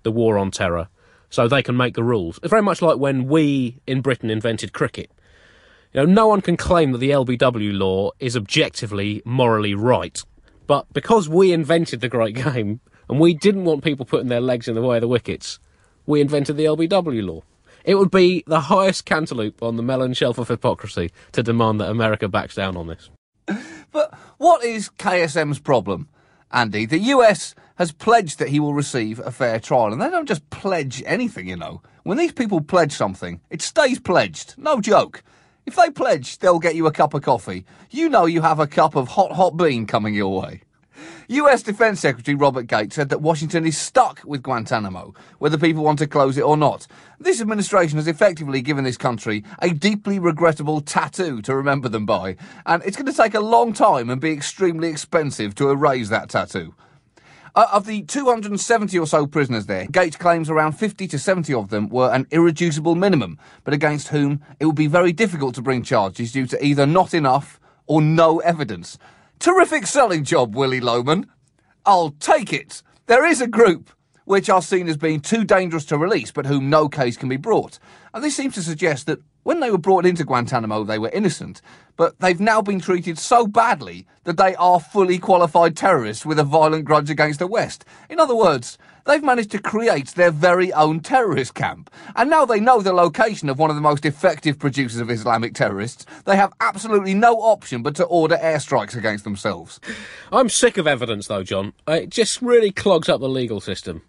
the 0.02 0.12
war 0.12 0.38
on 0.38 0.50
terror 0.50 0.88
so 1.30 1.49
they 1.49 1.62
can 1.62 1.76
make 1.76 1.94
the 1.94 2.04
rules. 2.04 2.38
It's 2.42 2.50
very 2.50 2.62
much 2.62 2.82
like 2.82 2.99
when 2.99 3.26
we 3.26 3.80
in 3.87 4.02
Britain 4.02 4.30
invented 4.30 4.73
cricket. 4.73 5.11
You 5.92 6.00
know, 6.00 6.06
no 6.06 6.26
one 6.26 6.40
can 6.40 6.56
claim 6.56 6.92
that 6.92 6.99
the 6.99 7.11
LBW 7.11 7.76
law 7.78 8.11
is 8.18 8.37
objectively 8.37 9.23
morally 9.25 9.75
right. 9.75 10.23
But 10.66 10.92
because 10.92 11.28
we 11.28 11.52
invented 11.52 12.00
the 12.00 12.09
great 12.09 12.35
game, 12.35 12.80
and 13.09 13.21
we 13.21 13.35
didn't 13.35 13.64
want 13.64 13.85
people 13.85 14.06
putting 14.06 14.28
their 14.28 14.40
legs 14.40 14.68
in 14.68 14.75
the 14.75 14.82
way 14.82 14.97
of 14.97 15.02
the 15.02 15.09
wickets, 15.09 15.59
we 16.06 16.21
invented 16.21 16.56
the 16.56 16.64
LBW 16.64 17.26
law. 17.26 17.42
It 17.85 17.97
would 17.97 18.11
be 18.11 18.44
the 18.47 18.61
highest 18.61 19.04
cantaloupe 19.04 19.62
on 19.62 19.76
the 19.76 19.82
melon 19.82 20.14
shelf 20.14 20.38
of 20.38 20.49
hypocrisy 20.49 21.11
to 21.32 21.42
demand 21.42 21.80
that 21.80 21.90
America 21.90 22.28
backs 22.28 22.54
down 22.54 22.76
on 22.76 22.87
this. 22.87 23.11
But 23.92 24.14
what 24.38 24.64
is 24.64 24.88
KSM's 24.88 25.59
problem, 25.59 26.09
Andy? 26.50 26.87
The 26.87 26.99
US 26.99 27.54
has 27.76 27.93
pledged 27.93 28.38
that 28.38 28.49
he 28.49 28.61
will 28.61 28.75
receive 28.75 29.19
a 29.21 29.31
fair 29.31 29.59
trial, 29.59 29.93
and 29.93 30.00
they 30.00 30.11
don't 30.11 30.29
just 30.29 30.49
pledge 30.50 31.02
anything, 31.07 31.49
you 31.49 31.57
know. 31.57 31.83
When 32.02 32.19
these 32.19 32.33
people 32.33 32.61
pledge 32.61 32.93
something, 32.93 33.41
it 33.50 33.62
stays 33.62 33.99
pledged. 33.99 34.55
No 34.57 34.81
joke. 34.81 35.23
If 35.64 35.76
they 35.76 35.91
pledge 35.91 36.38
they'll 36.38 36.59
get 36.59 36.75
you 36.75 36.87
a 36.87 36.93
cup 36.93 37.14
of 37.14 37.23
coffee, 37.23 37.64
you 37.91 38.09
know 38.09 38.26
you 38.26 38.43
have 38.43 38.59
a 38.59 38.67
cup 38.67 38.97
of 38.97 39.09
hot, 39.09 39.33
hot 39.33 39.57
bean 39.57 39.87
coming 39.87 40.14
your 40.14 40.41
way. 40.41 40.62
US 41.29 41.62
Defense 41.62 42.00
Secretary 42.00 42.35
Robert 42.35 42.67
Gates 42.67 42.97
said 42.97 43.09
that 43.09 43.23
Washington 43.23 43.64
is 43.64 43.79
stuck 43.79 44.21
with 44.25 44.43
Guantanamo, 44.43 45.14
whether 45.38 45.57
people 45.57 45.85
want 45.85 45.99
to 46.00 46.07
close 46.07 46.37
it 46.37 46.43
or 46.43 46.57
not. 46.57 46.87
This 47.21 47.41
administration 47.41 47.97
has 47.97 48.09
effectively 48.09 48.61
given 48.61 48.85
this 48.85 48.97
country 48.97 49.45
a 49.61 49.71
deeply 49.71 50.19
regrettable 50.19 50.81
tattoo 50.81 51.41
to 51.43 51.55
remember 51.55 51.88
them 51.88 52.07
by, 52.07 52.37
and 52.67 52.83
it's 52.85 52.97
going 52.97 53.11
to 53.11 53.17
take 53.17 53.35
a 53.35 53.41
long 53.41 53.73
time 53.73 54.11
and 54.11 54.21
be 54.21 54.33
extremely 54.33 54.88
expensive 54.88 55.55
to 55.55 55.71
erase 55.71 56.09
that 56.09 56.29
tattoo. 56.29 56.75
Uh, 57.54 57.66
of 57.71 57.85
the 57.85 58.02
270 58.04 58.99
or 58.99 59.06
so 59.06 59.26
prisoners 59.26 59.66
there, 59.66 59.85
Gates 59.87 60.16
claims 60.16 60.49
around 60.49 60.73
50 60.73 61.06
to 61.06 61.18
70 61.18 61.52
of 61.52 61.68
them 61.68 61.90
were 61.90 62.11
an 62.11 62.26
irreducible 62.30 62.94
minimum, 62.94 63.38
but 63.64 63.75
against 63.75 64.09
whom 64.09 64.40
it 64.59 64.64
would 64.64 64.75
be 64.75 64.87
very 64.87 65.12
difficult 65.12 65.54
to 65.56 65.61
bring 65.61 65.82
charges 65.82 66.32
due 66.32 66.47
to 66.47 66.64
either 66.64 66.87
not 66.87 67.12
enough 67.12 67.61
or 67.87 68.00
no 68.00 68.38
evidence. 68.38 68.97
Terrific 69.38 69.87
selling 69.87 70.25
job, 70.25 70.56
Willy 70.56 70.80
Loman. 70.80 71.26
I'll 71.85 72.12
take 72.21 72.54
it. 72.54 72.82
There 73.04 73.26
is 73.26 73.42
a 73.42 73.47
group 73.47 73.90
which 74.25 74.49
are 74.49 74.62
seen 74.62 74.88
as 74.88 74.97
being 74.97 75.21
too 75.21 75.44
dangerous 75.44 75.85
to 75.87 75.99
release, 75.99 76.30
but 76.30 76.47
whom 76.47 76.71
no 76.71 76.88
case 76.88 77.18
can 77.18 77.28
be 77.28 77.37
brought. 77.37 77.78
And 78.14 78.25
this 78.25 78.35
seems 78.35 78.54
to 78.54 78.62
suggest 78.62 79.04
that 79.06 79.21
when 79.42 79.61
they 79.61 79.70
were 79.70 79.78
brought 79.78 80.06
into 80.06 80.25
Guantanamo, 80.25 80.84
they 80.84 80.99
were 80.99 81.11
innocent, 81.11 81.61
but 81.96 82.18
they've 82.20 82.40
now 82.40 82.62
been 82.62 82.80
treated 82.80 83.18
so 83.18 83.46
badly 83.46 84.06
that 84.25 84.37
they 84.37 84.54
are 84.54 84.78
fully 84.78 85.18
qualified 85.18 85.76
terrorists 85.76 86.25
with 86.25 86.38
a 86.38 86.44
violent 86.44 86.84
grudge 86.84 87.11
against 87.11 87.40
the 87.40 87.46
West. 87.46 87.84
In 88.08 88.20
other 88.20 88.37
words, 88.37 88.78
they've 89.04 89.22
managed 89.22 89.50
to 89.50 89.58
create 89.58 90.08
their 90.08 90.30
very 90.30 90.72
own 90.72 91.00
terrorist 91.00 91.54
camp. 91.54 91.90
And 92.14 92.30
now 92.30 92.44
they 92.44 92.61
know 92.61 92.80
the 92.80 92.92
location 92.92 93.49
of 93.49 93.58
one 93.58 93.70
of 93.70 93.76
the 93.76 93.82
most 93.82 94.04
effective 94.04 94.58
producers 94.58 95.00
of 95.00 95.11
Islamic 95.11 95.54
terrorists. 95.54 96.06
They 96.25 96.37
have 96.37 96.52
absolutely 96.61 97.14
no 97.14 97.34
option 97.40 97.82
but 97.82 97.96
to 97.96 98.04
order 98.04 98.37
airstrikes 98.37 98.96
against 98.96 99.25
themselves. 99.25 99.80
I'm 100.30 100.49
sick 100.49 100.78
of 100.78 100.87
evidence, 100.87 101.26
though, 101.26 101.42
John. 101.42 101.72
It 101.88 102.11
just 102.11 102.40
really 102.42 102.70
clogs 102.70 103.08
up 103.08 103.20
the 103.20 103.28
legal 103.28 103.61
system. 103.61 104.02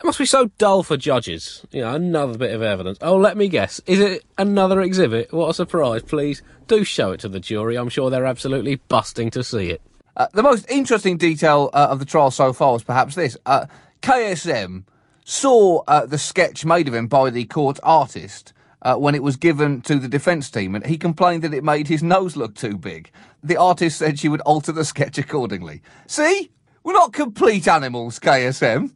It 0.00 0.06
must 0.06 0.18
be 0.18 0.24
so 0.24 0.46
dull 0.56 0.82
for 0.82 0.96
judges. 0.96 1.62
You 1.72 1.82
know, 1.82 1.94
another 1.94 2.38
bit 2.38 2.54
of 2.54 2.62
evidence. 2.62 2.96
Oh, 3.02 3.18
let 3.18 3.36
me 3.36 3.48
guess. 3.48 3.82
Is 3.86 4.00
it 4.00 4.24
another 4.38 4.80
exhibit? 4.80 5.30
What 5.30 5.50
a 5.50 5.54
surprise, 5.54 6.02
please. 6.02 6.40
Do 6.68 6.84
show 6.84 7.12
it 7.12 7.20
to 7.20 7.28
the 7.28 7.38
jury. 7.38 7.76
I'm 7.76 7.90
sure 7.90 8.08
they're 8.08 8.24
absolutely 8.24 8.76
busting 8.76 9.30
to 9.32 9.44
see 9.44 9.68
it. 9.68 9.82
Uh, 10.16 10.28
the 10.32 10.42
most 10.42 10.70
interesting 10.70 11.18
detail 11.18 11.68
uh, 11.74 11.88
of 11.90 11.98
the 11.98 12.06
trial 12.06 12.30
so 12.30 12.54
far 12.54 12.72
was 12.72 12.82
perhaps 12.82 13.14
this. 13.14 13.36
Uh, 13.44 13.66
KSM 14.00 14.84
saw 15.26 15.82
uh, 15.86 16.06
the 16.06 16.16
sketch 16.16 16.64
made 16.64 16.88
of 16.88 16.94
him 16.94 17.06
by 17.06 17.28
the 17.28 17.44
court 17.44 17.78
artist 17.82 18.54
uh, 18.80 18.96
when 18.96 19.14
it 19.14 19.22
was 19.22 19.36
given 19.36 19.82
to 19.82 19.96
the 19.96 20.08
defence 20.08 20.50
team, 20.50 20.74
and 20.74 20.86
he 20.86 20.96
complained 20.96 21.44
that 21.44 21.52
it 21.52 21.62
made 21.62 21.88
his 21.88 22.02
nose 22.02 22.36
look 22.36 22.54
too 22.54 22.78
big. 22.78 23.10
The 23.42 23.58
artist 23.58 23.98
said 23.98 24.18
she 24.18 24.30
would 24.30 24.40
alter 24.42 24.72
the 24.72 24.86
sketch 24.86 25.18
accordingly. 25.18 25.82
See? 26.06 26.50
We're 26.82 26.94
not 26.94 27.12
complete 27.12 27.68
animals, 27.68 28.18
KSM. 28.18 28.92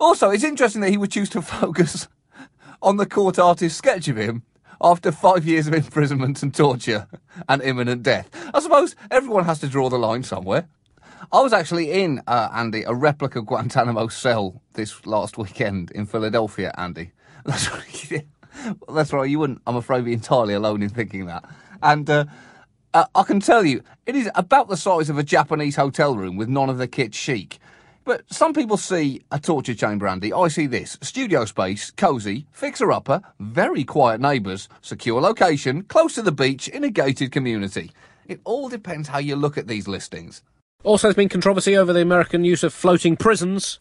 Also, 0.00 0.30
it's 0.30 0.44
interesting 0.44 0.80
that 0.80 0.90
he 0.90 0.96
would 0.96 1.10
choose 1.10 1.30
to 1.30 1.42
focus 1.60 2.08
on 2.80 2.96
the 2.96 3.06
court 3.06 3.38
artist's 3.38 3.78
sketch 3.78 4.08
of 4.08 4.16
him 4.16 4.42
after 4.82 5.12
five 5.12 5.46
years 5.46 5.66
of 5.68 5.74
imprisonment 5.74 6.42
and 6.42 6.54
torture 6.54 7.06
and 7.48 7.62
imminent 7.62 8.02
death. 8.02 8.28
I 8.52 8.60
suppose 8.60 8.96
everyone 9.10 9.44
has 9.44 9.60
to 9.60 9.68
draw 9.68 9.88
the 9.88 9.98
line 9.98 10.24
somewhere. 10.24 10.68
I 11.30 11.40
was 11.40 11.52
actually 11.52 11.92
in, 12.02 12.20
uh, 12.26 12.48
Andy, 12.52 12.82
a 12.82 12.92
replica 12.92 13.42
Guantanamo 13.42 14.08
cell 14.08 14.60
this 14.74 15.06
last 15.06 15.38
weekend 15.38 15.92
in 15.92 16.06
Philadelphia, 16.06 16.72
Andy. 16.76 17.12
That's 17.44 17.70
right. 17.70 18.26
That's 18.92 19.12
right. 19.12 19.30
You 19.30 19.38
wouldn't, 19.38 19.62
I'm 19.66 19.76
afraid, 19.76 20.04
be 20.04 20.12
entirely 20.12 20.54
alone 20.54 20.82
in 20.82 20.88
thinking 20.88 21.26
that. 21.26 21.44
And 21.82 22.08
uh, 22.10 22.24
uh, 22.92 23.06
I 23.14 23.22
can 23.22 23.40
tell 23.40 23.64
you, 23.64 23.82
it 24.04 24.14
is 24.14 24.30
about 24.34 24.68
the 24.68 24.76
size 24.76 25.08
of 25.08 25.16
a 25.16 25.22
Japanese 25.22 25.76
hotel 25.76 26.16
room 26.16 26.36
with 26.36 26.48
none 26.48 26.68
of 26.68 26.78
the 26.78 26.88
kit 26.88 27.14
chic. 27.14 27.58
But 28.04 28.24
some 28.32 28.52
people 28.52 28.76
see 28.76 29.22
a 29.30 29.38
torture 29.38 29.74
chamber, 29.74 30.08
Andy. 30.08 30.32
I 30.32 30.48
see 30.48 30.66
this. 30.66 30.98
Studio 31.02 31.44
space, 31.44 31.90
cosy, 31.92 32.46
fixer-upper, 32.50 33.22
very 33.38 33.84
quiet 33.84 34.20
neighbours, 34.20 34.68
secure 34.80 35.20
location, 35.20 35.82
close 35.84 36.14
to 36.16 36.22
the 36.22 36.32
beach, 36.32 36.66
in 36.68 36.82
a 36.82 36.90
gated 36.90 37.30
community. 37.30 37.92
It 38.26 38.40
all 38.44 38.68
depends 38.68 39.08
how 39.08 39.18
you 39.18 39.36
look 39.36 39.56
at 39.56 39.68
these 39.68 39.86
listings. 39.86 40.42
Also, 40.82 41.06
there's 41.06 41.16
been 41.16 41.28
controversy 41.28 41.76
over 41.76 41.92
the 41.92 42.00
American 42.00 42.44
use 42.44 42.64
of 42.64 42.74
floating 42.74 43.16
prisons. 43.16 43.78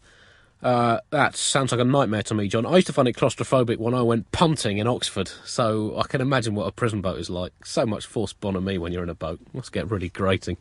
Uh, 0.62 1.00
that 1.10 1.36
sounds 1.36 1.72
like 1.72 1.82
a 1.82 1.84
nightmare 1.84 2.22
to 2.22 2.36
me, 2.36 2.48
John. 2.48 2.68
I 2.68 2.76
used 2.76 2.88
to 2.88 2.94
find 2.94 3.08
it 3.08 3.16
claustrophobic 3.16 3.78
when 3.78 3.96
I 3.96 4.04
went 4.04 4.32
punting 4.32 4.78
in 4.78 4.86
Oxford, 4.86 5.32
so 5.44 5.98
I 5.98 6.04
can 6.04 6.22
imagine 6.22 6.54
what 6.54 6.68
a 6.68 6.72
prison 6.72 7.02
boat 7.02 7.18
is 7.18 7.32
like. 7.32 7.54
So 7.66 7.88
much 7.88 8.06
forced 8.06 8.40
bonhomie 8.40 8.78
when 8.78 8.92
you're 8.92 9.02
in 9.02 9.10
a 9.10 9.16
boat. 9.16 9.40
Must 9.54 9.72
get 9.72 9.90
really 9.90 10.10
grating. 10.10 10.58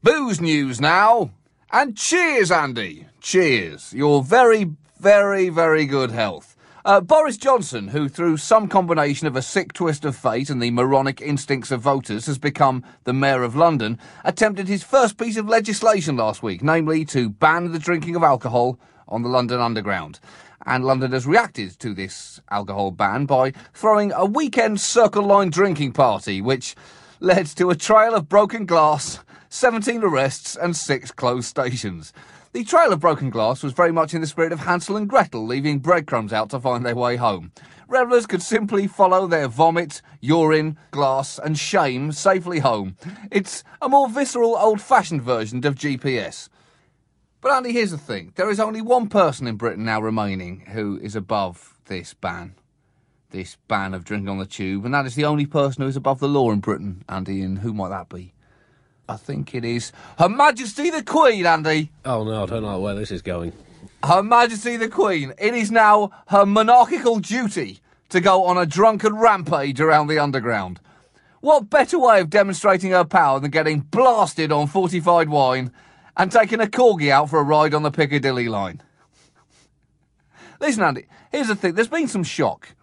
Booze 0.00 0.40
news 0.40 0.80
now. 0.80 1.32
And 1.70 1.96
cheers, 1.96 2.50
Andy. 2.50 3.06
Cheers. 3.20 3.92
Your 3.92 4.22
very, 4.22 4.70
very, 4.98 5.48
very 5.48 5.86
good 5.86 6.10
health. 6.10 6.56
Uh, 6.84 7.00
Boris 7.00 7.36
Johnson, 7.36 7.88
who 7.88 8.08
through 8.08 8.38
some 8.38 8.68
combination 8.68 9.26
of 9.26 9.36
a 9.36 9.42
sick 9.42 9.72
twist 9.72 10.04
of 10.04 10.16
fate 10.16 10.50
and 10.50 10.62
the 10.62 10.70
moronic 10.70 11.20
instincts 11.20 11.70
of 11.70 11.80
voters 11.80 12.26
has 12.26 12.38
become 12.38 12.84
the 13.04 13.12
Mayor 13.12 13.42
of 13.42 13.54
London, 13.54 13.98
attempted 14.24 14.66
his 14.66 14.82
first 14.82 15.18
piece 15.18 15.36
of 15.36 15.48
legislation 15.48 16.16
last 16.16 16.42
week, 16.42 16.62
namely 16.62 17.04
to 17.06 17.28
ban 17.28 17.70
the 17.72 17.78
drinking 17.78 18.16
of 18.16 18.22
alcohol 18.22 18.78
on 19.08 19.22
the 19.22 19.28
London 19.28 19.60
Underground. 19.60 20.20
And 20.64 20.84
London 20.84 21.12
has 21.12 21.26
reacted 21.26 21.78
to 21.80 21.92
this 21.92 22.40
alcohol 22.50 22.92
ban 22.92 23.26
by 23.26 23.52
throwing 23.74 24.12
a 24.12 24.24
weekend 24.24 24.80
Circle 24.80 25.24
Line 25.24 25.50
drinking 25.50 25.92
party, 25.92 26.40
which 26.40 26.74
led 27.22 27.46
to 27.46 27.70
a 27.70 27.76
trail 27.76 28.14
of 28.14 28.28
broken 28.28 28.66
glass 28.66 29.20
17 29.52 30.02
arrests, 30.02 30.56
and 30.56 30.74
six 30.74 31.10
closed 31.10 31.46
stations. 31.46 32.14
The 32.54 32.64
trail 32.64 32.90
of 32.90 33.00
broken 33.00 33.28
glass 33.28 33.62
was 33.62 33.74
very 33.74 33.92
much 33.92 34.14
in 34.14 34.22
the 34.22 34.26
spirit 34.26 34.50
of 34.50 34.60
Hansel 34.60 34.96
and 34.96 35.06
Gretel 35.06 35.46
leaving 35.46 35.78
breadcrumbs 35.78 36.32
out 36.32 36.48
to 36.50 36.58
find 36.58 36.86
their 36.86 36.94
way 36.94 37.16
home. 37.16 37.52
Revellers 37.86 38.24
could 38.24 38.40
simply 38.40 38.86
follow 38.86 39.26
their 39.26 39.48
vomit, 39.48 40.00
urine, 40.22 40.78
glass, 40.90 41.38
and 41.38 41.58
shame 41.58 42.12
safely 42.12 42.60
home. 42.60 42.96
It's 43.30 43.62
a 43.82 43.90
more 43.90 44.08
visceral, 44.08 44.56
old 44.56 44.80
fashioned 44.80 45.20
version 45.20 45.64
of 45.66 45.74
GPS. 45.74 46.48
But 47.42 47.52
Andy, 47.52 47.72
here's 47.72 47.90
the 47.90 47.98
thing 47.98 48.32
there 48.36 48.50
is 48.50 48.58
only 48.58 48.80
one 48.80 49.08
person 49.08 49.46
in 49.46 49.56
Britain 49.56 49.84
now 49.84 50.00
remaining 50.00 50.60
who 50.72 50.98
is 51.02 51.14
above 51.14 51.74
this 51.84 52.14
ban. 52.14 52.54
This 53.32 53.56
ban 53.66 53.94
of 53.94 54.04
drinking 54.04 54.28
on 54.28 54.36
the 54.36 54.44
tube, 54.44 54.84
and 54.84 54.92
that 54.92 55.06
is 55.06 55.14
the 55.14 55.24
only 55.24 55.46
person 55.46 55.82
who 55.82 55.88
is 55.88 55.96
above 55.96 56.20
the 56.20 56.28
law 56.28 56.50
in 56.50 56.60
Britain, 56.60 57.02
Andy, 57.08 57.40
and 57.40 57.60
who 57.60 57.72
might 57.72 57.88
that 57.88 58.10
be? 58.10 58.34
I 59.08 59.16
think 59.16 59.54
it 59.54 59.64
is 59.64 59.90
Her 60.18 60.28
Majesty 60.28 60.90
the 60.90 61.02
Queen, 61.02 61.46
Andy. 61.46 61.90
Oh 62.04 62.24
no, 62.24 62.42
I 62.42 62.46
don't 62.46 62.62
know 62.62 62.78
where 62.78 62.94
this 62.94 63.10
is 63.10 63.22
going. 63.22 63.54
Her 64.04 64.22
Majesty 64.22 64.76
the 64.76 64.90
Queen. 64.90 65.32
It 65.38 65.54
is 65.54 65.70
now 65.70 66.10
her 66.26 66.44
monarchical 66.44 67.20
duty 67.20 67.80
to 68.10 68.20
go 68.20 68.44
on 68.44 68.58
a 68.58 68.66
drunken 68.66 69.16
rampage 69.16 69.80
around 69.80 70.08
the 70.08 70.18
underground. 70.18 70.78
What 71.40 71.70
better 71.70 71.98
way 71.98 72.20
of 72.20 72.28
demonstrating 72.28 72.90
her 72.90 73.04
power 73.04 73.40
than 73.40 73.50
getting 73.50 73.80
blasted 73.80 74.52
on 74.52 74.66
fortified 74.66 75.30
wine 75.30 75.72
and 76.18 76.30
taking 76.30 76.60
a 76.60 76.66
corgi 76.66 77.08
out 77.08 77.30
for 77.30 77.40
a 77.40 77.44
ride 77.44 77.72
on 77.72 77.82
the 77.82 77.90
Piccadilly 77.90 78.50
line? 78.50 78.82
Listen, 80.60 80.82
Andy, 80.82 81.06
here's 81.30 81.48
the 81.48 81.56
thing. 81.56 81.74
There's 81.74 81.88
been 81.88 82.08
some 82.08 82.24
shock 82.24 82.74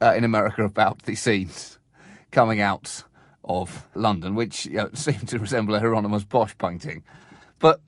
uh, 0.00 0.14
in 0.16 0.24
America 0.24 0.64
about 0.64 1.02
the 1.02 1.14
scenes 1.14 1.78
coming 2.30 2.60
out 2.60 3.04
of 3.44 3.86
London, 3.94 4.34
which 4.34 4.66
you 4.66 4.76
know, 4.76 4.90
seemed 4.94 5.28
to 5.28 5.38
resemble 5.38 5.74
a 5.74 5.80
Hieronymus 5.80 6.24
Bosch 6.24 6.54
painting. 6.58 7.02
But 7.58 7.80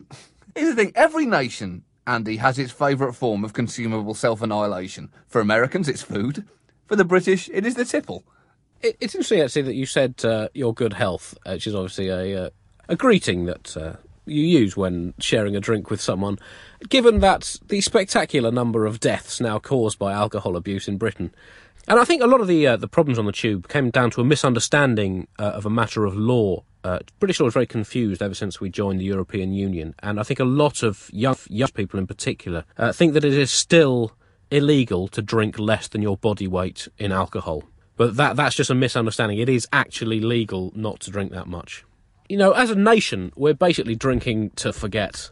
here's 0.55 0.75
the 0.75 0.85
thing 0.85 0.93
every 0.95 1.27
nation, 1.27 1.85
Andy, 2.07 2.37
has 2.37 2.59
its 2.59 2.73
favourite 2.73 3.15
form 3.15 3.45
of 3.45 3.53
consumable 3.53 4.15
self 4.15 4.43
annihilation. 4.43 5.11
For 5.27 5.41
Americans, 5.41 5.89
it's 5.89 6.03
food. 6.03 6.45
For 6.87 6.97
the 6.97 7.05
British, 7.05 7.51
it 7.53 7.67
is 7.67 7.75
the 7.75 7.85
tipple. 7.85 8.25
It, 8.81 8.97
it's 9.01 9.15
interesting, 9.15 9.41
actually, 9.41 9.63
that 9.63 9.75
you 9.75 9.85
said 9.85 10.25
uh, 10.25 10.49
your 10.55 10.73
good 10.73 10.95
health, 10.95 11.37
which 11.45 11.67
is 11.67 11.75
obviously 11.75 12.09
a, 12.09 12.47
uh, 12.47 12.51
a 12.89 12.97
greeting 12.97 13.45
that 13.45 13.77
uh, 13.77 13.97
you 14.25 14.43
use 14.43 14.77
when 14.77 15.15
sharing 15.19 15.57
a 15.57 15.61
drink 15.61 15.91
with 15.91 16.01
someone, 16.01 16.39
given 16.89 17.21
that 17.21 17.57
the 17.67 17.81
spectacular 17.81 18.51
number 18.51 18.87
of 18.87 19.01
deaths 19.01 19.41
now 19.41 19.59
caused 19.59 19.99
by 19.99 20.13
alcohol 20.13 20.57
abuse 20.57 20.89
in 20.89 20.97
Britain 20.97 21.35
and 21.89 21.99
I 21.99 22.05
think 22.05 22.23
a 22.23 22.27
lot 22.27 22.41
of 22.41 22.47
the 22.47 22.67
uh, 22.67 22.77
the 22.77 22.89
problems 22.89 23.19
on 23.19 23.25
the 23.25 23.33
tube 23.33 23.69
came 23.69 23.91
down 23.91 24.11
to 24.13 24.21
a 24.21 24.25
misunderstanding 24.25 25.27
uh, 25.39 25.45
of 25.45 25.67
a 25.67 25.71
matter 25.71 26.05
of 26.05 26.17
law. 26.17 26.65
Uh, 26.85 27.01
British 27.19 27.41
law 27.41 27.47
is 27.47 27.55
very 27.55 27.67
confused 27.67 28.23
ever 28.23 28.35
since 28.35 28.61
we 28.61 28.71
joined 28.71 29.01
the 29.01 29.05
European 29.05 29.53
Union, 29.53 29.95
and 30.01 30.21
I 30.21 30.23
think 30.23 30.39
a 30.39 30.45
lot 30.45 30.83
of 30.83 31.11
young 31.13 31.37
young 31.49 31.71
people 31.71 31.99
in 31.99 32.07
particular 32.07 32.65
uh, 32.77 32.93
think 32.93 33.15
that 33.15 33.25
it 33.25 33.35
is 33.35 33.51
still 33.51 34.13
illegal 34.51 35.09
to 35.09 35.23
drink 35.23 35.59
less 35.59 35.89
than 35.89 36.03
your 36.03 36.17
body 36.17 36.47
weight 36.47 36.89
in 36.99 37.11
alcohol. 37.11 37.65
But 37.97 38.17
that 38.17 38.37
that's 38.37 38.55
just 38.55 38.71
a 38.71 38.75
misunderstanding. 38.75 39.39
It 39.39 39.49
is 39.49 39.67
actually 39.73 40.21
legal 40.21 40.73
not 40.75 41.01
to 41.01 41.11
drink 41.11 41.33
that 41.33 41.47
much. 41.47 41.85
You 42.29 42.37
know, 42.37 42.53
as 42.53 42.71
a 42.71 42.75
nation, 42.75 43.33
we're 43.37 43.55
basically 43.55 43.97
drinking 43.97 44.51
to 44.57 44.73
forget 44.73 45.31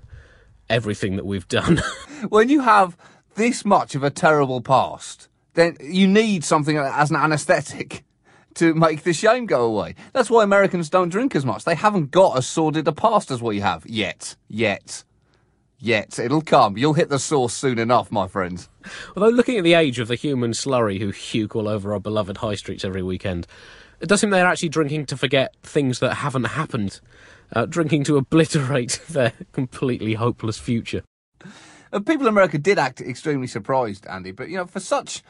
everything 0.71 1.17
that 1.17 1.27
we've 1.27 1.47
done. 1.49 1.83
when 2.29 2.49
you 2.49 2.61
have 2.61 2.97
this 3.35 3.65
much 3.65 3.95
of 3.95 4.03
a 4.03 4.11
terrible 4.11 4.63
past 4.63 5.29
then 5.57 5.77
you 5.81 6.07
need 6.07 6.45
something 6.45 6.77
as 6.77 7.11
an 7.11 7.17
anaesthetic 7.17 8.05
to 8.55 8.75
make 8.75 9.03
the 9.03 9.13
shame 9.13 9.47
go 9.47 9.65
away. 9.65 9.95
That's 10.13 10.31
why 10.31 10.45
Americans 10.45 10.89
don't 10.89 11.09
drink 11.09 11.35
as 11.35 11.45
much. 11.45 11.65
They 11.65 11.75
haven't 11.75 12.11
got 12.11 12.39
as 12.39 12.47
sordid 12.47 12.87
a 12.89 12.93
past 12.93 13.31
as 13.31 13.43
we 13.43 13.61
have 13.61 13.85
yet. 13.87 14.37
Yet. 14.49 15.05
Yet. 15.79 16.19
It'll 16.19 16.43
come. 16.43 16.77
You'll 16.77 16.95
hit 16.95 17.09
the 17.09 17.19
source 17.19 17.55
soon 17.55 17.79
enough, 17.79 18.11
my 18.13 18.29
friends. 18.29 18.69
Although 19.17 19.31
looking 19.31 19.59
at 19.59 19.65
the 19.65 19.75
age 19.75 19.99
of 19.99 20.09
the 20.09 20.15
human 20.15 20.53
slurry 20.53 20.99
who 20.99 21.13
puke 21.13 21.57
all 21.57 21.69
over 21.69 21.93
our 21.93 22.01
beloved 22.01 22.39
high 22.39 22.55
streets 22.55 22.85
every 22.85 23.03
weekend, 23.03 23.47
it 24.01 24.09
does 24.09 24.21
seem 24.21 24.31
they're 24.31 24.47
actually 24.47 24.69
drinking 24.71 25.07
to 25.07 25.17
forget 25.17 25.55
things 25.63 25.99
that 26.01 26.15
haven't 26.15 26.45
happened, 26.45 27.01
uh, 27.55 27.67
drinking 27.67 28.05
to 28.05 28.17
obliterate 28.17 29.01
their 29.09 29.33
completely 29.53 30.15
hopeless 30.15 30.59
future. 30.59 31.03
Uh, 31.93 32.01
people 32.01 32.27
in 32.27 32.29
America 32.29 32.59
did 32.59 32.79
act 32.79 33.01
extremely 33.01 33.47
surprised, 33.47 34.07
Andy, 34.07 34.33
but 34.33 34.49
you 34.49 34.57
know, 34.57 34.67
for 34.67 34.81
such 34.81 35.23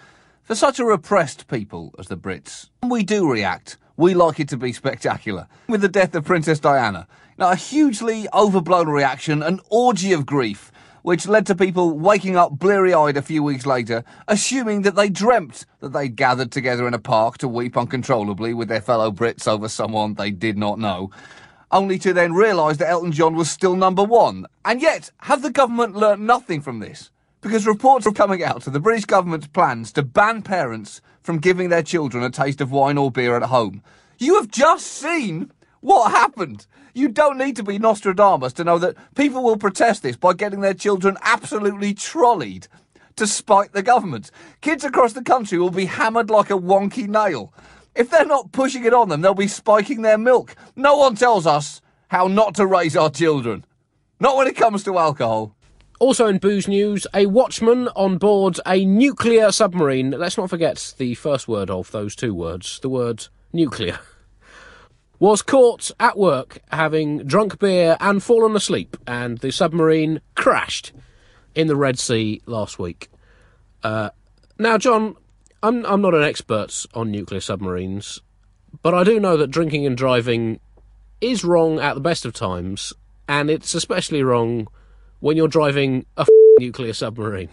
for 0.47 0.55
such 0.55 0.79
a 0.79 0.85
repressed 0.85 1.49
people 1.49 1.93
as 1.99 2.07
the 2.07 2.17
Brits, 2.17 2.71
when 2.81 2.91
we 2.91 3.03
do 3.03 3.29
react, 3.29 3.77
we 3.97 4.15
like 4.15 4.39
it 4.39 4.49
to 4.51 4.57
be 4.57 4.73
spectacular. 4.73 5.49
With 5.69 5.81
the 5.81 5.89
death 5.89 6.15
of 6.15 6.25
Princess 6.25 6.61
Diana, 6.61 7.09
now 7.37 7.51
a 7.51 7.57
hugely 7.57 8.29
overblown 8.33 8.89
reaction, 8.89 9.43
an 9.43 9.59
orgy 9.71 10.13
of 10.13 10.25
grief, 10.25 10.71
which 11.03 11.27
led 11.27 11.47
to 11.47 11.57
people 11.57 11.99
waking 11.99 12.37
up 12.37 12.61
bleary 12.61 12.95
eyed 12.95 13.17
a 13.17 13.23
few 13.23 13.43
weeks 13.43 13.67
later, 13.67 14.05
assuming 14.29 14.83
that 14.83 14.95
they 14.95 15.09
dreamt 15.09 15.67
that 15.81 15.93
they'd 15.93 16.15
gathered 16.15 16.53
together 16.53 16.87
in 16.87 16.95
a 16.95 16.99
park 17.01 17.39
to 17.39 17.49
weep 17.49 17.77
uncontrollably 17.77 18.55
with 18.55 18.69
their 18.69 18.81
fellow 18.81 19.11
Brits 19.11 19.49
over 19.49 19.69
someone 19.69 20.15
they 20.15 20.31
did 20.31 20.57
not 20.57 20.79
know 20.79 21.11
only 21.73 21.99
to 21.99 22.13
then 22.13 22.33
realise 22.33 22.77
that 22.77 22.89
Elton 22.89 23.11
John 23.11 23.35
was 23.35 23.51
still 23.51 23.75
number 23.75 24.05
one. 24.05 24.47
And 24.65 24.81
yet, 24.81 25.11
have 25.19 25.43
the 25.43 25.51
government 25.51 25.97
learnt 25.97 26.23
nothing 26.23 26.61
from 26.61 26.79
this? 26.79 27.11
Because 27.47 27.65
reports 27.65 28.09
are 28.09 28.13
coming 28.13 28.43
out 28.43 28.67
of 28.67 28.73
the 28.73 28.81
British 28.81 29.05
government's 29.05 29.47
plans 29.47 29.93
to 29.93 30.03
ban 30.03 30.43
parents 30.43 31.01
from 31.23 31.39
giving 31.39 31.69
their 31.69 31.85
children 31.85 32.25
a 32.25 32.29
taste 32.29 32.61
of 32.61 32.73
wine 32.73 32.99
or 32.99 33.09
beer 33.09 33.37
at 33.37 33.45
home. 33.45 33.85
You 34.19 34.35
have 34.35 34.51
just 34.51 34.85
seen 34.85 35.53
what 35.79 36.11
happened. 36.11 36.67
You 36.93 37.07
don't 37.07 37.39
need 37.39 37.55
to 37.55 37.63
be 37.63 37.79
Nostradamus 37.79 38.53
to 38.55 38.65
know 38.65 38.81
that 38.81 38.97
people 39.15 39.45
will 39.45 39.57
protest 39.57 40.03
this 40.03 40.17
by 40.17 40.33
getting 40.33 40.61
their 40.61 40.75
children 40.75 41.17
absolutely 41.23 41.95
trolleyed 41.95 42.67
to 43.15 43.29
spite 43.29 43.73
the 43.73 43.81
government. 43.81 44.33
Kids 44.61 44.83
across 44.83 45.13
the 45.13 45.23
country 45.23 45.57
will 45.57 45.71
be 45.71 45.85
hammered 45.85 46.31
like 46.31 46.51
a 46.51 46.55
wonky 46.55 47.07
nail. 47.07 47.55
If 47.95 48.11
they're 48.11 48.27
not 48.27 48.51
pushing 48.51 48.85
it 48.85 48.93
on 48.93 49.09
them, 49.09 49.21
they'll 49.21 49.35
be 49.35 49.47
spiking 49.47 50.03
their 50.03 50.19
milk. 50.19 50.57
No 50.75 50.97
one 50.97 51.15
tells 51.15 51.47
us 51.47 51.81
how 52.09 52.27
not 52.27 52.57
to 52.57 52.67
raise 52.67 52.97
our 52.97 53.09
children. 53.09 53.65
Not 54.19 54.37
when 54.37 54.49
it 54.49 54.57
comes 54.57 54.83
to 54.83 54.99
alcohol. 54.99 55.56
Also 55.99 56.27
in 56.27 56.39
booze 56.39 56.69
news, 56.69 57.07
a 57.15 57.27
watchman 57.27 57.89
on 57.97 58.19
board 58.19 58.61
a 58.67 58.85
nuclear 58.85 59.51
submarine. 59.51 60.11
Let's 60.11 60.37
not 60.37 60.51
forget 60.51 60.95
the 60.99 61.15
first 61.15 61.49
word 61.49 61.71
of 61.71 61.91
those 61.91 62.15
two 62.15 62.35
words, 62.35 62.79
the 62.81 62.91
word 62.91 63.29
nuclear. 63.53 63.99
Was 65.19 65.41
caught 65.41 65.91
at 65.99 66.19
work 66.19 66.59
having 66.71 67.19
drunk 67.25 67.59
beer 67.59 67.97
and 68.01 68.23
fallen 68.23 68.55
asleep, 68.55 68.99
and 69.07 69.39
the 69.39 69.51
submarine 69.51 70.21
crashed 70.35 70.93
in 71.55 71.69
the 71.69 71.77
Red 71.77 71.99
Sea 71.99 72.43
last 72.45 72.79
week. 72.79 73.09
Uh, 73.83 74.11
now, 74.59 74.77
John, 74.77 75.17
I'm 75.63 75.87
I'm 75.87 76.03
not 76.03 76.15
an 76.15 76.23
expert 76.23 76.85
on 76.93 77.11
nuclear 77.11 77.41
submarines, 77.41 78.21
but 78.83 78.93
I 78.93 79.05
do 79.05 79.19
know 79.19 79.39
that 79.39 79.51
drinking 79.51 79.87
and 79.87 79.97
driving 79.97 80.61
is 81.23 81.45
wrong 81.45 81.81
at 81.81 81.95
the 81.95 82.01
best 82.01 82.27
of 82.27 82.35
times, 82.35 82.93
and 83.27 83.49
it's 83.49 83.75
especially 83.75 84.23
wrong 84.23 84.69
when 85.21 85.37
you're 85.37 85.49
driving 85.49 86.07
a 86.17 86.27
nuclear 86.59 86.93
submarine. 86.93 87.49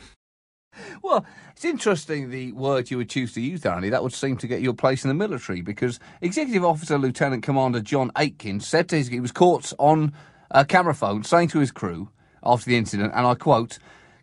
Well, 1.02 1.26
it's 1.52 1.66
interesting 1.66 2.30
the 2.30 2.52
word 2.54 2.90
you 2.90 2.98
would 2.98 3.10
choose 3.10 3.34
to 3.34 3.42
use 3.42 3.62
there, 3.62 3.74
Andy. 3.74 3.90
That 3.90 4.04
would 4.04 4.14
seem 4.14 4.38
to 4.38 4.48
get 4.48 4.62
you 4.62 4.72
a 4.72 4.74
place 4.74 5.04
in 5.04 5.08
the 5.08 5.14
military 5.14 5.62
because 5.62 6.00
Executive 6.22 6.66
Officer 6.66 6.98
Lieutenant 6.98 7.44
Commander 7.44 7.80
John 7.80 8.12
Aitken 8.18 8.60
said 8.60 8.90
to 8.90 8.96
his, 8.96 9.08
he 9.08 9.20
was 9.20 9.32
caught 9.32 9.72
on 9.78 10.14
a 10.52 10.66
camera 10.66 10.96
phone 10.96 11.24
saying 11.24 11.50
to 11.50 11.60
his 11.60 11.72
crew 11.72 12.10
after 12.44 12.70
the 12.70 12.78
incident, 12.78 13.14
and 13.16 13.26
I 13.26 13.36
quote, 13.36 13.80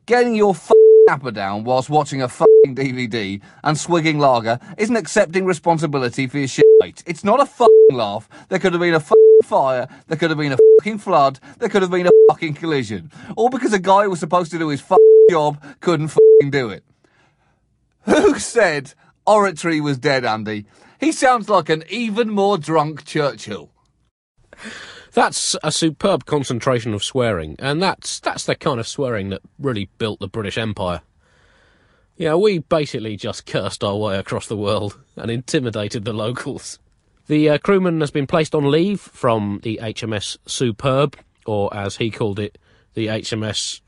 getting 0.06 0.34
your 0.34 0.54
napper 1.06 1.30
down 1.30 1.64
whilst 1.64 1.88
watching 1.88 2.20
a 2.20 2.28
fucking 2.28 2.49
DVD 2.66 3.40
and 3.64 3.78
swigging 3.78 4.18
lager 4.18 4.58
isn't 4.78 4.96
accepting 4.96 5.44
responsibility 5.44 6.26
for 6.26 6.38
your 6.38 6.48
shit, 6.48 6.66
mate. 6.80 7.02
It's 7.06 7.24
not 7.24 7.40
a 7.40 7.46
fucking 7.46 7.72
laugh. 7.92 8.28
There 8.48 8.58
could 8.58 8.72
have 8.72 8.80
been 8.80 8.94
a 8.94 9.00
fucking 9.00 9.40
fire. 9.44 9.88
There 10.08 10.16
could 10.16 10.30
have 10.30 10.38
been 10.38 10.52
a 10.52 10.58
fucking 10.78 10.98
flood. 10.98 11.40
There 11.58 11.68
could 11.68 11.82
have 11.82 11.90
been 11.90 12.06
a 12.06 12.10
fucking 12.28 12.54
collision. 12.54 13.10
All 13.36 13.48
because 13.48 13.72
a 13.72 13.78
guy 13.78 14.04
who 14.04 14.10
was 14.10 14.20
supposed 14.20 14.50
to 14.52 14.58
do 14.58 14.68
his 14.68 14.80
fucking 14.80 15.26
job 15.30 15.62
couldn't 15.80 16.08
fucking 16.08 16.50
do 16.50 16.70
it. 16.70 16.84
Who 18.02 18.38
said 18.38 18.94
oratory 19.26 19.80
was 19.80 19.98
dead, 19.98 20.24
Andy? 20.24 20.66
He 20.98 21.12
sounds 21.12 21.48
like 21.48 21.68
an 21.68 21.84
even 21.88 22.30
more 22.30 22.58
drunk 22.58 23.04
Churchill. 23.04 23.70
That's 25.12 25.56
a 25.62 25.72
superb 25.72 26.24
concentration 26.24 26.94
of 26.94 27.02
swearing, 27.02 27.56
and 27.58 27.82
that's 27.82 28.20
that's 28.20 28.44
the 28.44 28.54
kind 28.54 28.78
of 28.78 28.86
swearing 28.86 29.30
that 29.30 29.40
really 29.58 29.88
built 29.98 30.20
the 30.20 30.28
British 30.28 30.56
Empire. 30.56 31.02
Yeah, 32.20 32.34
we 32.34 32.58
basically 32.58 33.16
just 33.16 33.46
cursed 33.46 33.82
our 33.82 33.96
way 33.96 34.18
across 34.18 34.46
the 34.46 34.54
world 34.54 35.00
and 35.16 35.30
intimidated 35.30 36.04
the 36.04 36.12
locals. 36.12 36.78
The 37.28 37.48
uh, 37.48 37.56
crewman 37.56 37.98
has 38.00 38.10
been 38.10 38.26
placed 38.26 38.54
on 38.54 38.70
leave 38.70 39.00
from 39.00 39.60
the 39.62 39.80
HMS 39.82 40.36
Superb, 40.44 41.16
or 41.46 41.74
as 41.74 41.96
he 41.96 42.10
called 42.10 42.38
it, 42.38 42.58
the 42.92 43.06
HMS 43.06 43.80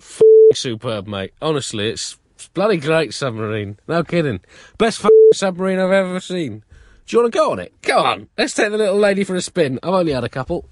Superb, 0.55 1.07
mate. 1.07 1.35
Honestly, 1.43 1.91
it's, 1.91 2.19
bloody 2.55 2.79
great 2.79 3.13
submarine. 3.13 3.79
No 3.87 4.03
kidding. 4.03 4.41
Best 4.79 5.05
submarine 5.35 5.79
I've 5.79 5.93
ever 5.93 6.19
seen. 6.19 6.65
Do 7.05 7.15
you 7.15 7.23
want 7.23 7.35
to 7.35 7.39
go 7.39 7.53
on 7.53 7.59
it? 7.59 7.75
Go 7.83 7.99
on. 7.99 8.31
Let's 8.39 8.55
take 8.55 8.71
the 8.71 8.79
little 8.79 8.97
lady 8.97 9.25
for 9.25 9.37
a 9.37 9.43
spin. 9.43 9.79
I've 9.83 9.93
only 9.93 10.13
had 10.13 10.25
a 10.25 10.31
couple. 10.31 10.71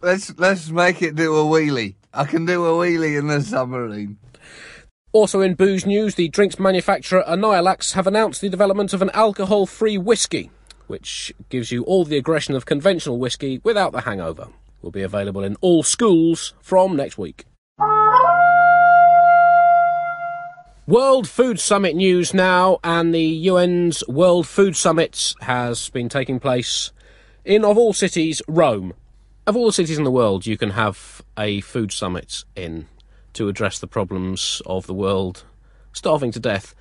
Let's 0.00 0.34
let's 0.38 0.70
make 0.70 1.02
it 1.02 1.14
do 1.14 1.36
a 1.36 1.44
wheelie. 1.44 1.96
I 2.14 2.24
can 2.24 2.46
do 2.46 2.64
a 2.64 2.70
wheelie 2.70 3.18
in 3.18 3.26
the 3.26 3.42
submarine. 3.42 4.16
Also 5.12 5.42
in 5.42 5.54
booze 5.54 5.84
news, 5.84 6.14
the 6.14 6.28
drinks 6.28 6.58
manufacturer 6.58 7.22
Anialax 7.28 7.92
have 7.92 8.06
announced 8.06 8.40
the 8.40 8.48
development 8.48 8.94
of 8.94 9.02
an 9.02 9.10
alcohol-free 9.12 9.98
whiskey, 9.98 10.50
which 10.86 11.34
gives 11.50 11.70
you 11.70 11.82
all 11.84 12.04
the 12.04 12.16
aggression 12.16 12.54
of 12.54 12.64
conventional 12.64 13.18
whiskey 13.18 13.60
without 13.62 13.92
the 13.92 14.00
hangover. 14.00 14.48
Will 14.80 14.90
be 14.90 15.02
available 15.02 15.44
in 15.44 15.56
all 15.60 15.82
schools 15.82 16.54
from 16.60 16.96
next 16.96 17.18
week. 17.18 17.44
World 20.86 21.28
Food 21.28 21.60
Summit 21.60 21.94
news 21.94 22.32
now, 22.32 22.78
and 22.82 23.14
the 23.14 23.48
UN's 23.48 24.02
World 24.08 24.46
Food 24.46 24.76
Summit 24.76 25.34
has 25.42 25.90
been 25.90 26.08
taking 26.08 26.40
place 26.40 26.90
in, 27.44 27.64
of 27.64 27.76
all 27.76 27.92
cities, 27.92 28.40
Rome 28.48 28.94
of 29.46 29.56
all 29.56 29.66
the 29.66 29.72
cities 29.72 29.98
in 29.98 30.04
the 30.04 30.10
world, 30.10 30.46
you 30.46 30.56
can 30.56 30.70
have 30.70 31.22
a 31.36 31.60
food 31.62 31.92
summit 31.92 32.44
in 32.54 32.86
to 33.34 33.48
address 33.48 33.78
the 33.78 33.86
problems 33.86 34.62
of 34.66 34.86
the 34.86 34.94
world 34.94 35.44
starving 35.92 36.32
to 36.32 36.40
death. 36.40 36.74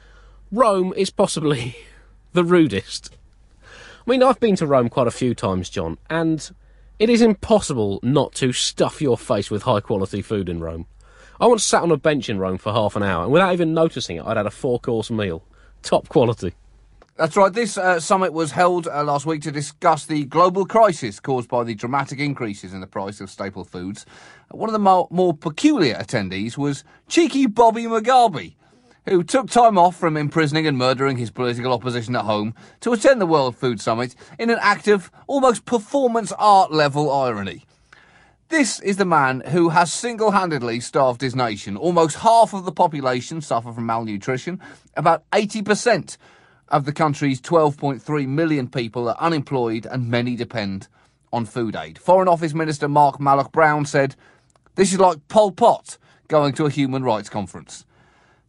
Rome 0.52 0.94
is 0.96 1.10
possibly 1.10 1.78
the 2.34 2.44
rudest. 2.44 3.16
I 3.64 4.10
mean, 4.10 4.24
I've 4.24 4.40
been 4.40 4.56
to 4.58 4.68
Rome 4.68 4.90
quite 4.90 5.08
a 5.08 5.12
few 5.12 5.36
times, 5.36 5.70
John, 5.70 5.98
and 6.10 6.50
it 6.98 7.10
is 7.10 7.22
impossible 7.22 8.00
not 8.04 8.34
to 8.36 8.52
stuff 8.52 9.02
your 9.02 9.18
face 9.18 9.52
with 9.52 9.64
high 9.64 9.80
quality 9.80 10.22
food 10.22 10.50
in 10.50 10.60
Rome. 10.60 10.88
I 11.40 11.48
once 11.48 11.64
sat 11.64 11.84
on 11.84 11.92
a 11.92 11.98
bench 11.98 12.30
in 12.30 12.40
Rome 12.40 12.58
for 12.58 12.72
half 12.72 12.96
an 12.96 13.04
hour, 13.04 13.24
and 13.24 13.32
without 13.32 13.54
even 13.54 13.74
noticing 13.74 14.18
it, 14.18 14.26
I'd 14.26 14.38
had 14.38 14.46
a 14.46 14.52
four 14.52 14.80
course 14.80 15.10
meal. 15.10 15.44
Top 15.82 16.10
quality. 16.10 16.54
That's 17.22 17.38
right. 17.38 17.54
This 17.54 17.78
uh, 17.78 18.00
summit 18.00 18.34
was 18.34 18.50
held 18.50 18.88
uh, 18.88 19.04
last 19.04 19.28
week 19.28 19.44
to 19.44 19.52
discuss 19.52 20.08
the 20.08 20.26
global 20.26 20.66
crisis 20.66 21.20
caused 21.20 21.48
by 21.50 21.64
the 21.64 21.76
dramatic 21.76 22.18
increases 22.18 22.74
in 22.74 22.82
the 22.82 22.88
price 22.88 23.22
of 23.22 23.30
staple 23.30 23.64
foods. 23.64 24.08
One 24.50 24.68
of 24.68 24.74
the 24.74 24.80
more, 24.80 25.08
more 25.12 25.36
peculiar 25.36 25.94
attendees 25.94 26.58
was 26.58 26.84
cheeky 27.08 27.46
Bobby 27.46 27.84
Mugabe, 27.84 28.56
who 29.08 29.24
took 29.24 29.52
time 29.52 29.78
off 29.78 29.96
from 29.96 30.18
imprisoning 30.18 30.66
and 30.66 30.80
murdering 30.80 31.18
his 31.18 31.30
political 31.30 31.74
opposition 31.74 32.16
at 32.16 32.26
home 32.26 32.56
to 32.80 32.92
attend 32.92 33.22
the 33.22 33.28
World 33.28 33.56
Food 33.56 33.80
Summit 33.80 34.16
in 34.40 34.50
an 34.50 34.58
act 34.60 34.88
of 34.88 35.12
almost 35.28 35.66
performance 35.66 36.32
art 36.40 36.72
level 36.72 37.12
irony. 37.12 37.68
This 38.50 38.80
is 38.80 38.98
the 38.98 39.06
man 39.06 39.42
who 39.42 39.70
has 39.70 39.94
single 39.94 40.32
handedly 40.32 40.80
starved 40.80 41.22
his 41.22 41.36
nation. 41.36 41.78
Almost 41.78 42.16
half 42.16 42.56
of 42.56 42.66
the 42.66 42.72
population 42.72 43.42
suffer 43.42 43.72
from 43.72 43.86
malnutrition, 43.86 44.60
about 44.98 45.30
80% 45.30 46.18
of 46.72 46.86
the 46.86 46.94
country's 46.94 47.42
12.3 47.42 48.28
million 48.28 48.68
people 48.68 49.10
are 49.10 49.18
unemployed 49.20 49.86
and 49.86 50.10
many 50.10 50.36
depend 50.36 50.88
on 51.34 51.46
food 51.46 51.76
aid. 51.76 52.00
Foreign 52.00 52.28
Office 52.28 52.54
Minister 52.54 52.88
Mark 52.88 53.20
Malloch 53.20 53.52
Brown 53.52 53.86
said, 53.86 54.16
This 54.76 54.94
is 54.94 55.00
like 55.00 55.28
Pol 55.28 55.52
Pot 55.52 55.98
going 56.28 56.54
to 56.54 56.66
a 56.66 56.70
human 56.70 57.04
rights 57.04 57.30
conference. 57.30 57.86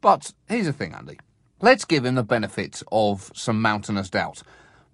But 0.00 0.32
here's 0.48 0.66
the 0.66 0.72
thing, 0.72 0.94
Andy. 0.94 1.18
Let's 1.60 1.84
give 1.84 2.04
him 2.04 2.14
the 2.14 2.22
benefit 2.22 2.82
of 2.90 3.30
some 3.34 3.60
mountainous 3.60 4.08
doubt. 4.08 4.42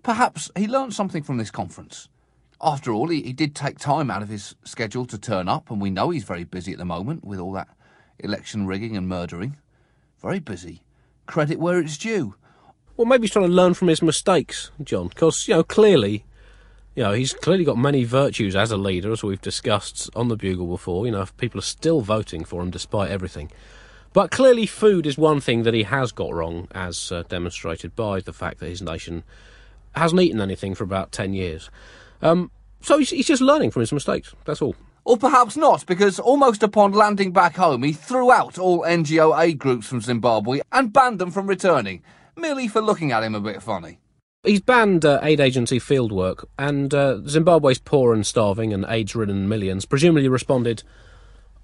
Perhaps 0.02 0.50
he 0.56 0.66
learned 0.66 0.94
something 0.94 1.22
from 1.22 1.36
this 1.36 1.50
conference. 1.50 2.08
After 2.60 2.92
all, 2.92 3.08
he, 3.08 3.22
he 3.22 3.32
did 3.32 3.54
take 3.54 3.78
time 3.78 4.10
out 4.10 4.22
of 4.22 4.28
his 4.28 4.54
schedule 4.64 5.06
to 5.06 5.18
turn 5.18 5.48
up, 5.48 5.70
and 5.70 5.80
we 5.80 5.90
know 5.90 6.10
he's 6.10 6.24
very 6.24 6.44
busy 6.44 6.72
at 6.72 6.78
the 6.78 6.84
moment 6.84 7.24
with 7.24 7.38
all 7.38 7.52
that 7.52 7.68
election 8.18 8.66
rigging 8.66 8.96
and 8.96 9.08
murdering. 9.08 9.56
Very 10.20 10.40
busy. 10.40 10.82
Credit 11.26 11.58
where 11.58 11.78
it's 11.78 11.96
due. 11.96 12.34
Well, 12.98 13.06
maybe 13.06 13.22
he's 13.22 13.30
trying 13.30 13.46
to 13.46 13.52
learn 13.52 13.74
from 13.74 13.86
his 13.86 14.02
mistakes, 14.02 14.72
John, 14.82 15.06
because, 15.06 15.46
you 15.46 15.54
know, 15.54 15.62
clearly, 15.62 16.24
you 16.96 17.04
know, 17.04 17.12
he's 17.12 17.32
clearly 17.32 17.62
got 17.62 17.78
many 17.78 18.02
virtues 18.02 18.56
as 18.56 18.72
a 18.72 18.76
leader, 18.76 19.12
as 19.12 19.22
we've 19.22 19.40
discussed 19.40 20.10
on 20.16 20.26
the 20.26 20.36
Bugle 20.36 20.66
before. 20.66 21.06
You 21.06 21.12
know, 21.12 21.24
people 21.36 21.60
are 21.60 21.62
still 21.62 22.00
voting 22.00 22.44
for 22.44 22.60
him 22.60 22.70
despite 22.72 23.12
everything. 23.12 23.52
But 24.12 24.32
clearly, 24.32 24.66
food 24.66 25.06
is 25.06 25.16
one 25.16 25.38
thing 25.40 25.62
that 25.62 25.74
he 25.74 25.84
has 25.84 26.10
got 26.10 26.34
wrong, 26.34 26.66
as 26.72 27.12
uh, 27.12 27.22
demonstrated 27.28 27.94
by 27.94 28.18
the 28.18 28.32
fact 28.32 28.58
that 28.58 28.68
his 28.68 28.82
nation 28.82 29.22
hasn't 29.94 30.20
eaten 30.20 30.40
anything 30.40 30.74
for 30.74 30.82
about 30.82 31.12
10 31.12 31.34
years. 31.34 31.70
Um, 32.20 32.50
so 32.80 32.98
he's, 32.98 33.10
he's 33.10 33.28
just 33.28 33.40
learning 33.40 33.70
from 33.70 33.78
his 33.78 33.92
mistakes, 33.92 34.34
that's 34.44 34.60
all. 34.60 34.74
Or 35.04 35.16
perhaps 35.16 35.56
not, 35.56 35.86
because 35.86 36.18
almost 36.18 36.64
upon 36.64 36.90
landing 36.90 37.30
back 37.30 37.54
home, 37.54 37.84
he 37.84 37.92
threw 37.92 38.32
out 38.32 38.58
all 38.58 38.80
NGO 38.80 39.40
aid 39.40 39.60
groups 39.60 39.86
from 39.86 40.00
Zimbabwe 40.00 40.62
and 40.72 40.92
banned 40.92 41.20
them 41.20 41.30
from 41.30 41.46
returning, 41.46 42.02
merely 42.38 42.68
for 42.68 42.80
looking 42.80 43.12
at 43.12 43.22
him 43.22 43.34
a 43.34 43.40
bit 43.40 43.62
funny. 43.62 43.98
He's 44.44 44.60
banned 44.60 45.04
uh, 45.04 45.18
aid 45.22 45.40
agency 45.40 45.80
fieldwork, 45.80 46.44
and 46.58 46.94
uh, 46.94 47.18
Zimbabwe's 47.26 47.78
poor 47.78 48.14
and 48.14 48.26
starving 48.26 48.72
and 48.72 48.86
AIDS 48.88 49.16
ridden 49.16 49.48
millions 49.48 49.84
presumably 49.84 50.28
responded, 50.28 50.84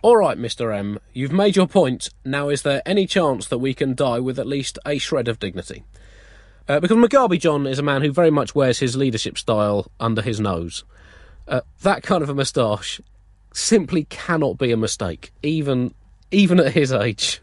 All 0.02 0.16
right, 0.16 0.36
Mr. 0.36 0.76
M, 0.76 0.98
you've 1.12 1.32
made 1.32 1.56
your 1.56 1.68
point. 1.68 2.10
Now, 2.24 2.48
is 2.48 2.62
there 2.62 2.82
any 2.84 3.06
chance 3.06 3.46
that 3.48 3.58
we 3.58 3.74
can 3.74 3.94
die 3.94 4.18
with 4.18 4.38
at 4.38 4.46
least 4.46 4.78
a 4.84 4.98
shred 4.98 5.28
of 5.28 5.38
dignity? 5.38 5.84
Uh, 6.68 6.80
because 6.80 6.96
Mugabe 6.96 7.38
John 7.38 7.66
is 7.66 7.78
a 7.78 7.82
man 7.82 8.02
who 8.02 8.10
very 8.10 8.30
much 8.30 8.54
wears 8.54 8.80
his 8.80 8.96
leadership 8.96 9.38
style 9.38 9.90
under 10.00 10.22
his 10.22 10.40
nose. 10.40 10.84
Uh, 11.46 11.60
that 11.82 12.02
kind 12.02 12.22
of 12.22 12.28
a 12.28 12.34
moustache 12.34 13.00
simply 13.52 14.04
cannot 14.04 14.58
be 14.58 14.72
a 14.72 14.76
mistake, 14.76 15.32
even 15.42 15.94
even 16.30 16.58
at 16.58 16.72
his 16.72 16.92
age. 16.92 17.40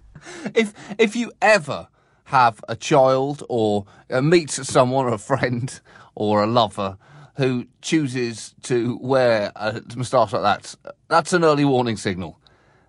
If 0.54 0.74
if 1.00 1.16
you 1.16 1.32
ever 1.42 1.88
have 2.32 2.64
a 2.70 2.76
child 2.78 3.44
or 3.50 3.86
uh, 4.10 4.22
meet 4.22 4.50
someone, 4.50 5.12
a 5.12 5.18
friend 5.18 5.82
or 6.16 6.42
a 6.42 6.48
lover 6.48 6.98
who 7.36 7.66
chooses 7.82 8.54
to 8.64 8.98
wear 9.02 9.52
a 9.56 9.82
moustache 9.96 10.34
like 10.34 10.42
that, 10.42 10.76
that's 11.08 11.34
an 11.34 11.44
early 11.44 11.66
warning 11.66 11.98
signal. 11.98 12.40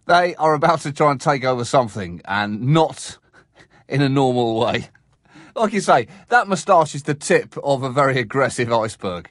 They 0.06 0.34
are 0.36 0.54
about 0.54 0.80
to 0.80 0.92
try 0.92 1.10
and 1.10 1.20
take 1.20 1.44
over 1.44 1.64
something, 1.64 2.20
and 2.24 2.60
not 2.68 3.18
in 3.88 4.00
a 4.00 4.08
normal 4.08 4.58
way. 4.60 4.88
Like 5.54 5.72
you 5.72 5.80
say, 5.80 6.08
that 6.28 6.48
moustache 6.48 6.94
is 6.94 7.02
the 7.02 7.14
tip 7.14 7.56
of 7.62 7.82
a 7.82 7.90
very 7.90 8.18
aggressive 8.18 8.72
iceberg. 8.72 9.28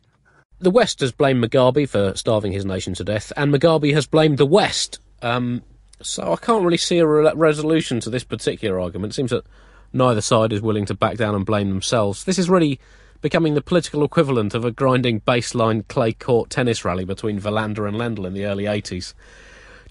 The 0.59 0.71
West 0.71 0.99
has 0.99 1.11
blamed 1.11 1.43
Mugabe 1.43 1.89
for 1.89 2.15
starving 2.15 2.51
his 2.51 2.65
nation 2.65 2.93
to 2.95 3.03
death, 3.03 3.33
and 3.35 3.53
Mugabe 3.53 3.93
has 3.93 4.07
blamed 4.07 4.37
the 4.37 4.45
West. 4.45 4.99
Um, 5.21 5.63
so 6.01 6.33
I 6.33 6.35
can't 6.35 6.63
really 6.63 6.77
see 6.77 6.99
a 6.99 7.07
re- 7.07 7.31
resolution 7.33 7.99
to 8.01 8.09
this 8.09 8.23
particular 8.23 8.79
argument. 8.79 9.13
It 9.13 9.15
seems 9.15 9.31
that 9.31 9.45
neither 9.93 10.21
side 10.21 10.53
is 10.53 10.61
willing 10.61 10.85
to 10.85 10.93
back 10.93 11.17
down 11.17 11.35
and 11.35 11.45
blame 11.45 11.69
themselves. 11.69 12.23
This 12.23 12.39
is 12.39 12.49
really 12.49 12.79
becoming 13.21 13.53
the 13.53 13.61
political 13.61 14.03
equivalent 14.03 14.53
of 14.53 14.65
a 14.65 14.71
grinding 14.71 15.21
baseline 15.21 15.87
clay 15.87 16.11
court 16.11 16.49
tennis 16.49 16.83
rally 16.83 17.05
between 17.05 17.39
Wilander 17.39 17.87
and 17.87 17.97
Lendl 17.97 18.25
in 18.25 18.33
the 18.33 18.45
early 18.45 18.63
80s. 18.63 19.13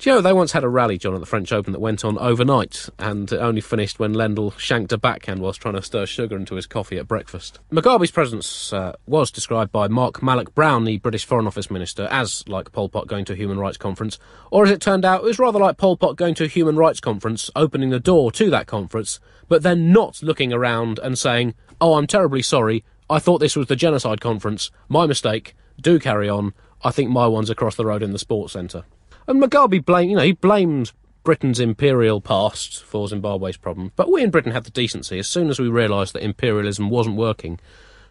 Do 0.00 0.08
you 0.08 0.16
know, 0.16 0.22
they 0.22 0.32
once 0.32 0.52
had 0.52 0.64
a 0.64 0.68
rally, 0.70 0.96
John, 0.96 1.12
at 1.12 1.20
the 1.20 1.26
French 1.26 1.52
Open 1.52 1.74
that 1.74 1.78
went 1.78 2.06
on 2.06 2.16
overnight, 2.16 2.88
and 2.98 3.30
it 3.30 3.36
only 3.36 3.60
finished 3.60 3.98
when 3.98 4.14
Lendl 4.14 4.58
shanked 4.58 4.94
a 4.94 4.96
backhand 4.96 5.42
whilst 5.42 5.60
trying 5.60 5.74
to 5.74 5.82
stir 5.82 6.06
sugar 6.06 6.36
into 6.36 6.54
his 6.54 6.66
coffee 6.66 6.96
at 6.96 7.06
breakfast. 7.06 7.58
Mugabe's 7.70 8.10
presence 8.10 8.72
uh, 8.72 8.94
was 9.06 9.30
described 9.30 9.72
by 9.72 9.88
Mark 9.88 10.22
Malloch 10.22 10.54
Brown, 10.54 10.84
the 10.84 10.96
British 10.96 11.26
Foreign 11.26 11.46
Office 11.46 11.70
Minister, 11.70 12.08
as 12.10 12.42
like 12.48 12.72
Pol 12.72 12.88
Pot 12.88 13.08
going 13.08 13.26
to 13.26 13.34
a 13.34 13.36
human 13.36 13.58
rights 13.58 13.76
conference, 13.76 14.18
or 14.50 14.64
as 14.64 14.70
it 14.70 14.80
turned 14.80 15.04
out, 15.04 15.20
it 15.20 15.26
was 15.26 15.38
rather 15.38 15.58
like 15.58 15.76
Pol 15.76 15.98
Pot 15.98 16.16
going 16.16 16.34
to 16.36 16.44
a 16.44 16.48
human 16.48 16.76
rights 16.76 17.00
conference, 17.00 17.50
opening 17.54 17.90
the 17.90 18.00
door 18.00 18.32
to 18.32 18.48
that 18.48 18.66
conference, 18.66 19.20
but 19.48 19.62
then 19.62 19.92
not 19.92 20.22
looking 20.22 20.50
around 20.50 20.98
and 21.00 21.18
saying, 21.18 21.52
Oh, 21.78 21.96
I'm 21.96 22.06
terribly 22.06 22.40
sorry, 22.40 22.84
I 23.10 23.18
thought 23.18 23.36
this 23.36 23.54
was 23.54 23.66
the 23.66 23.76
genocide 23.76 24.22
conference, 24.22 24.70
my 24.88 25.04
mistake, 25.04 25.54
do 25.78 25.98
carry 25.98 26.30
on, 26.30 26.54
I 26.82 26.90
think 26.90 27.10
my 27.10 27.26
one's 27.26 27.50
across 27.50 27.74
the 27.74 27.84
road 27.84 28.02
in 28.02 28.12
the 28.12 28.18
sports 28.18 28.54
centre. 28.54 28.84
And 29.30 29.40
Mugabe 29.40 29.84
blame, 29.84 30.10
you 30.10 30.16
know, 30.16 30.24
he 30.24 30.32
blames 30.32 30.92
Britain's 31.22 31.60
imperial 31.60 32.20
past 32.20 32.82
for 32.82 33.06
Zimbabwe's 33.06 33.56
problems. 33.56 33.92
But 33.94 34.10
we 34.10 34.24
in 34.24 34.30
Britain 34.30 34.50
had 34.50 34.64
the 34.64 34.72
decency, 34.72 35.20
as 35.20 35.28
soon 35.28 35.50
as 35.50 35.60
we 35.60 35.68
realised 35.68 36.14
that 36.14 36.24
imperialism 36.24 36.90
wasn't 36.90 37.14
working, 37.14 37.60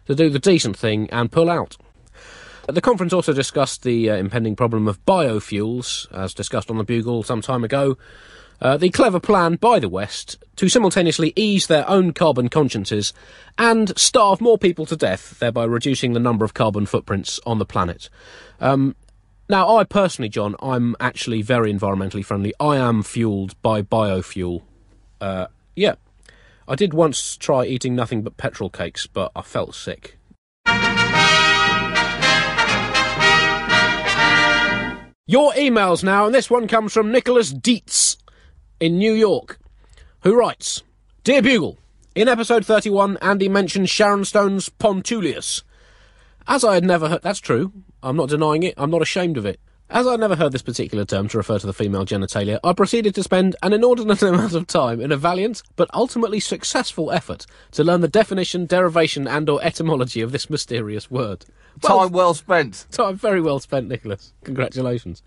to 0.06 0.14
do 0.14 0.30
the 0.30 0.38
decent 0.38 0.78
thing 0.78 1.10
and 1.10 1.30
pull 1.30 1.50
out. 1.50 1.76
The 2.68 2.80
conference 2.80 3.12
also 3.12 3.34
discussed 3.34 3.82
the 3.82 4.08
uh, 4.08 4.16
impending 4.16 4.56
problem 4.56 4.88
of 4.88 5.04
biofuels, 5.04 6.10
as 6.10 6.32
discussed 6.32 6.70
on 6.70 6.78
the 6.78 6.84
Bugle 6.84 7.22
some 7.22 7.42
time 7.42 7.64
ago. 7.64 7.98
Uh, 8.62 8.78
the 8.78 8.88
clever 8.88 9.20
plan 9.20 9.56
by 9.56 9.78
the 9.78 9.88
West 9.90 10.42
to 10.56 10.68
simultaneously 10.70 11.34
ease 11.36 11.66
their 11.66 11.88
own 11.88 12.12
carbon 12.12 12.48
consciences 12.48 13.12
and 13.58 13.98
starve 13.98 14.40
more 14.40 14.58
people 14.58 14.86
to 14.86 14.96
death, 14.96 15.38
thereby 15.38 15.64
reducing 15.64 16.14
the 16.14 16.20
number 16.20 16.44
of 16.46 16.54
carbon 16.54 16.86
footprints 16.86 17.40
on 17.44 17.58
the 17.58 17.66
planet. 17.66 18.08
Um, 18.60 18.96
now, 19.50 19.76
I 19.76 19.84
personally, 19.84 20.28
John, 20.28 20.54
I'm 20.60 20.94
actually 21.00 21.42
very 21.42 21.72
environmentally 21.72 22.24
friendly. 22.24 22.54
I 22.60 22.76
am 22.76 23.02
fueled 23.02 23.60
by 23.62 23.82
biofuel. 23.82 24.62
Uh, 25.20 25.48
yeah. 25.74 25.96
I 26.68 26.76
did 26.76 26.94
once 26.94 27.36
try 27.36 27.64
eating 27.64 27.96
nothing 27.96 28.22
but 28.22 28.36
petrol 28.36 28.70
cakes, 28.70 29.08
but 29.08 29.32
I 29.34 29.42
felt 29.42 29.74
sick. 29.74 30.16
Your 35.26 35.52
emails 35.52 36.04
now, 36.04 36.26
and 36.26 36.34
this 36.34 36.48
one 36.48 36.68
comes 36.68 36.92
from 36.92 37.10
Nicholas 37.10 37.52
Dietz 37.52 38.18
in 38.78 38.98
New 38.98 39.12
York, 39.12 39.58
who 40.20 40.36
writes 40.36 40.82
Dear 41.24 41.42
Bugle, 41.42 41.78
in 42.14 42.28
episode 42.28 42.64
31, 42.64 43.18
Andy 43.20 43.48
mentioned 43.48 43.90
Sharon 43.90 44.24
Stone's 44.24 44.68
Pontulius. 44.68 45.62
As 46.46 46.64
I 46.64 46.74
had 46.74 46.84
never 46.84 47.08
heard, 47.08 47.22
that's 47.22 47.40
true. 47.40 47.72
I'm 48.02 48.16
not 48.16 48.28
denying 48.28 48.62
it. 48.62 48.74
I'm 48.76 48.90
not 48.90 49.02
ashamed 49.02 49.36
of 49.36 49.46
it. 49.46 49.60
As 49.92 50.06
I'd 50.06 50.20
never 50.20 50.36
heard 50.36 50.52
this 50.52 50.62
particular 50.62 51.04
term 51.04 51.26
to 51.28 51.36
refer 51.36 51.58
to 51.58 51.66
the 51.66 51.72
female 51.72 52.06
genitalia, 52.06 52.60
I 52.62 52.72
proceeded 52.74 53.12
to 53.16 53.24
spend 53.24 53.56
an 53.60 53.72
inordinate 53.72 54.22
amount 54.22 54.54
of 54.54 54.68
time 54.68 55.00
in 55.00 55.10
a 55.10 55.16
valiant 55.16 55.64
but 55.74 55.90
ultimately 55.92 56.38
successful 56.38 57.10
effort 57.10 57.44
to 57.72 57.82
learn 57.82 58.00
the 58.00 58.06
definition, 58.06 58.66
derivation, 58.66 59.26
and/or 59.26 59.60
etymology 59.62 60.20
of 60.20 60.30
this 60.30 60.48
mysterious 60.48 61.10
word. 61.10 61.44
Well, 61.82 61.98
time 61.98 62.12
well 62.12 62.34
spent. 62.34 62.86
Time 62.92 63.16
very 63.16 63.40
well 63.40 63.58
spent, 63.58 63.88
Nicholas. 63.88 64.32
Congratulations. 64.44 65.24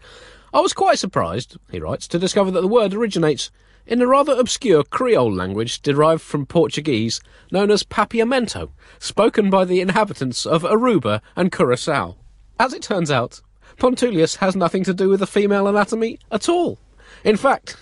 I 0.53 0.61
was 0.61 0.71
quite 0.71 0.97
surprised, 0.97 1.57
he 1.69 1.79
writes, 1.79 2.07
to 2.07 2.17
discover 2.17 2.49
that 2.51 2.61
the 2.61 2.67
word 2.67 2.93
originates 2.93 3.51
in 3.85 4.01
a 4.01 4.07
rather 4.07 4.33
obscure 4.33 4.83
Creole 4.83 5.33
language 5.33 5.81
derived 5.81 6.21
from 6.21 6.45
Portuguese 6.45 7.19
known 7.51 7.69
as 7.69 7.83
papiamento, 7.83 8.69
spoken 8.97 9.49
by 9.49 9.65
the 9.65 9.81
inhabitants 9.81 10.45
of 10.45 10.63
Aruba 10.63 11.19
and 11.35 11.51
Curacao. 11.51 12.15
As 12.63 12.71
it 12.71 12.81
turns 12.81 13.11
out, 13.11 13.41
Pontulius 13.77 14.37
has 14.37 14.55
nothing 14.55 14.85
to 14.85 14.93
do 14.93 15.09
with 15.09 15.19
the 15.19 15.27
female 15.27 15.67
anatomy 15.67 16.17
at 16.31 16.47
all. 16.47 16.79
In 17.25 17.35
fact, 17.35 17.75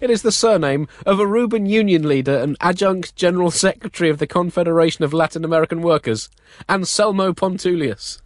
it 0.00 0.08
is 0.08 0.22
the 0.22 0.32
surname 0.32 0.88
of 1.04 1.18
Aruban 1.18 1.68
union 1.68 2.08
leader 2.08 2.38
and 2.38 2.56
adjunct 2.58 3.14
general 3.16 3.50
secretary 3.50 4.08
of 4.08 4.18
the 4.18 4.26
Confederation 4.26 5.04
of 5.04 5.12
Latin 5.12 5.44
American 5.44 5.82
Workers, 5.82 6.30
Anselmo 6.70 7.34
Pontulius. 7.34 8.22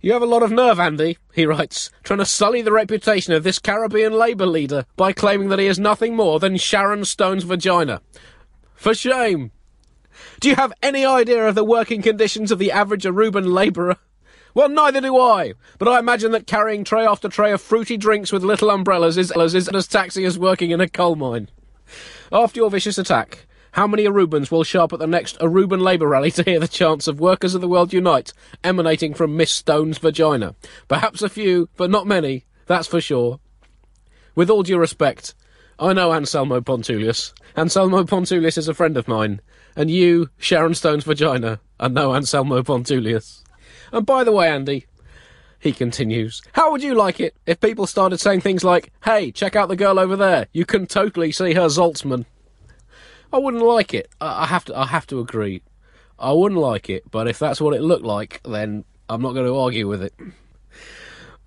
You 0.00 0.14
have 0.14 0.22
a 0.22 0.26
lot 0.26 0.42
of 0.42 0.52
nerve, 0.52 0.80
Andy, 0.80 1.18
he 1.34 1.44
writes, 1.44 1.90
trying 2.02 2.20
to 2.20 2.24
sully 2.24 2.62
the 2.62 2.72
reputation 2.72 3.34
of 3.34 3.44
this 3.44 3.58
Caribbean 3.58 4.14
Labour 4.14 4.46
leader 4.46 4.86
by 4.96 5.12
claiming 5.12 5.50
that 5.50 5.58
he 5.58 5.66
is 5.66 5.78
nothing 5.78 6.16
more 6.16 6.40
than 6.40 6.56
Sharon 6.56 7.04
Stone's 7.04 7.44
vagina. 7.44 8.00
For 8.74 8.94
shame! 8.94 9.50
Do 10.40 10.48
you 10.48 10.54
have 10.54 10.72
any 10.82 11.04
idea 11.04 11.46
of 11.46 11.54
the 11.54 11.62
working 11.62 12.00
conditions 12.00 12.50
of 12.50 12.58
the 12.58 12.72
average 12.72 13.04
Aruban 13.04 13.52
labourer? 13.52 13.98
Well, 14.54 14.68
neither 14.68 15.00
do 15.00 15.18
I, 15.18 15.54
but 15.78 15.88
I 15.88 15.98
imagine 15.98 16.32
that 16.32 16.46
carrying 16.46 16.84
tray 16.84 17.06
after 17.06 17.28
tray 17.28 17.52
of 17.52 17.62
fruity 17.62 17.96
drinks 17.96 18.32
with 18.32 18.44
little 18.44 18.70
umbrellas 18.70 19.16
is, 19.16 19.30
is 19.30 19.68
as 19.68 19.88
taxing 19.88 20.26
as 20.26 20.38
working 20.38 20.70
in 20.70 20.80
a 20.80 20.88
coal 20.88 21.16
mine. 21.16 21.48
After 22.30 22.60
your 22.60 22.70
vicious 22.70 22.98
attack, 22.98 23.46
how 23.72 23.86
many 23.86 24.04
Arubans 24.04 24.50
will 24.50 24.64
show 24.64 24.84
up 24.84 24.92
at 24.92 24.98
the 24.98 25.06
next 25.06 25.38
Aruban 25.38 25.80
Labour 25.80 26.08
rally 26.08 26.30
to 26.32 26.42
hear 26.42 26.60
the 26.60 26.68
chants 26.68 27.08
of 27.08 27.20
Workers 27.20 27.54
of 27.54 27.62
the 27.62 27.68
World 27.68 27.94
Unite 27.94 28.34
emanating 28.62 29.14
from 29.14 29.36
Miss 29.36 29.50
Stone's 29.50 29.96
vagina? 29.96 30.54
Perhaps 30.88 31.22
a 31.22 31.30
few, 31.30 31.70
but 31.78 31.90
not 31.90 32.06
many, 32.06 32.44
that's 32.66 32.86
for 32.86 33.00
sure. 33.00 33.40
With 34.34 34.50
all 34.50 34.62
due 34.62 34.78
respect, 34.78 35.34
I 35.78 35.94
know 35.94 36.12
Anselmo 36.12 36.60
Pontulius. 36.60 37.32
Anselmo 37.56 38.04
Pontulius 38.04 38.58
is 38.58 38.68
a 38.68 38.74
friend 38.74 38.98
of 38.98 39.08
mine. 39.08 39.40
And 39.74 39.90
you, 39.90 40.28
Sharon 40.36 40.74
Stone's 40.74 41.04
vagina, 41.04 41.60
are 41.80 41.88
no 41.88 42.14
Anselmo 42.14 42.62
Pontulius. 42.62 43.41
And 43.92 44.06
by 44.06 44.24
the 44.24 44.32
way, 44.32 44.48
Andy, 44.48 44.86
he 45.60 45.72
continues, 45.72 46.42
how 46.54 46.72
would 46.72 46.82
you 46.82 46.94
like 46.94 47.20
it 47.20 47.36
if 47.46 47.60
people 47.60 47.86
started 47.86 48.18
saying 48.18 48.40
things 48.40 48.64
like, 48.64 48.92
hey, 49.04 49.30
check 49.30 49.54
out 49.54 49.68
the 49.68 49.76
girl 49.76 49.98
over 49.98 50.16
there, 50.16 50.48
you 50.52 50.64
can 50.64 50.86
totally 50.86 51.30
see 51.30 51.52
her 51.52 51.66
Zaltzman? 51.66 52.24
I 53.32 53.38
wouldn't 53.38 53.62
like 53.62 53.94
it. 53.94 54.10
I, 54.20 54.42
I 54.42 54.46
have 54.46 54.64
to. 54.66 54.76
I 54.76 54.86
have 54.86 55.06
to 55.08 55.20
agree. 55.20 55.62
I 56.18 56.32
wouldn't 56.32 56.60
like 56.60 56.90
it, 56.90 57.10
but 57.10 57.26
if 57.28 57.38
that's 57.38 57.60
what 57.60 57.74
it 57.74 57.82
looked 57.82 58.04
like, 58.04 58.40
then 58.44 58.84
I'm 59.08 59.22
not 59.22 59.32
going 59.32 59.46
to 59.46 59.56
argue 59.56 59.88
with 59.88 60.02
it. 60.02 60.14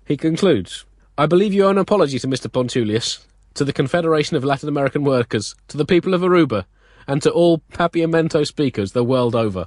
He 0.04 0.16
concludes, 0.16 0.84
I 1.16 1.26
believe 1.26 1.54
you 1.54 1.64
owe 1.64 1.70
an 1.70 1.78
apology 1.78 2.18
to 2.18 2.26
Mr. 2.26 2.48
Pontulius, 2.50 3.24
to 3.54 3.64
the 3.64 3.72
Confederation 3.72 4.36
of 4.36 4.44
Latin 4.44 4.68
American 4.68 5.02
Workers, 5.02 5.54
to 5.68 5.76
the 5.76 5.84
people 5.84 6.12
of 6.12 6.20
Aruba, 6.20 6.66
and 7.06 7.22
to 7.22 7.30
all 7.30 7.58
Papiamento 7.72 8.46
speakers 8.46 8.92
the 8.92 9.04
world 9.04 9.34
over. 9.34 9.66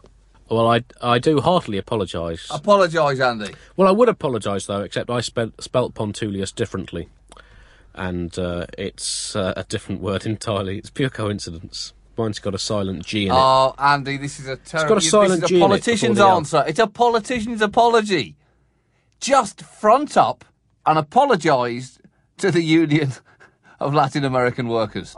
Well, 0.49 0.67
I, 0.67 0.83
I 1.01 1.19
do 1.19 1.41
heartily 1.41 1.77
apologise. 1.77 2.47
Apologise, 2.49 3.19
Andy. 3.19 3.53
Well, 3.77 3.87
I 3.87 3.91
would 3.91 4.09
apologise 4.09 4.65
though, 4.65 4.81
except 4.81 5.09
I 5.09 5.21
spelt, 5.21 5.61
spelt 5.61 5.93
Pontulius 5.93 6.53
differently, 6.53 7.09
and 7.93 8.37
uh, 8.37 8.65
it's 8.77 9.35
uh, 9.35 9.53
a 9.55 9.63
different 9.63 10.01
word 10.01 10.25
entirely. 10.25 10.77
It's 10.77 10.89
pure 10.89 11.09
coincidence. 11.09 11.93
Mine's 12.17 12.39
got 12.39 12.53
a 12.53 12.59
silent 12.59 13.05
G 13.05 13.27
in 13.27 13.31
it. 13.31 13.35
Oh, 13.35 13.73
Andy, 13.77 14.17
this 14.17 14.39
is 14.39 14.47
a 14.47 14.57
terrible. 14.57 14.95
got 14.95 15.03
a 15.03 15.07
silent 15.07 15.41
this 15.41 15.51
is 15.51 15.57
a 15.57 15.59
politician's 15.59 16.17
the 16.17 16.25
answer. 16.25 16.63
It's 16.67 16.79
a 16.79 16.87
politician's 16.87 17.61
apology. 17.61 18.35
Just 19.21 19.61
front 19.63 20.17
up 20.17 20.43
and 20.85 20.99
apologise 20.99 21.99
to 22.37 22.51
the 22.51 22.61
Union 22.61 23.13
of 23.79 23.93
Latin 23.93 24.25
American 24.25 24.67
Workers. 24.67 25.15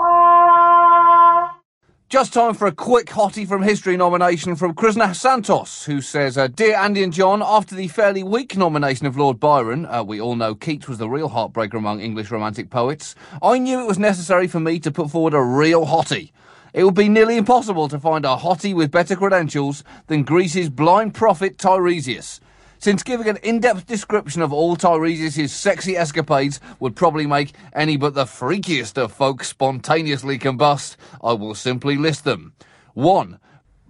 Just 2.11 2.33
time 2.33 2.55
for 2.55 2.67
a 2.67 2.73
quick 2.73 3.05
hottie 3.05 3.47
from 3.47 3.63
history 3.63 3.95
nomination 3.95 4.57
from 4.57 4.73
Krishna 4.73 5.15
Santos, 5.15 5.85
who 5.85 6.01
says, 6.01 6.37
uh, 6.37 6.47
Dear 6.47 6.75
Andy 6.75 7.03
and 7.03 7.13
John, 7.13 7.41
after 7.41 7.73
the 7.73 7.87
fairly 7.87 8.21
weak 8.21 8.57
nomination 8.57 9.07
of 9.07 9.15
Lord 9.15 9.39
Byron, 9.39 9.85
uh, 9.85 10.03
we 10.03 10.19
all 10.19 10.35
know 10.35 10.53
Keats 10.53 10.89
was 10.89 10.97
the 10.97 11.07
real 11.07 11.29
heartbreaker 11.29 11.75
among 11.75 12.01
English 12.01 12.29
romantic 12.29 12.69
poets, 12.69 13.15
I 13.41 13.59
knew 13.59 13.79
it 13.79 13.87
was 13.87 13.97
necessary 13.97 14.47
for 14.47 14.59
me 14.59 14.77
to 14.81 14.91
put 14.91 15.09
forward 15.09 15.33
a 15.33 15.41
real 15.41 15.85
hottie. 15.85 16.33
It 16.73 16.83
would 16.83 16.95
be 16.95 17.07
nearly 17.07 17.37
impossible 17.37 17.87
to 17.87 17.97
find 17.97 18.25
a 18.25 18.35
hottie 18.35 18.75
with 18.75 18.91
better 18.91 19.15
credentials 19.15 19.85
than 20.07 20.23
Greece's 20.23 20.69
blind 20.69 21.13
prophet 21.13 21.57
Tiresias. 21.57 22.41
Since 22.81 23.03
giving 23.03 23.27
an 23.27 23.37
in-depth 23.43 23.85
description 23.85 24.41
of 24.41 24.51
all 24.51 24.75
Tiresias' 24.75 25.51
sexy 25.51 25.95
escapades 25.95 26.59
would 26.79 26.95
probably 26.95 27.27
make 27.27 27.53
any 27.73 27.95
but 27.95 28.15
the 28.15 28.25
freakiest 28.25 28.97
of 28.97 29.13
folk 29.13 29.43
spontaneously 29.43 30.39
combust, 30.39 30.95
I 31.23 31.33
will 31.33 31.53
simply 31.53 31.95
list 31.95 32.23
them. 32.23 32.53
1. 32.95 33.37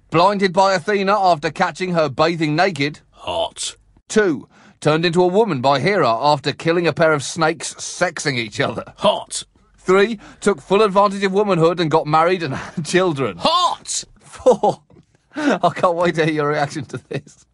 Blinded 0.10 0.52
by 0.52 0.74
Athena 0.74 1.18
after 1.18 1.50
catching 1.52 1.94
her 1.94 2.10
bathing 2.10 2.54
naked. 2.54 3.00
Hot. 3.12 3.78
2. 4.10 4.50
Turned 4.82 5.06
into 5.06 5.24
a 5.24 5.28
woman 5.28 5.62
by 5.62 5.80
Hera 5.80 6.12
after 6.12 6.52
killing 6.52 6.86
a 6.86 6.92
pair 6.92 7.14
of 7.14 7.24
snakes 7.24 7.74
sexing 7.76 8.36
each 8.36 8.60
other. 8.60 8.94
Hot. 8.98 9.46
3. 9.78 10.20
Took 10.42 10.62
full 10.62 10.82
advantage 10.82 11.24
of 11.24 11.32
womanhood 11.32 11.80
and 11.80 11.90
got 11.90 12.08
married 12.08 12.44
and 12.44 12.54
had 12.56 12.86
children. 12.86 13.38
Hot. 13.40 14.04
4. 14.20 14.84
I 15.38 15.70
can't 15.74 15.96
wait 15.96 16.16
to 16.16 16.26
hear 16.26 16.34
your 16.34 16.50
reaction 16.50 16.84
to 16.88 16.98
this. 17.08 17.46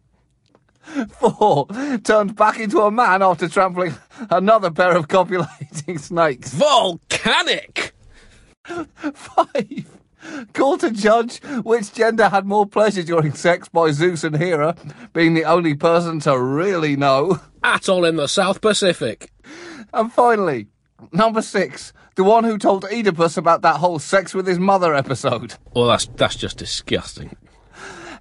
4. 1.20 1.66
Turned 2.04 2.36
back 2.36 2.58
into 2.60 2.80
a 2.80 2.90
man 2.90 3.22
after 3.22 3.48
trampling 3.48 3.94
another 4.30 4.70
pair 4.70 4.96
of 4.96 5.08
copulating 5.08 5.98
snakes. 5.98 6.52
Volcanic. 6.54 7.94
5. 8.64 9.98
Called 10.52 10.80
to 10.80 10.90
judge 10.90 11.40
which 11.62 11.92
gender 11.92 12.28
had 12.28 12.44
more 12.44 12.66
pleasure 12.66 13.02
during 13.02 13.32
sex 13.32 13.68
by 13.68 13.92
Zeus 13.92 14.24
and 14.24 14.36
Hera, 14.36 14.74
being 15.12 15.34
the 15.34 15.44
only 15.44 15.74
person 15.74 16.20
to 16.20 16.38
really 16.38 16.96
know. 16.96 17.40
Atoll 17.62 18.04
in 18.04 18.16
the 18.16 18.26
South 18.26 18.60
Pacific. 18.60 19.32
And 19.92 20.12
finally, 20.12 20.66
number 21.12 21.40
6. 21.40 21.92
The 22.16 22.24
one 22.24 22.42
who 22.42 22.58
told 22.58 22.84
Oedipus 22.84 23.36
about 23.36 23.62
that 23.62 23.76
whole 23.76 24.00
sex 24.00 24.34
with 24.34 24.46
his 24.46 24.58
mother 24.58 24.92
episode. 24.92 25.54
Well, 25.72 25.86
that's 25.86 26.06
that's 26.16 26.34
just 26.34 26.58
disgusting. 26.58 27.36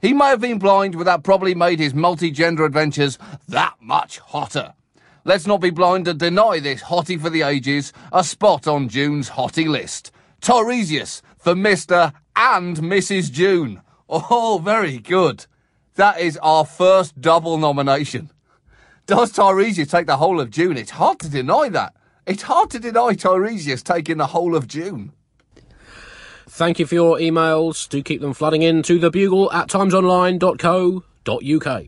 He 0.01 0.13
may 0.13 0.27
have 0.27 0.41
been 0.41 0.60
blind, 0.60 0.97
but 0.97 1.05
that 1.05 1.23
probably 1.23 1.55
made 1.55 1.79
his 1.79 1.93
multi-gender 1.93 2.65
adventures 2.65 3.17
that 3.47 3.75
much 3.81 4.19
hotter. 4.19 4.73
Let's 5.25 5.47
not 5.47 5.60
be 5.60 5.71
blind 5.71 6.05
to 6.05 6.13
deny 6.13 6.60
this 6.60 6.83
hottie 6.83 7.19
for 7.19 7.29
the 7.29 7.41
ages 7.41 7.91
a 8.13 8.23
spot 8.23 8.67
on 8.67 8.88
June's 8.88 9.31
hottie 9.31 9.67
list. 9.67 10.12
Tiresias 10.39 11.21
for 11.38 11.53
Mr. 11.53 12.13
and 12.36 12.77
Mrs. 12.77 13.31
June. 13.31 13.81
Oh, 14.07 14.62
very 14.63 14.99
good. 14.99 15.45
That 15.95 16.19
is 16.19 16.38
our 16.38 16.63
first 16.65 17.19
double 17.19 17.57
nomination. 17.57 18.31
Does 19.05 19.31
Tiresias 19.33 19.89
take 19.89 20.05
the 20.05 20.17
whole 20.17 20.39
of 20.39 20.51
June? 20.51 20.77
It's 20.77 20.91
hard 20.91 21.19
to 21.19 21.29
deny 21.29 21.69
that. 21.69 21.93
It's 22.25 22.43
hard 22.43 22.69
to 22.71 22.79
deny 22.79 23.13
Tiresias 23.15 23.83
taking 23.83 24.17
the 24.17 24.27
whole 24.27 24.55
of 24.55 24.67
June. 24.67 25.12
Thank 26.57 26.79
you 26.79 26.87
for 26.87 26.95
your 26.95 27.19
emails. 27.19 27.87
Do 27.87 28.01
keep 28.01 28.19
them 28.19 28.33
flooding 28.33 28.63
in 28.63 28.81
to 28.81 28.97
the 28.97 29.11
bugle 29.11 29.51
at 29.51 29.67
timesonline.co.uk. 29.67 31.83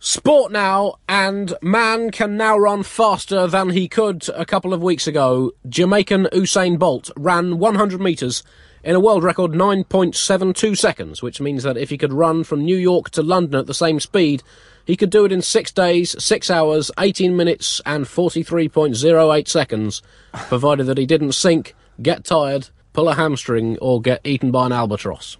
Sport 0.00 0.50
now, 0.50 0.94
and 1.08 1.54
man 1.62 2.10
can 2.10 2.36
now 2.36 2.58
run 2.58 2.82
faster 2.82 3.46
than 3.46 3.70
he 3.70 3.86
could 3.86 4.28
a 4.30 4.44
couple 4.44 4.74
of 4.74 4.82
weeks 4.82 5.06
ago. 5.06 5.52
Jamaican 5.68 6.24
Usain 6.32 6.80
Bolt 6.80 7.12
ran 7.16 7.60
100 7.60 8.00
metres 8.00 8.42
in 8.82 8.96
a 8.96 9.00
world 9.00 9.22
record 9.22 9.52
9.72 9.52 10.76
seconds, 10.76 11.22
which 11.22 11.40
means 11.40 11.62
that 11.62 11.76
if 11.76 11.90
he 11.90 11.98
could 11.98 12.12
run 12.12 12.42
from 12.42 12.64
New 12.64 12.76
York 12.76 13.10
to 13.10 13.22
London 13.22 13.60
at 13.60 13.68
the 13.68 13.74
same 13.74 14.00
speed, 14.00 14.42
he 14.88 14.96
could 14.96 15.10
do 15.10 15.26
it 15.26 15.32
in 15.32 15.42
six 15.42 15.70
days, 15.70 16.16
six 16.18 16.50
hours, 16.50 16.90
18 16.98 17.36
minutes, 17.36 17.82
and 17.84 18.06
43.08 18.06 19.46
seconds, 19.46 20.00
provided 20.32 20.84
that 20.84 20.96
he 20.96 21.04
didn't 21.04 21.32
sink, 21.32 21.74
get 22.00 22.24
tired, 22.24 22.70
pull 22.94 23.10
a 23.10 23.14
hamstring, 23.14 23.76
or 23.82 24.00
get 24.00 24.22
eaten 24.24 24.50
by 24.50 24.64
an 24.64 24.72
albatross. 24.72 25.36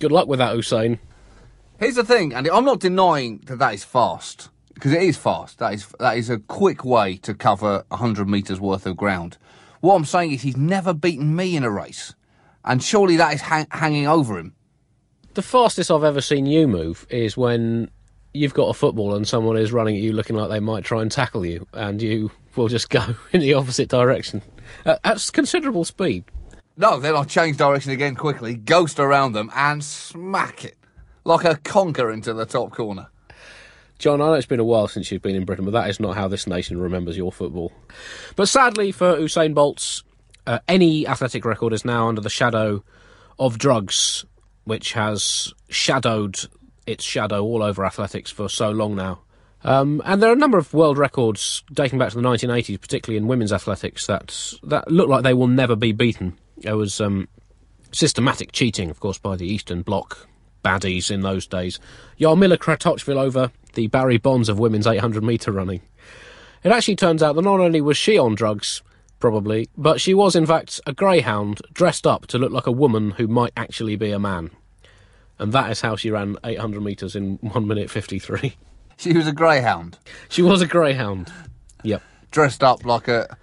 Good 0.00 0.10
luck 0.10 0.26
with 0.26 0.38
that, 0.38 0.56
Usain. 0.56 1.00
Here's 1.78 1.96
the 1.96 2.02
thing, 2.02 2.32
and 2.32 2.48
I'm 2.48 2.64
not 2.64 2.80
denying 2.80 3.42
that 3.44 3.58
that 3.58 3.74
is 3.74 3.84
fast 3.84 4.48
because 4.72 4.92
it 4.92 5.02
is 5.02 5.18
fast. 5.18 5.58
That 5.58 5.74
is 5.74 5.86
that 6.00 6.16
is 6.16 6.30
a 6.30 6.38
quick 6.38 6.82
way 6.82 7.18
to 7.18 7.34
cover 7.34 7.84
100 7.88 8.26
meters 8.26 8.58
worth 8.58 8.86
of 8.86 8.96
ground. 8.96 9.36
What 9.80 9.96
I'm 9.96 10.06
saying 10.06 10.32
is 10.32 10.40
he's 10.40 10.56
never 10.56 10.94
beaten 10.94 11.36
me 11.36 11.56
in 11.56 11.62
a 11.62 11.70
race, 11.70 12.14
and 12.64 12.82
surely 12.82 13.16
that 13.16 13.34
is 13.34 13.42
hang- 13.42 13.66
hanging 13.70 14.08
over 14.08 14.38
him. 14.38 14.54
The 15.34 15.42
fastest 15.42 15.90
I've 15.90 16.04
ever 16.04 16.22
seen 16.22 16.46
you 16.46 16.66
move 16.66 17.06
is 17.10 17.36
when 17.36 17.90
you've 18.38 18.54
got 18.54 18.68
a 18.68 18.74
football 18.74 19.14
and 19.14 19.26
someone 19.26 19.56
is 19.56 19.72
running 19.72 19.96
at 19.96 20.02
you 20.02 20.12
looking 20.12 20.36
like 20.36 20.48
they 20.48 20.60
might 20.60 20.84
try 20.84 21.02
and 21.02 21.10
tackle 21.10 21.44
you, 21.44 21.66
and 21.72 22.00
you 22.00 22.30
will 22.56 22.68
just 22.68 22.90
go 22.90 23.16
in 23.32 23.40
the 23.40 23.54
opposite 23.54 23.88
direction 23.88 24.42
at, 24.84 25.00
at 25.04 25.30
considerable 25.32 25.84
speed. 25.84 26.24
No, 26.76 27.00
then 27.00 27.16
I'll 27.16 27.24
change 27.24 27.56
direction 27.56 27.90
again 27.90 28.14
quickly, 28.14 28.54
ghost 28.54 29.00
around 29.00 29.32
them, 29.32 29.50
and 29.54 29.82
smack 29.82 30.64
it 30.64 30.76
like 31.24 31.44
a 31.44 31.56
conker 31.56 32.12
into 32.12 32.32
the 32.32 32.46
top 32.46 32.72
corner. 32.72 33.08
John, 33.98 34.22
I 34.22 34.26
know 34.26 34.34
it's 34.34 34.46
been 34.46 34.60
a 34.60 34.64
while 34.64 34.86
since 34.86 35.10
you've 35.10 35.22
been 35.22 35.34
in 35.34 35.44
Britain, 35.44 35.64
but 35.64 35.72
that 35.72 35.90
is 35.90 35.98
not 35.98 36.16
how 36.16 36.28
this 36.28 36.46
nation 36.46 36.78
remembers 36.78 37.16
your 37.16 37.32
football. 37.32 37.72
But 38.36 38.48
sadly 38.48 38.92
for 38.92 39.16
Usain 39.16 39.54
Bolt's, 39.54 40.04
uh, 40.46 40.60
any 40.68 41.06
athletic 41.06 41.44
record 41.44 41.72
is 41.72 41.84
now 41.84 42.08
under 42.08 42.20
the 42.20 42.30
shadow 42.30 42.84
of 43.40 43.58
drugs, 43.58 44.24
which 44.64 44.92
has 44.92 45.52
shadowed 45.68 46.38
its 46.88 47.04
shadow 47.04 47.42
all 47.42 47.62
over 47.62 47.84
athletics 47.84 48.30
for 48.30 48.48
so 48.48 48.70
long 48.70 48.96
now. 48.96 49.20
Um, 49.64 50.00
and 50.04 50.22
there 50.22 50.30
are 50.30 50.34
a 50.34 50.36
number 50.36 50.58
of 50.58 50.72
world 50.72 50.98
records 50.98 51.64
dating 51.72 51.98
back 51.98 52.10
to 52.10 52.16
the 52.16 52.22
1980s, 52.22 52.80
particularly 52.80 53.16
in 53.16 53.26
women's 53.26 53.52
athletics, 53.52 54.06
that 54.06 54.54
that 54.62 54.90
look 54.90 55.08
like 55.08 55.24
they 55.24 55.34
will 55.34 55.48
never 55.48 55.76
be 55.76 55.92
beaten. 55.92 56.38
There 56.58 56.76
was 56.76 57.00
um, 57.00 57.28
systematic 57.92 58.52
cheating, 58.52 58.90
of 58.90 59.00
course, 59.00 59.18
by 59.18 59.36
the 59.36 59.46
Eastern 59.46 59.82
Bloc 59.82 60.28
baddies 60.64 61.10
in 61.10 61.22
those 61.22 61.46
days. 61.46 61.78
Jarmila 62.18 62.56
Kratochvílová 62.56 63.50
the 63.74 63.86
Barry 63.86 64.18
Bonds 64.18 64.48
of 64.48 64.58
women's 64.58 64.86
800 64.86 65.22
metre 65.22 65.52
running. 65.52 65.82
It 66.64 66.72
actually 66.72 66.96
turns 66.96 67.22
out 67.22 67.36
that 67.36 67.42
not 67.42 67.60
only 67.60 67.80
was 67.80 67.96
she 67.96 68.18
on 68.18 68.34
drugs, 68.34 68.82
probably, 69.20 69.68
but 69.76 70.00
she 70.00 70.14
was 70.14 70.34
in 70.34 70.46
fact 70.46 70.80
a 70.86 70.92
greyhound 70.92 71.60
dressed 71.72 72.06
up 72.06 72.26
to 72.28 72.38
look 72.38 72.52
like 72.52 72.66
a 72.66 72.72
woman 72.72 73.12
who 73.12 73.28
might 73.28 73.52
actually 73.56 73.96
be 73.96 74.10
a 74.10 74.18
man. 74.18 74.50
And 75.38 75.52
that 75.52 75.70
is 75.70 75.80
how 75.80 75.94
she 75.96 76.10
ran 76.10 76.36
800 76.44 76.82
metres 76.82 77.14
in 77.14 77.36
1 77.42 77.66
minute 77.66 77.90
53. 77.90 78.56
She 79.00 79.12
was 79.12 79.28
a 79.28 79.32
greyhound, 79.32 79.96
She 80.28 80.42
was 80.42 80.60
a 80.60 80.66
greyhound. 80.66 81.32
Yep. 81.84 82.02
dressed 82.32 82.64
up 82.64 82.84
like 82.84 83.06
a 83.06 83.36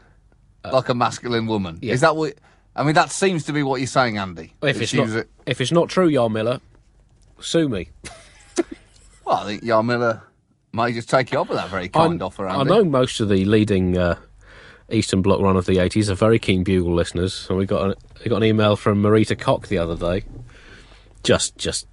like 0.70 0.90
a 0.90 0.94
masculine 0.94 1.48
woman. 1.48 1.80
yeah. 1.82 1.94
Is 1.94 2.02
that 2.02 2.18
what? 2.18 2.34
I 2.76 2.84
mean, 2.84 2.96
that 2.96 3.10
seems 3.10 3.46
to 3.46 3.54
be 3.54 3.64
what 3.64 3.80
you're 3.80 3.88
saying, 3.88 4.18
Andy. 4.18 4.52
If 4.62 4.76
That 4.76 4.82
it's 4.82 4.92
she 4.92 4.98
not, 4.98 5.04
was 5.06 5.16
a- 5.16 5.26
if 5.46 5.62
it's 5.62 5.72
not 5.72 5.88
true, 5.88 6.10
Jarmila, 6.12 6.60
sue 7.40 7.70
me. 7.70 7.88
well, 9.26 9.38
I 9.38 9.46
think 9.46 9.64
Jarmila 9.64 10.22
may 10.74 10.92
just 10.92 11.10
take 11.10 11.32
you 11.32 11.40
up 11.40 11.48
with 11.48 11.58
that 11.58 11.70
very 11.70 11.88
kind 11.88 12.22
I, 12.22 12.26
offer, 12.26 12.48
Andy. 12.50 12.60
I 12.60 12.64
know 12.76 12.84
most 12.84 13.22
of 13.22 13.30
the 13.30 13.46
leading 13.46 13.98
uh, 13.98 14.18
Eastern 14.92 15.22
Bloc 15.22 15.40
run 15.40 15.56
of 15.56 15.66
the 15.68 15.78
80s 15.78 16.10
are 16.10 16.16
very 16.16 16.38
keen 16.40 16.64
bugle 16.66 16.94
listeners, 16.94 17.48
and 17.50 17.58
we 17.58 17.66
got 17.66 17.92
an, 17.92 17.94
we 18.24 18.30
got 18.30 18.38
an 18.38 18.44
email 18.44 18.76
from 18.76 19.02
Marita 19.02 19.40
Koch 19.40 19.68
the 19.68 19.78
other 19.78 19.96
day. 19.96 20.26
Just 21.26 21.58
just 21.58 21.88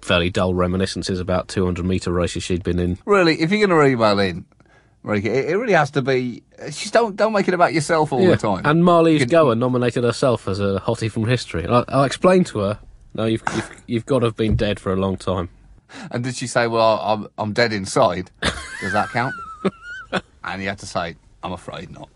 fairly 0.00 0.30
dull 0.30 0.54
reminiscences 0.54 1.18
about 1.20 1.48
200 1.48 1.84
metre 1.84 2.12
races 2.12 2.42
she'd 2.42 2.62
been 2.62 2.78
in. 2.78 2.98
Really, 3.04 3.40
if 3.40 3.50
you're 3.50 3.66
going 3.66 3.78
to 3.78 3.92
email 3.92 4.18
in, 4.20 4.44
Marita, 5.04 5.24
it, 5.26 5.50
it 5.50 5.56
really 5.56 5.72
has 5.72 5.90
to 5.92 6.02
be. 6.02 6.42
Just 6.66 6.92
don't 6.92 7.16
don't 7.16 7.32
make 7.32 7.48
it 7.48 7.54
about 7.54 7.74
yourself 7.74 8.12
all 8.12 8.24
the 8.26 8.36
time. 8.36 8.62
And 8.64 8.82
Marlies 8.82 9.18
Good- 9.18 9.30
Göhr 9.30 9.58
nominated 9.58 10.04
herself 10.04 10.48
as 10.48 10.60
a 10.60 10.80
hottie 10.84 11.10
from 11.10 11.26
history. 11.26 11.64
And 11.64 11.74
I, 11.74 11.84
I'll 11.88 12.04
explain 12.04 12.44
to 12.44 12.60
her. 12.60 12.78
No, 13.14 13.24
you've, 13.24 13.42
you've 13.54 13.82
you've 13.86 14.06
got 14.06 14.20
to 14.20 14.26
have 14.26 14.36
been 14.36 14.56
dead 14.56 14.78
for 14.78 14.92
a 14.92 14.96
long 14.96 15.16
time. 15.16 15.48
And 16.10 16.22
did 16.24 16.34
she 16.36 16.46
say, 16.46 16.66
"Well, 16.66 17.00
I'm 17.00 17.28
I'm 17.38 17.52
dead 17.52 17.72
inside"? 17.72 18.30
Does 18.80 18.92
that 18.92 19.08
count? 19.10 19.34
and 20.44 20.62
you 20.62 20.68
had 20.68 20.78
to 20.80 20.86
say, 20.86 21.16
"I'm 21.42 21.52
afraid 21.52 21.90
not." 21.90 22.08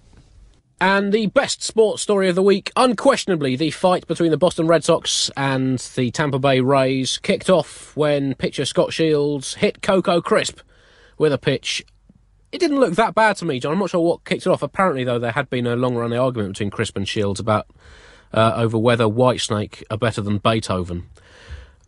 And 0.80 1.12
the 1.12 1.26
best 1.26 1.62
sports 1.62 2.02
story 2.02 2.30
of 2.30 2.34
the 2.34 2.42
week, 2.42 2.72
unquestionably, 2.74 3.54
the 3.54 3.70
fight 3.70 4.06
between 4.06 4.30
the 4.30 4.38
Boston 4.38 4.66
Red 4.66 4.82
Sox 4.82 5.30
and 5.36 5.78
the 5.78 6.10
Tampa 6.10 6.38
Bay 6.38 6.60
Rays 6.60 7.18
kicked 7.18 7.50
off 7.50 7.94
when 7.94 8.34
pitcher 8.34 8.64
Scott 8.64 8.90
Shields 8.90 9.54
hit 9.54 9.82
Coco 9.82 10.22
Crisp 10.22 10.60
with 11.18 11.34
a 11.34 11.38
pitch. 11.38 11.84
It 12.50 12.60
didn't 12.60 12.80
look 12.80 12.94
that 12.94 13.14
bad 13.14 13.36
to 13.36 13.44
me, 13.44 13.60
John. 13.60 13.74
I'm 13.74 13.78
not 13.78 13.90
sure 13.90 14.00
what 14.00 14.24
kicked 14.24 14.46
it 14.46 14.50
off. 14.50 14.62
Apparently, 14.62 15.04
though, 15.04 15.18
there 15.18 15.32
had 15.32 15.50
been 15.50 15.66
a 15.66 15.76
long 15.76 15.96
running 15.96 16.18
argument 16.18 16.54
between 16.54 16.70
Crisp 16.70 16.96
and 16.96 17.06
Shields 17.06 17.40
about 17.40 17.66
uh, 18.32 18.54
over 18.56 18.78
whether 18.78 19.04
Whitesnake 19.04 19.82
are 19.90 19.98
better 19.98 20.22
than 20.22 20.38
Beethoven. 20.38 21.10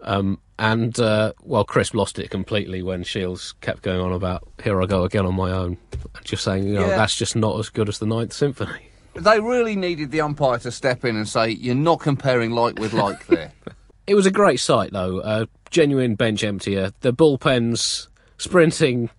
Um, 0.02 0.38
and 0.58 0.98
uh, 1.00 1.32
well, 1.42 1.64
Crisp 1.64 1.94
lost 1.94 2.18
it 2.18 2.30
completely 2.30 2.82
when 2.82 3.02
Shields 3.04 3.52
kept 3.60 3.82
going 3.82 4.00
on 4.00 4.12
about 4.12 4.46
"Here 4.62 4.80
I 4.82 4.86
go 4.86 5.04
again 5.04 5.26
on 5.26 5.34
my 5.34 5.50
own," 5.50 5.78
just 6.24 6.44
saying, 6.44 6.64
you 6.66 6.74
know, 6.74 6.86
Yeah. 6.88 6.96
that's 6.96 7.16
just 7.16 7.34
not 7.36 7.58
as 7.58 7.68
good 7.68 7.88
as 7.88 7.98
the 7.98 8.06
Ninth 8.06 8.32
Symphony. 8.32 8.88
They 9.14 9.40
really 9.40 9.76
needed 9.76 10.10
the 10.10 10.20
umpire 10.22 10.58
to 10.60 10.70
step 10.70 11.04
in 11.04 11.16
and 11.16 11.28
say, 11.28 11.50
"You're 11.50 11.74
not 11.74 12.00
comparing 12.00 12.50
like 12.52 12.78
with 12.78 12.92
like 12.92 13.26
there." 13.26 13.52
It 14.04 14.16
was 14.16 14.26
a 14.26 14.32
great 14.32 14.58
sight, 14.58 14.90
though. 14.92 15.20
A 15.20 15.46
genuine 15.70 16.16
bench 16.16 16.42
emptier. 16.42 16.90
The 17.02 17.12
bullpens 17.12 18.08
sprinting 18.36 19.10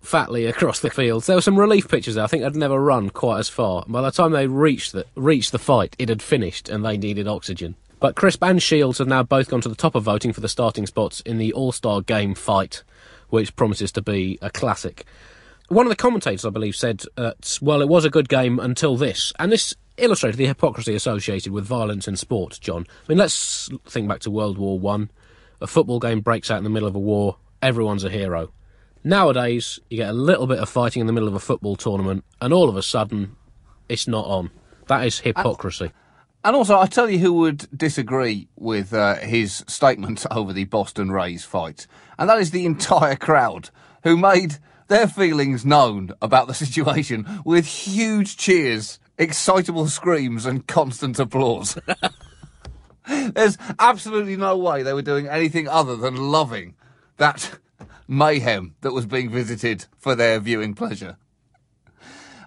fatly 0.00 0.46
across 0.46 0.80
the 0.80 0.88
fields. 0.88 1.26
There 1.26 1.36
were 1.36 1.42
some 1.42 1.58
relief 1.60 1.86
pitchers 1.88 2.14
there. 2.14 2.24
I 2.24 2.26
think 2.26 2.42
they'd 2.42 2.56
never 2.56 2.80
run 2.80 3.10
quite 3.10 3.40
as 3.40 3.50
far. 3.50 3.84
By 3.86 4.00
the 4.00 4.10
time 4.10 4.32
they 4.32 4.46
reached 4.46 4.92
the 4.92 5.04
reached 5.16 5.52
the 5.52 5.58
fight, 5.58 5.94
it 5.98 6.08
had 6.08 6.22
finished, 6.22 6.70
and 6.70 6.82
they 6.84 6.96
needed 6.96 7.28
oxygen. 7.28 7.74
But 8.06 8.14
Crisp 8.14 8.44
and 8.44 8.62
Shields 8.62 8.98
have 8.98 9.08
now 9.08 9.24
both 9.24 9.48
gone 9.48 9.62
to 9.62 9.68
the 9.68 9.74
top 9.74 9.96
of 9.96 10.04
voting 10.04 10.32
for 10.32 10.40
the 10.40 10.48
starting 10.48 10.86
spots 10.86 11.18
in 11.22 11.38
the 11.38 11.52
All 11.52 11.72
Star 11.72 12.00
Game 12.02 12.36
fight, 12.36 12.84
which 13.30 13.56
promises 13.56 13.90
to 13.90 14.00
be 14.00 14.38
a 14.40 14.48
classic. 14.48 15.04
One 15.70 15.86
of 15.86 15.90
the 15.90 15.96
commentators, 15.96 16.44
I 16.44 16.50
believe, 16.50 16.76
said 16.76 17.02
that, 17.16 17.58
well, 17.60 17.82
it 17.82 17.88
was 17.88 18.04
a 18.04 18.08
good 18.08 18.28
game 18.28 18.60
until 18.60 18.96
this. 18.96 19.32
And 19.40 19.50
this 19.50 19.74
illustrated 19.96 20.36
the 20.36 20.46
hypocrisy 20.46 20.94
associated 20.94 21.52
with 21.52 21.64
violence 21.64 22.06
in 22.06 22.14
sport, 22.14 22.60
John. 22.60 22.86
I 22.88 23.08
mean, 23.08 23.18
let's 23.18 23.68
think 23.86 24.08
back 24.08 24.20
to 24.20 24.30
World 24.30 24.56
War 24.56 24.78
One. 24.78 25.10
A 25.60 25.66
football 25.66 25.98
game 25.98 26.20
breaks 26.20 26.48
out 26.48 26.58
in 26.58 26.64
the 26.64 26.70
middle 26.70 26.88
of 26.88 26.94
a 26.94 27.00
war, 27.00 27.38
everyone's 27.60 28.04
a 28.04 28.08
hero. 28.08 28.52
Nowadays, 29.02 29.80
you 29.90 29.96
get 29.96 30.10
a 30.10 30.12
little 30.12 30.46
bit 30.46 30.60
of 30.60 30.68
fighting 30.68 31.00
in 31.00 31.08
the 31.08 31.12
middle 31.12 31.28
of 31.28 31.34
a 31.34 31.40
football 31.40 31.74
tournament, 31.74 32.24
and 32.40 32.52
all 32.52 32.68
of 32.68 32.76
a 32.76 32.84
sudden, 32.84 33.34
it's 33.88 34.06
not 34.06 34.26
on. 34.26 34.52
That 34.86 35.04
is 35.04 35.18
hypocrisy. 35.18 35.90
And 36.46 36.54
also, 36.54 36.78
I 36.78 36.86
tell 36.86 37.10
you 37.10 37.18
who 37.18 37.32
would 37.32 37.66
disagree 37.76 38.46
with 38.54 38.94
uh, 38.94 39.16
his 39.16 39.64
statement 39.66 40.24
over 40.30 40.52
the 40.52 40.62
Boston 40.62 41.10
Rays 41.10 41.44
fight, 41.44 41.88
and 42.20 42.30
that 42.30 42.38
is 42.38 42.52
the 42.52 42.64
entire 42.64 43.16
crowd 43.16 43.70
who 44.04 44.16
made 44.16 44.58
their 44.86 45.08
feelings 45.08 45.66
known 45.66 46.12
about 46.22 46.46
the 46.46 46.54
situation 46.54 47.26
with 47.44 47.66
huge 47.66 48.36
cheers, 48.36 49.00
excitable 49.18 49.88
screams, 49.88 50.46
and 50.46 50.68
constant 50.68 51.18
applause. 51.18 51.76
There's 53.08 53.58
absolutely 53.80 54.36
no 54.36 54.56
way 54.56 54.84
they 54.84 54.92
were 54.92 55.02
doing 55.02 55.26
anything 55.26 55.66
other 55.66 55.96
than 55.96 56.14
loving 56.14 56.76
that 57.16 57.58
mayhem 58.06 58.76
that 58.82 58.92
was 58.92 59.04
being 59.04 59.30
visited 59.30 59.86
for 59.98 60.14
their 60.14 60.38
viewing 60.38 60.74
pleasure. 60.74 61.16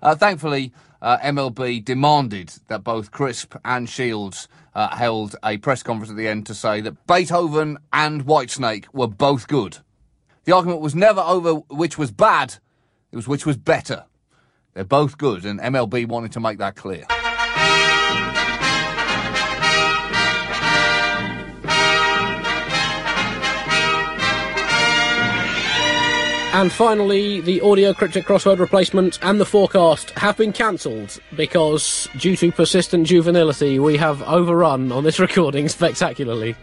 Uh, 0.02 0.16
thankfully, 0.16 0.72
uh, 1.02 1.18
MLB 1.20 1.84
demanded 1.84 2.54
that 2.68 2.84
both 2.84 3.12
Crisp 3.12 3.56
and 3.64 3.89
Shields 3.89 4.47
uh, 4.76 4.95
held 4.95 5.36
a 5.43 5.58
press 5.58 5.84
conference 5.84 6.12
at 6.12 6.18
the 6.18 6.28
end 6.28 6.45
to 6.47 6.54
say 6.54 6.82
that 6.82 7.08
Beethoven 7.08 7.78
and 7.91 8.26
Whitesnake 8.26 8.86
were 8.93 9.08
both 9.08 9.47
good. 9.47 9.78
The 10.45 10.52
argument 10.54 10.82
was 10.82 10.95
never 10.95 11.22
over 11.22 11.56
which 11.70 11.97
was 11.97 12.12
bad, 12.12 12.56
it 13.12 13.16
was 13.16 13.28
which 13.28 13.45
was 13.45 13.58
better. 13.58 14.06
They're 14.74 14.84
both 14.84 15.18
good, 15.18 15.45
and 15.45 15.60
MLB 15.60 16.08
wanted 16.08 16.32
to 16.34 16.39
make 16.39 16.60
that 16.60 16.76
clear. 16.76 17.06
And 26.52 26.72
finally, 26.72 27.41
the 27.41 27.62
audio 27.62 27.93
cryptic 27.93 28.26
crossword 28.26 28.58
replacement 28.58 29.20
and 29.22 29.39
the 29.39 29.45
forecast 29.45 30.10
have 30.12 30.36
been 30.36 30.52
cancelled 30.52 31.20
because, 31.36 32.10
due 32.18 32.36
to 32.38 32.52
persistent 32.52 33.06
juvenility, 33.06 33.78
we 33.78 33.97
have 33.97 34.24
overrun 34.24 34.91
on 34.91 35.04
this 35.04 35.20
recording 35.20 35.70
spectacularly. 35.70 36.56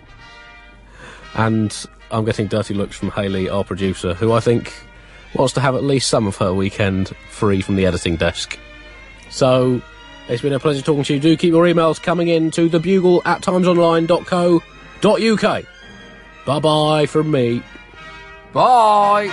And 1.35 1.87
I'm 2.11 2.25
getting 2.25 2.49
dirty 2.49 2.75
looks 2.75 2.97
from 2.97 3.13
Haley, 3.13 3.49
our 3.49 3.63
producer, 3.63 4.15
who 4.15 4.33
I 4.33 4.41
think 4.41 4.75
wants 5.35 5.55
to 5.55 5.61
have 5.61 5.77
at 5.77 5.85
least 5.85 6.09
some 6.09 6.27
of 6.27 6.37
her 6.39 6.53
weekend 6.53 7.15
free 7.31 7.61
from 7.61 7.77
the 7.77 7.87
editing 7.87 8.17
desk. 8.17 8.59
So, 9.31 9.81
it's 10.29 10.43
been 10.43 10.53
a 10.53 10.59
pleasure 10.59 10.83
talking 10.83 11.05
to 11.05 11.15
you. 11.15 11.21
Do 11.21 11.37
keep 11.37 11.53
your 11.53 11.65
emails 11.65 12.03
coming 12.03 12.27
in 12.27 12.51
to 12.53 12.69
thebugle 12.69 13.23
at 13.25 13.43
timesonline.co.uk. 13.43 15.65
Bye 16.45 16.61
bye 16.61 17.07
from 17.07 17.31
me. 17.31 17.63
Bye! 18.53 19.33